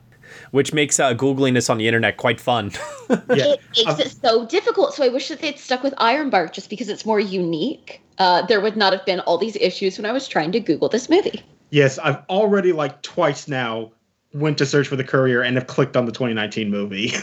Which 0.52 0.72
makes 0.72 1.00
uh, 1.00 1.14
Googling 1.14 1.54
this 1.54 1.68
on 1.68 1.78
the 1.78 1.88
internet 1.88 2.16
quite 2.16 2.40
fun. 2.40 2.70
It 3.10 3.60
makes 3.76 3.98
it 3.98 4.12
so 4.22 4.46
difficult. 4.46 4.94
So 4.94 5.02
I 5.04 5.08
wish 5.08 5.28
that 5.28 5.40
they'd 5.40 5.58
stuck 5.58 5.82
with 5.82 5.94
Ironbark 5.96 6.52
just 6.52 6.70
because 6.70 6.88
it's 6.88 7.04
more 7.04 7.18
unique. 7.20 8.00
Uh, 8.18 8.46
there 8.46 8.60
would 8.60 8.76
not 8.76 8.92
have 8.92 9.04
been 9.04 9.20
all 9.20 9.36
these 9.36 9.56
issues 9.56 9.98
when 9.98 10.06
I 10.06 10.12
was 10.12 10.28
trying 10.28 10.52
to 10.52 10.60
Google 10.60 10.88
this 10.88 11.10
movie. 11.10 11.42
yes, 11.70 11.98
I've 11.98 12.18
already 12.30 12.72
like 12.72 13.02
twice 13.02 13.48
now 13.48 13.90
went 14.34 14.56
to 14.58 14.66
search 14.66 14.88
for 14.88 14.96
the 14.96 15.04
courier 15.04 15.42
and 15.42 15.56
have 15.56 15.66
clicked 15.66 15.96
on 15.96 16.06
the 16.06 16.12
2019 16.12 16.70
movie. 16.70 17.12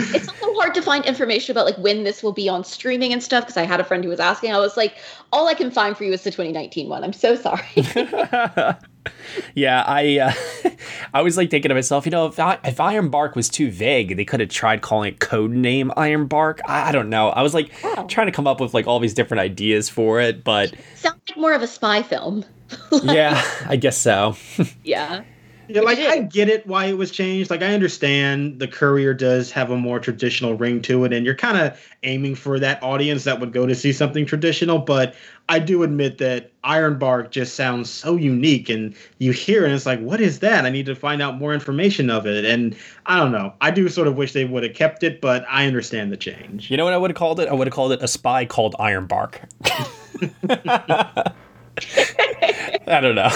It's 0.00 0.28
also 0.28 0.54
hard 0.54 0.74
to 0.74 0.82
find 0.82 1.04
information 1.04 1.50
about 1.52 1.66
like 1.66 1.76
when 1.78 2.04
this 2.04 2.22
will 2.22 2.32
be 2.32 2.48
on 2.48 2.62
streaming 2.62 3.12
and 3.12 3.22
stuff 3.22 3.44
because 3.44 3.56
I 3.56 3.62
had 3.62 3.80
a 3.80 3.84
friend 3.84 4.04
who 4.04 4.10
was 4.10 4.20
asking. 4.20 4.52
I 4.52 4.58
was 4.58 4.76
like, 4.76 4.94
all 5.32 5.48
I 5.48 5.54
can 5.54 5.70
find 5.70 5.96
for 5.96 6.04
you 6.04 6.12
is 6.12 6.22
the 6.22 6.30
2019 6.30 6.88
one. 6.88 7.02
I'm 7.02 7.12
so 7.12 7.34
sorry. 7.34 7.64
yeah, 9.54 9.82
I 9.86 10.18
uh, 10.18 10.70
I 11.14 11.22
was 11.22 11.36
like 11.36 11.50
thinking 11.50 11.70
to 11.70 11.74
myself, 11.74 12.06
you 12.06 12.10
know, 12.10 12.26
if, 12.26 12.38
I, 12.38 12.58
if 12.64 12.76
Ironbark 12.76 13.34
was 13.34 13.48
too 13.48 13.70
vague, 13.70 14.16
they 14.16 14.24
could 14.24 14.40
have 14.40 14.50
tried 14.50 14.82
calling 14.82 15.12
it 15.14 15.20
code 15.20 15.50
name 15.50 15.90
Ironbark. 15.96 16.60
I, 16.66 16.90
I 16.90 16.92
don't 16.92 17.08
know. 17.08 17.30
I 17.30 17.42
was 17.42 17.54
like 17.54 17.72
trying 18.08 18.26
to 18.26 18.32
come 18.32 18.46
up 18.46 18.60
with 18.60 18.74
like 18.74 18.86
all 18.86 19.00
these 19.00 19.14
different 19.14 19.40
ideas 19.40 19.88
for 19.88 20.20
it, 20.20 20.44
but 20.44 20.72
Sounds 20.94 21.20
like 21.28 21.38
more 21.38 21.52
of 21.54 21.62
a 21.62 21.66
spy 21.66 22.02
film. 22.02 22.44
yeah, 23.02 23.42
I 23.66 23.76
guess 23.76 23.98
so. 23.98 24.36
Yeah. 24.84 25.22
Yeah, 25.68 25.82
like 25.82 25.98
I 25.98 26.20
get 26.20 26.48
it 26.48 26.66
why 26.66 26.86
it 26.86 26.96
was 26.96 27.10
changed. 27.10 27.50
Like 27.50 27.62
I 27.62 27.74
understand 27.74 28.58
the 28.58 28.66
courier 28.66 29.12
does 29.12 29.50
have 29.52 29.70
a 29.70 29.76
more 29.76 30.00
traditional 30.00 30.54
ring 30.54 30.80
to 30.82 31.04
it, 31.04 31.12
and 31.12 31.26
you're 31.26 31.34
kind 31.34 31.58
of 31.58 31.78
aiming 32.04 32.36
for 32.36 32.58
that 32.58 32.82
audience 32.82 33.24
that 33.24 33.38
would 33.38 33.52
go 33.52 33.66
to 33.66 33.74
see 33.74 33.92
something 33.92 34.24
traditional. 34.24 34.78
But 34.78 35.14
I 35.50 35.58
do 35.58 35.82
admit 35.82 36.18
that 36.18 36.50
Ironbark 36.62 37.30
just 37.30 37.54
sounds 37.54 37.90
so 37.90 38.16
unique, 38.16 38.70
and 38.70 38.94
you 39.18 39.32
hear 39.32 39.62
it, 39.62 39.66
and 39.66 39.74
it's 39.74 39.84
like, 39.84 40.00
what 40.00 40.22
is 40.22 40.38
that? 40.38 40.64
I 40.64 40.70
need 40.70 40.86
to 40.86 40.94
find 40.94 41.20
out 41.20 41.38
more 41.38 41.52
information 41.52 42.08
of 42.08 42.26
it. 42.26 42.46
And 42.46 42.74
I 43.04 43.18
don't 43.18 43.32
know. 43.32 43.52
I 43.60 43.70
do 43.70 43.88
sort 43.90 44.08
of 44.08 44.16
wish 44.16 44.32
they 44.32 44.46
would 44.46 44.62
have 44.62 44.74
kept 44.74 45.02
it, 45.02 45.20
but 45.20 45.44
I 45.50 45.66
understand 45.66 46.10
the 46.10 46.16
change. 46.16 46.70
You 46.70 46.78
know 46.78 46.84
what 46.84 46.94
I 46.94 46.98
would 46.98 47.10
have 47.10 47.16
called 47.16 47.40
it? 47.40 47.48
I 47.48 47.52
would 47.52 47.66
have 47.66 47.74
called 47.74 47.92
it 47.92 48.02
a 48.02 48.08
spy 48.08 48.46
called 48.46 48.74
Ironbark. 48.78 49.38
I 52.86 53.00
don't 53.00 53.14
know. 53.14 53.30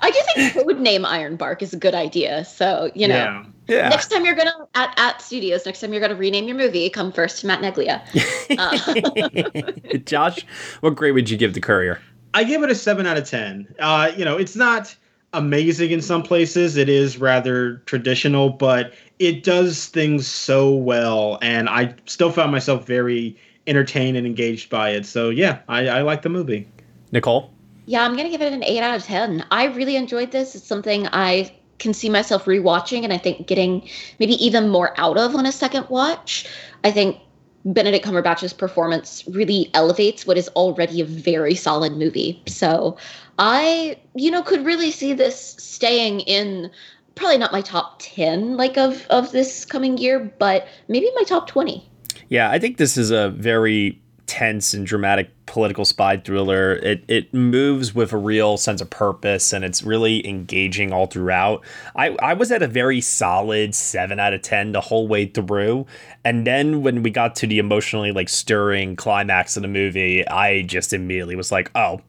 I 0.00 0.10
do 0.10 0.20
think 0.34 0.54
code 0.54 0.80
name 0.80 1.02
Ironbark 1.04 1.62
is 1.62 1.72
a 1.72 1.76
good 1.76 1.94
idea. 1.94 2.44
So, 2.44 2.90
you 2.94 3.08
know, 3.08 3.14
Yeah. 3.16 3.44
Yeah. 3.68 3.88
next 3.88 4.08
time 4.08 4.24
you're 4.24 4.34
going 4.36 4.46
to, 4.48 4.68
at, 4.76 4.94
at 4.96 5.20
studios, 5.20 5.66
next 5.66 5.80
time 5.80 5.92
you're 5.92 6.00
going 6.00 6.10
to 6.10 6.16
rename 6.16 6.46
your 6.46 6.56
movie, 6.56 6.88
come 6.88 7.10
first 7.10 7.40
to 7.40 7.46
Matt 7.46 7.60
Neglia. 7.60 8.02
Uh, 8.58 9.98
Josh, 10.04 10.46
what 10.80 10.94
grade 10.94 11.14
would 11.14 11.28
you 11.28 11.36
give 11.36 11.52
the 11.54 11.60
Courier? 11.60 12.00
I 12.32 12.44
give 12.44 12.62
it 12.62 12.70
a 12.70 12.74
seven 12.76 13.06
out 13.06 13.16
of 13.16 13.28
ten. 13.28 13.66
Uh, 13.78 14.12
you 14.16 14.24
know, 14.24 14.36
it's 14.36 14.54
not 14.54 14.94
amazing 15.32 15.90
in 15.90 16.00
some 16.00 16.22
places. 16.22 16.76
It 16.76 16.88
is 16.88 17.18
rather 17.18 17.78
traditional, 17.86 18.50
but 18.50 18.94
it 19.18 19.42
does 19.42 19.86
things 19.86 20.26
so 20.26 20.70
well, 20.72 21.38
and 21.42 21.68
I 21.68 21.94
still 22.06 22.30
found 22.30 22.52
myself 22.52 22.86
very 22.86 23.36
entertained 23.66 24.16
and 24.16 24.26
engaged 24.26 24.70
by 24.70 24.90
it. 24.90 25.06
So 25.06 25.28
yeah, 25.28 25.58
I, 25.68 25.88
I 25.88 26.02
like 26.02 26.22
the 26.22 26.28
movie. 26.28 26.68
Nicole? 27.10 27.50
Yeah, 27.86 28.02
I'm 28.02 28.12
going 28.12 28.24
to 28.24 28.30
give 28.30 28.42
it 28.42 28.52
an 28.52 28.64
8 28.64 28.80
out 28.80 28.96
of 28.96 29.04
10. 29.04 29.46
I 29.50 29.66
really 29.66 29.96
enjoyed 29.96 30.32
this. 30.32 30.54
It's 30.54 30.66
something 30.66 31.06
I 31.08 31.54
can 31.78 31.94
see 31.94 32.08
myself 32.08 32.44
rewatching 32.44 33.04
and 33.04 33.12
I 33.12 33.18
think 33.18 33.46
getting 33.46 33.88
maybe 34.18 34.34
even 34.44 34.68
more 34.68 34.98
out 34.98 35.16
of 35.16 35.34
on 35.34 35.46
a 35.46 35.52
second 35.52 35.88
watch. 35.88 36.48
I 36.84 36.90
think 36.90 37.18
Benedict 37.64 38.04
Cumberbatch's 38.04 38.52
performance 38.52 39.24
really 39.28 39.70
elevates 39.74 40.26
what 40.26 40.38
is 40.38 40.48
already 40.50 41.00
a 41.00 41.04
very 41.04 41.54
solid 41.54 41.92
movie. 41.96 42.42
So 42.46 42.96
I, 43.38 43.98
you 44.14 44.30
know, 44.30 44.42
could 44.42 44.64
really 44.64 44.90
see 44.90 45.12
this 45.12 45.56
staying 45.58 46.20
in 46.20 46.70
probably 47.14 47.38
not 47.38 47.52
my 47.52 47.62
top 47.62 47.96
10 48.00 48.56
like 48.56 48.76
of 48.76 49.06
of 49.06 49.32
this 49.32 49.64
coming 49.64 49.98
year, 49.98 50.20
but 50.38 50.66
maybe 50.88 51.10
my 51.14 51.22
top 51.22 51.48
20. 51.48 51.88
Yeah, 52.28 52.50
I 52.50 52.58
think 52.58 52.76
this 52.76 52.96
is 52.96 53.10
a 53.10 53.30
very 53.30 54.00
tense 54.26 54.74
and 54.74 54.86
dramatic 54.86 55.30
political 55.46 55.84
spy 55.84 56.16
thriller. 56.16 56.74
It 56.76 57.04
it 57.08 57.32
moves 57.32 57.94
with 57.94 58.12
a 58.12 58.16
real 58.16 58.56
sense 58.56 58.80
of 58.80 58.90
purpose 58.90 59.52
and 59.52 59.64
it's 59.64 59.82
really 59.82 60.26
engaging 60.28 60.92
all 60.92 61.06
throughout. 61.06 61.64
I, 61.94 62.16
I 62.20 62.34
was 62.34 62.50
at 62.50 62.62
a 62.62 62.66
very 62.66 63.00
solid 63.00 63.74
seven 63.74 64.18
out 64.18 64.34
of 64.34 64.42
ten 64.42 64.72
the 64.72 64.80
whole 64.80 65.08
way 65.08 65.26
through. 65.26 65.86
And 66.24 66.46
then 66.46 66.82
when 66.82 67.02
we 67.02 67.10
got 67.10 67.36
to 67.36 67.46
the 67.46 67.58
emotionally 67.58 68.12
like 68.12 68.28
stirring 68.28 68.96
climax 68.96 69.56
of 69.56 69.62
the 69.62 69.68
movie, 69.68 70.26
I 70.26 70.62
just 70.62 70.92
immediately 70.92 71.36
was 71.36 71.52
like, 71.52 71.70
oh, 71.74 72.00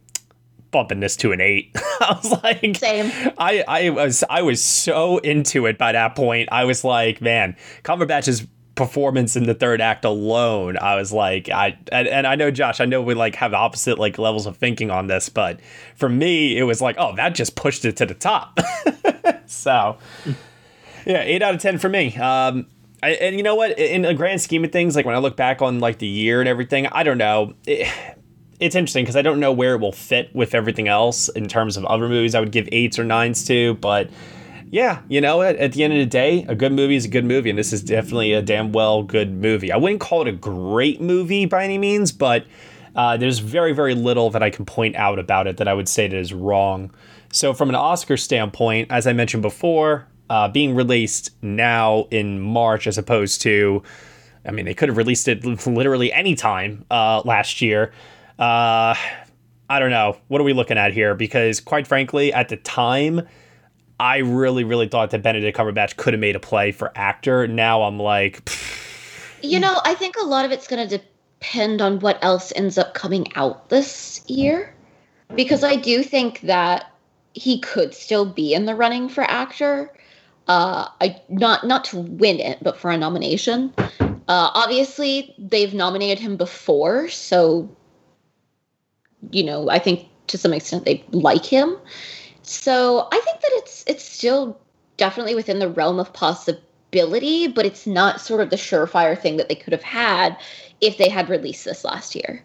bumping 0.72 1.00
this 1.00 1.16
to 1.18 1.32
an 1.32 1.42
eight. 1.42 1.72
I 2.02 2.20
was 2.22 2.44
like 2.44 2.78
Same. 2.78 3.12
I, 3.38 3.64
I 3.68 3.90
was 3.90 4.24
I 4.30 4.42
was 4.42 4.64
so 4.64 5.20
into 5.20 5.66
it 5.66 5.78
by 5.78 5.92
that 5.92 6.16
point. 6.16 6.50
I 6.52 6.66
was 6.66 6.84
like, 6.84 7.22
man, 7.22 7.56
Cumberbatch's 7.84 8.46
performance 8.78 9.36
in 9.36 9.44
the 9.44 9.54
third 9.54 9.82
act 9.82 10.06
alone, 10.06 10.78
I 10.78 10.96
was 10.96 11.12
like, 11.12 11.50
I 11.50 11.78
and, 11.92 12.08
and 12.08 12.26
I 12.26 12.36
know 12.36 12.52
Josh, 12.52 12.80
I 12.80 12.86
know 12.86 13.02
we 13.02 13.14
like 13.14 13.36
have 13.36 13.54
opposite 13.54 14.00
like 14.00 14.18
levels 14.18 14.46
of 14.46 14.56
thinking 14.56 14.90
on 14.90 15.08
this, 15.08 15.28
but 15.28 15.60
for 15.96 16.08
me, 16.08 16.58
it 16.58 16.64
was 16.64 16.80
like, 16.80 16.96
oh, 16.98 17.14
that 17.18 17.36
just 17.36 17.56
pushed 17.56 17.84
it 17.84 17.98
to 17.98 18.06
the 18.06 18.14
top. 18.14 18.58
so 19.48 19.98
yeah, 21.06 21.22
eight 21.22 21.42
out 21.42 21.56
of 21.56 21.62
ten 21.62 21.78
for 21.78 21.90
me. 21.90 22.16
Um, 22.16 22.68
I, 23.04 23.10
and 23.12 23.36
you 23.36 23.44
know 23.44 23.56
what? 23.56 23.78
In 23.78 24.04
the 24.04 24.14
grand 24.14 24.42
scheme 24.42 24.64
of 24.64 24.72
things, 24.72 24.96
like 24.96 25.06
when 25.06 25.16
I 25.16 25.20
look 25.20 25.36
back 25.36 25.62
on 25.62 25.80
like 25.80 25.98
the 25.98 26.08
year 26.08 26.40
and 26.40 26.48
everything, 26.48 26.88
I 26.88 27.04
don't 27.04 27.18
know. 27.18 27.54
It, 27.66 27.92
it's 28.60 28.76
interesting 28.76 29.04
because 29.04 29.16
I 29.16 29.22
don't 29.22 29.40
know 29.40 29.52
where 29.52 29.76
it 29.76 29.80
will 29.80 29.92
fit 29.92 30.34
with 30.34 30.56
everything 30.56 30.88
else 30.88 31.30
in 31.30 31.48
terms 31.48 31.78
of 31.78 31.86
other 31.86 32.10
movies. 32.10 32.34
I 32.34 32.40
would 32.40 32.52
give 32.52 32.68
eights 32.72 32.98
or 32.98 33.04
nines 33.04 33.46
to, 33.46 33.76
but 33.76 34.10
yeah, 34.70 35.02
you 35.08 35.22
know, 35.22 35.42
at, 35.42 35.56
at 35.58 35.74
the 35.74 35.84
end 35.84 35.94
of 35.94 36.00
the 36.00 36.06
day, 36.06 36.46
a 36.48 36.56
good 36.56 36.72
movie 36.72 36.96
is 36.96 37.06
a 37.06 37.10
good 37.10 37.26
movie, 37.26 37.50
and 37.50 37.58
this 37.58 37.72
is 37.72 37.82
definitely 37.82 38.34
a 38.34 38.42
damn 38.42 38.72
well 38.72 39.04
good 39.04 39.34
movie. 39.34 39.72
I 39.72 39.78
wouldn't 39.78 40.02
call 40.02 40.22
it 40.22 40.28
a 40.28 40.34
great 40.34 41.02
movie 41.02 41.46
by 41.46 41.64
any 41.64 41.78
means, 41.78 42.12
but 42.12 42.46
uh, 42.96 43.16
there's 43.16 43.40
very, 43.40 43.74
very 43.74 43.94
little 43.94 44.30
that 44.32 44.44
I 44.44 44.50
can 44.50 44.66
point 44.66 44.96
out 44.96 45.20
about 45.20 45.48
it 45.48 45.58
that 45.58 45.68
I 45.68 45.74
would 45.74 45.88
say 45.88 46.08
that 46.08 46.18
is 46.18 46.34
wrong. 46.34 46.92
So, 47.32 47.54
from 47.54 47.70
an 47.70 47.76
Oscar 47.76 48.18
standpoint, 48.18 48.92
as 48.92 49.08
I 49.08 49.14
mentioned 49.14 49.44
before, 49.44 50.08
uh, 50.30 50.50
being 50.50 50.76
released 50.76 51.32
now 51.42 52.08
in 52.12 52.40
March 52.42 52.88
as 52.88 52.98
opposed 52.98 53.42
to, 53.44 53.84
I 54.46 54.52
mean, 54.52 54.66
they 54.66 54.74
could 54.74 54.90
have 54.90 54.98
released 54.98 55.28
it 55.28 55.46
literally 55.68 56.12
any 56.12 56.36
time 56.36 56.86
uh, 56.90 57.22
last 57.24 57.62
year. 57.62 57.94
Uh, 58.40 58.96
I 59.70 59.80
don't 59.80 59.92
know. 59.92 60.18
What 60.28 60.42
are 60.42 60.46
we 60.46 60.54
looking 60.54 60.78
at 60.78 60.94
here? 60.94 61.14
Because, 61.16 61.60
quite 61.60 61.88
frankly, 61.88 62.34
at 62.34 62.50
the 62.50 62.58
time, 62.58 63.28
I 64.00 64.18
really, 64.18 64.64
really 64.64 64.88
thought 64.88 65.12
that 65.12 65.24
Benedict 65.24 65.58
Cumberbatch 65.58 65.98
could 65.98 66.14
have 66.14 66.20
made 66.20 66.36
a 66.36 66.40
play 66.40 66.72
for 66.72 66.92
actor. 66.96 67.48
Now 67.48 67.84
I'm 67.84 68.00
like, 68.00 68.46
pfft, 68.46 69.44
You 69.44 69.60
know, 69.60 69.82
I 69.86 69.96
think 69.96 70.16
a 70.18 70.26
lot 70.26 70.46
of 70.46 70.52
it's 70.52 70.68
going 70.68 70.88
to 70.88 70.98
depend 70.98 71.82
on 71.82 72.00
what 72.00 72.20
else 72.24 72.54
ends 72.56 72.78
up 72.78 72.94
coming 72.94 73.28
out 73.36 73.70
this 73.70 74.22
year. 74.28 74.74
Because 75.36 75.64
I 75.64 75.76
do 75.76 76.04
think 76.04 76.42
that 76.42 76.92
he 77.34 77.60
could 77.60 77.94
still 77.94 78.26
be 78.26 78.54
in 78.54 78.66
the 78.66 78.76
running 78.76 79.10
for 79.10 79.24
actor. 79.24 79.92
Uh, 80.48 80.88
I 81.02 81.22
not 81.28 81.68
not 81.68 81.84
to 81.86 81.98
win 81.98 82.40
it, 82.40 82.60
but 82.62 82.78
for 82.78 82.90
a 82.90 82.98
nomination. 82.98 83.74
Uh, 84.00 84.16
obviously, 84.54 85.36
they've 85.38 85.74
nominated 85.74 86.20
him 86.20 86.38
before, 86.38 87.10
so 87.10 87.70
you 89.32 89.44
know 89.44 89.70
I 89.70 89.80
think 89.80 90.08
to 90.28 90.38
some 90.38 90.54
extent 90.54 90.86
they 90.86 91.04
like 91.12 91.46
him. 91.46 91.78
So 92.44 93.10
I 93.12 93.17
that 93.48 93.58
it's 93.58 93.84
it's 93.88 94.04
still 94.04 94.60
definitely 94.98 95.36
within 95.36 95.60
the 95.60 95.70
realm 95.70 96.00
of 96.00 96.12
possibility, 96.14 97.48
but 97.48 97.66
it's 97.66 97.88
not 97.88 98.20
sort 98.20 98.42
of 98.42 98.50
the 98.50 98.56
surefire 98.56 99.20
thing 99.20 99.38
that 99.38 99.48
they 99.48 99.56
could 99.56 99.74
have 99.74 99.84
had 99.84 100.38
if 100.82 100.98
they 100.98 101.10
had 101.10 101.30
released 101.30 101.66
this 101.66 101.84
last 101.84 102.16
year. 102.16 102.44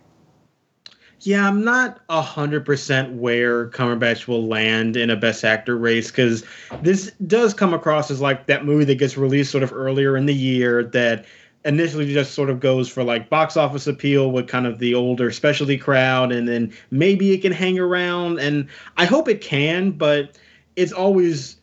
Yeah, 1.21 1.47
I'm 1.47 1.65
not 1.65 2.01
hundred 2.09 2.67
percent 2.67 3.15
where 3.15 3.69
Cumberbatch 3.71 4.27
will 4.27 4.47
land 4.47 4.97
in 4.97 5.09
a 5.09 5.17
Best 5.17 5.45
Actor 5.45 5.77
race 5.77 6.11
because 6.11 6.45
this 6.83 7.13
does 7.27 7.55
come 7.55 7.73
across 7.73 8.11
as 8.11 8.21
like 8.21 8.47
that 8.47 8.65
movie 8.65 8.85
that 8.85 8.97
gets 8.97 9.17
released 9.17 9.53
sort 9.53 9.63
of 9.63 9.73
earlier 9.73 10.17
in 10.17 10.27
the 10.27 10.35
year 10.35 10.83
that 10.85 11.25
initially 11.65 12.13
just 12.13 12.35
sort 12.35 12.51
of 12.51 12.59
goes 12.59 12.89
for 12.89 13.05
like 13.05 13.31
box 13.31 13.57
office 13.57 13.87
appeal 13.87 14.33
with 14.33 14.49
kind 14.49 14.67
of 14.67 14.81
the 14.81 14.95
older 14.95 15.31
specialty 15.31 15.79
crowd, 15.79 16.33
and 16.33 16.49
then 16.49 16.73
maybe 16.91 17.33
it 17.33 17.39
can 17.39 17.53
hang 17.53 17.79
around, 17.79 18.41
and 18.41 18.69
I 18.97 19.05
hope 19.05 19.29
it 19.29 19.41
can, 19.41 19.93
but 19.93 20.37
it's 20.77 20.93
always, 20.93 21.57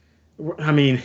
I 0.60 0.72
mean, 0.72 1.01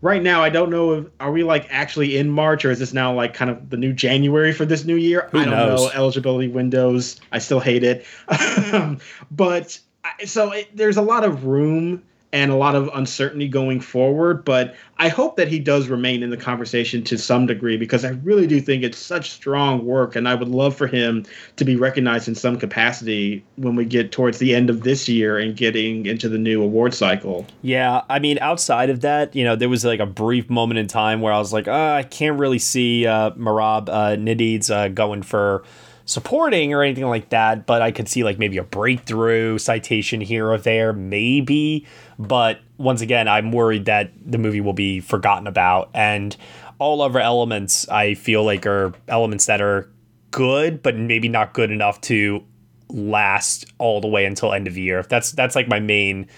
right 0.00 0.22
now 0.22 0.42
I 0.42 0.50
don't 0.50 0.70
know 0.70 0.92
if 0.92 1.06
are 1.20 1.32
we 1.32 1.42
like 1.42 1.66
actually 1.70 2.16
in 2.16 2.30
March 2.30 2.64
or 2.64 2.70
is 2.70 2.78
this 2.78 2.92
now 2.92 3.12
like 3.14 3.34
kind 3.34 3.50
of 3.50 3.70
the 3.70 3.76
new 3.76 3.92
January 3.92 4.52
for 4.52 4.64
this 4.64 4.84
new 4.84 4.96
year? 4.96 5.28
Who 5.32 5.38
I 5.38 5.44
don't 5.44 5.50
knows? 5.54 5.80
know 5.84 5.90
eligibility 5.94 6.48
windows. 6.48 7.20
I 7.32 7.38
still 7.38 7.60
hate 7.60 7.84
it, 7.84 8.04
but 9.30 9.78
so 10.24 10.52
it, 10.52 10.76
there's 10.76 10.96
a 10.96 11.02
lot 11.02 11.24
of 11.24 11.44
room 11.44 12.02
and 12.32 12.50
a 12.50 12.56
lot 12.56 12.74
of 12.74 12.90
uncertainty 12.94 13.48
going 13.48 13.80
forward. 13.80 14.44
But 14.44 14.74
I 14.98 15.08
hope 15.08 15.36
that 15.36 15.48
he 15.48 15.58
does 15.58 15.88
remain 15.88 16.22
in 16.22 16.30
the 16.30 16.36
conversation 16.36 17.02
to 17.04 17.18
some 17.18 17.46
degree 17.46 17.76
because 17.76 18.04
I 18.04 18.10
really 18.10 18.46
do 18.46 18.60
think 18.60 18.82
it's 18.82 18.98
such 18.98 19.30
strong 19.30 19.84
work, 19.84 20.16
and 20.16 20.28
I 20.28 20.34
would 20.34 20.48
love 20.48 20.76
for 20.76 20.86
him 20.86 21.24
to 21.56 21.64
be 21.64 21.76
recognized 21.76 22.28
in 22.28 22.34
some 22.34 22.58
capacity 22.58 23.44
when 23.56 23.76
we 23.76 23.84
get 23.84 24.12
towards 24.12 24.38
the 24.38 24.54
end 24.54 24.70
of 24.70 24.82
this 24.82 25.08
year 25.08 25.38
and 25.38 25.56
getting 25.56 26.06
into 26.06 26.28
the 26.28 26.38
new 26.38 26.62
award 26.62 26.94
cycle. 26.94 27.46
Yeah, 27.62 28.02
I 28.08 28.18
mean, 28.18 28.38
outside 28.40 28.90
of 28.90 29.00
that, 29.00 29.34
you 29.34 29.44
know, 29.44 29.56
there 29.56 29.68
was 29.68 29.84
like 29.84 30.00
a 30.00 30.06
brief 30.06 30.50
moment 30.50 30.78
in 30.78 30.86
time 30.88 31.20
where 31.20 31.32
I 31.32 31.38
was 31.38 31.52
like, 31.52 31.68
uh, 31.68 31.92
I 31.92 32.02
can't 32.02 32.38
really 32.38 32.58
see 32.58 33.06
uh, 33.06 33.30
Merab 33.32 33.88
uh, 33.88 34.16
Ninidze 34.16 34.70
uh, 34.70 34.88
going 34.88 35.22
for 35.22 35.62
supporting 36.06 36.72
or 36.72 36.82
anything 36.82 37.04
like 37.04 37.28
that, 37.28 37.66
but 37.66 37.82
I 37.82 37.90
could 37.90 38.08
see 38.08 38.24
like 38.24 38.38
maybe 38.38 38.56
a 38.56 38.62
breakthrough 38.62 39.58
citation 39.58 40.22
here 40.22 40.48
or 40.50 40.56
there, 40.56 40.92
maybe. 40.94 41.86
But 42.18 42.60
once 42.78 43.02
again, 43.02 43.28
I'm 43.28 43.52
worried 43.52 43.84
that 43.84 44.12
the 44.24 44.38
movie 44.38 44.62
will 44.62 44.72
be 44.72 45.00
forgotten 45.00 45.46
about, 45.46 45.90
and 45.92 46.34
all 46.78 47.02
of 47.02 47.14
our 47.14 47.20
elements 47.20 47.88
I 47.88 48.14
feel 48.14 48.44
like 48.44 48.66
are 48.66 48.94
elements 49.08 49.46
that 49.46 49.60
are 49.60 49.90
good, 50.30 50.82
but 50.82 50.96
maybe 50.96 51.28
not 51.28 51.52
good 51.52 51.70
enough 51.70 52.00
to 52.02 52.42
last 52.88 53.66
all 53.78 54.00
the 54.00 54.08
way 54.08 54.24
until 54.24 54.52
end 54.52 54.66
of 54.66 54.78
year. 54.78 55.02
That's 55.02 55.32
that's 55.32 55.56
like 55.56 55.68
my 55.68 55.80
main 55.80 56.28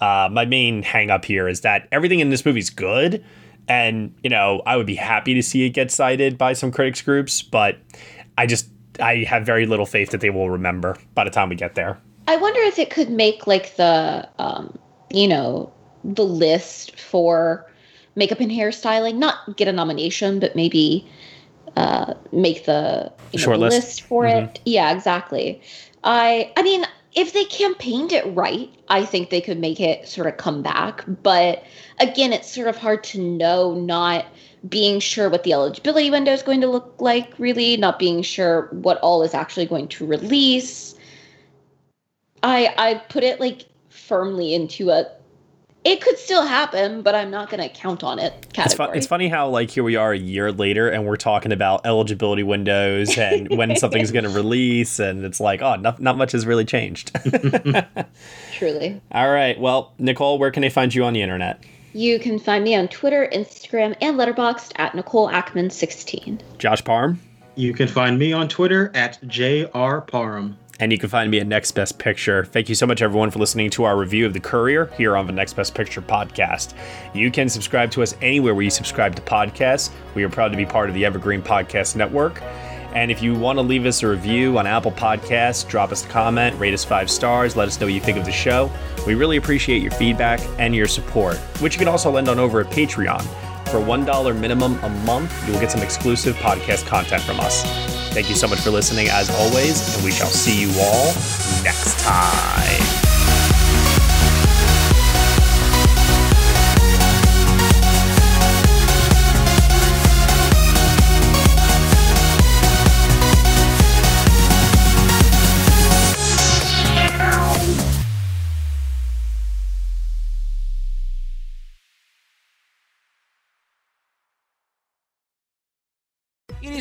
uh, 0.00 0.28
my 0.32 0.44
main 0.44 0.82
hang 0.82 1.10
up 1.10 1.24
here 1.24 1.46
is 1.46 1.60
that 1.60 1.86
everything 1.92 2.18
in 2.18 2.30
this 2.30 2.44
movie 2.44 2.58
is 2.58 2.70
good. 2.70 3.24
And, 3.68 4.12
you 4.24 4.30
know, 4.30 4.60
I 4.66 4.76
would 4.76 4.86
be 4.86 4.96
happy 4.96 5.34
to 5.34 5.42
see 5.42 5.64
it 5.64 5.70
get 5.70 5.92
cited 5.92 6.36
by 6.36 6.54
some 6.54 6.72
critics 6.72 7.00
groups, 7.00 7.40
but 7.40 7.78
I 8.36 8.46
just, 8.46 8.68
I 9.00 9.24
have 9.24 9.44
very 9.44 9.66
little 9.66 9.86
faith 9.86 10.10
that 10.10 10.20
they 10.20 10.30
will 10.30 10.50
remember 10.50 10.96
by 11.14 11.24
the 11.24 11.30
time 11.30 11.48
we 11.48 11.56
get 11.56 11.74
there. 11.74 11.98
I 12.28 12.36
wonder 12.36 12.60
if 12.60 12.78
it 12.78 12.90
could 12.90 13.10
make 13.10 13.46
like 13.46 13.76
the 13.76 14.28
um, 14.38 14.78
you 15.10 15.28
know, 15.28 15.72
the 16.04 16.24
list 16.24 16.98
for 16.98 17.70
makeup 18.14 18.40
and 18.40 18.50
hairstyling, 18.50 19.16
not 19.16 19.56
get 19.56 19.68
a 19.68 19.72
nomination, 19.72 20.40
but 20.40 20.56
maybe 20.56 21.08
uh 21.76 22.14
make 22.32 22.66
the 22.66 23.10
you 23.32 23.38
know, 23.38 23.44
Short 23.44 23.58
list. 23.58 23.76
list 23.76 24.02
for 24.02 24.26
it. 24.26 24.60
Yeah, 24.64 24.94
exactly. 24.94 25.60
I 26.04 26.52
I 26.56 26.62
mean, 26.62 26.84
if 27.14 27.32
they 27.32 27.44
campaigned 27.44 28.12
it 28.12 28.24
right, 28.34 28.70
I 28.88 29.04
think 29.04 29.30
they 29.30 29.40
could 29.40 29.58
make 29.58 29.80
it 29.80 30.08
sort 30.08 30.26
of 30.26 30.36
come 30.36 30.62
back. 30.62 31.04
But 31.22 31.64
again, 32.00 32.32
it's 32.32 32.50
sort 32.50 32.68
of 32.68 32.76
hard 32.76 33.04
to 33.04 33.20
know, 33.20 33.74
not 33.74 34.26
being 34.68 35.00
sure 35.00 35.28
what 35.28 35.44
the 35.44 35.52
eligibility 35.52 36.10
window 36.10 36.32
is 36.32 36.42
going 36.42 36.60
to 36.60 36.68
look 36.68 36.94
like, 36.98 37.32
really, 37.38 37.76
not 37.76 37.98
being 37.98 38.22
sure 38.22 38.68
what 38.70 38.98
all 38.98 39.22
is 39.22 39.34
actually 39.34 39.66
going 39.66 39.88
to 39.88 40.06
release. 40.06 40.94
I 42.42 42.74
I 42.76 42.94
put 43.08 43.24
it 43.24 43.40
like 43.40 43.66
firmly 43.88 44.54
into 44.54 44.90
a 44.90 45.06
it 45.84 46.00
could 46.00 46.16
still 46.16 46.44
happen, 46.44 47.02
but 47.02 47.14
I'm 47.14 47.30
not 47.30 47.50
going 47.50 47.60
to 47.60 47.68
count 47.68 48.04
on 48.04 48.20
it 48.20 48.46
It's, 48.56 48.74
fu- 48.74 48.84
it's 48.84 49.06
funny 49.06 49.28
how, 49.28 49.48
like, 49.48 49.68
here 49.70 49.82
we 49.82 49.96
are 49.96 50.12
a 50.12 50.18
year 50.18 50.52
later 50.52 50.88
and 50.88 51.04
we're 51.04 51.16
talking 51.16 51.50
about 51.50 51.84
eligibility 51.84 52.44
windows 52.44 53.18
and 53.18 53.48
when 53.56 53.74
something's 53.76 54.12
going 54.12 54.24
to 54.24 54.30
release, 54.30 55.00
and 55.00 55.24
it's 55.24 55.40
like, 55.40 55.60
oh, 55.60 55.74
not, 55.76 56.00
not 56.00 56.16
much 56.16 56.32
has 56.32 56.46
really 56.46 56.64
changed. 56.64 57.10
Truly. 58.52 59.00
All 59.10 59.30
right. 59.30 59.58
Well, 59.58 59.92
Nicole, 59.98 60.38
where 60.38 60.52
can 60.52 60.60
they 60.60 60.70
find 60.70 60.94
you 60.94 61.04
on 61.04 61.14
the 61.14 61.22
internet? 61.22 61.64
You 61.94 62.18
can 62.18 62.38
find 62.38 62.64
me 62.64 62.74
on 62.74 62.88
Twitter, 62.88 63.28
Instagram, 63.32 63.94
and 64.00 64.18
Letterboxd 64.18 64.72
at 64.76 64.94
Nicole 64.94 65.28
Ackman16. 65.28 66.40
Josh 66.58 66.82
Parham? 66.82 67.20
You 67.54 67.74
can 67.74 67.86
find 67.86 68.18
me 68.18 68.32
on 68.32 68.48
Twitter 68.48 68.90
at 68.94 69.18
JR 69.28 69.98
Parham. 69.98 70.56
And 70.80 70.90
you 70.90 70.98
can 70.98 71.10
find 71.10 71.30
me 71.30 71.38
at 71.38 71.46
Next 71.46 71.72
Best 71.72 71.98
Picture. 71.98 72.46
Thank 72.46 72.68
you 72.68 72.74
so 72.74 72.86
much, 72.86 73.02
everyone, 73.02 73.30
for 73.30 73.38
listening 73.38 73.68
to 73.70 73.84
our 73.84 73.96
review 73.96 74.24
of 74.24 74.32
The 74.32 74.40
Courier 74.40 74.86
here 74.96 75.16
on 75.16 75.26
the 75.26 75.32
Next 75.32 75.52
Best 75.52 75.74
Picture 75.74 76.00
podcast. 76.00 76.74
You 77.14 77.30
can 77.30 77.48
subscribe 77.48 77.90
to 77.92 78.02
us 78.02 78.16
anywhere 78.22 78.54
where 78.54 78.64
you 78.64 78.70
subscribe 78.70 79.14
to 79.16 79.22
podcasts. 79.22 79.90
We 80.14 80.24
are 80.24 80.30
proud 80.30 80.50
to 80.50 80.56
be 80.56 80.64
part 80.64 80.88
of 80.88 80.94
the 80.94 81.04
Evergreen 81.04 81.42
Podcast 81.42 81.94
Network. 81.94 82.42
And 82.94 83.10
if 83.10 83.22
you 83.22 83.34
want 83.34 83.56
to 83.58 83.62
leave 83.62 83.86
us 83.86 84.02
a 84.02 84.08
review 84.08 84.58
on 84.58 84.66
Apple 84.66 84.92
Podcasts, 84.92 85.66
drop 85.66 85.92
us 85.92 86.04
a 86.04 86.08
comment, 86.08 86.58
rate 86.58 86.74
us 86.74 86.84
five 86.84 87.10
stars, 87.10 87.56
let 87.56 87.68
us 87.68 87.80
know 87.80 87.86
what 87.86 87.94
you 87.94 88.00
think 88.00 88.18
of 88.18 88.24
the 88.24 88.32
show. 88.32 88.70
We 89.06 89.14
really 89.14 89.36
appreciate 89.38 89.82
your 89.82 89.92
feedback 89.92 90.40
and 90.58 90.74
your 90.74 90.86
support, 90.86 91.36
which 91.60 91.74
you 91.74 91.78
can 91.78 91.88
also 91.88 92.10
lend 92.10 92.28
on 92.28 92.38
over 92.38 92.60
at 92.60 92.66
Patreon. 92.66 93.22
For 93.68 93.78
$1 93.78 94.38
minimum 94.38 94.78
a 94.82 94.90
month, 94.90 95.32
you 95.46 95.54
will 95.54 95.60
get 95.60 95.70
some 95.70 95.82
exclusive 95.82 96.36
podcast 96.36 96.86
content 96.86 97.22
from 97.22 97.40
us. 97.40 97.62
Thank 98.12 98.28
you 98.28 98.34
so 98.34 98.46
much 98.46 98.60
for 98.60 98.70
listening, 98.70 99.08
as 99.08 99.30
always, 99.30 99.96
and 99.96 100.04
we 100.04 100.10
shall 100.10 100.28
see 100.28 100.60
you 100.60 100.68
all 100.78 101.06
next 101.64 101.98
time. 102.00 103.11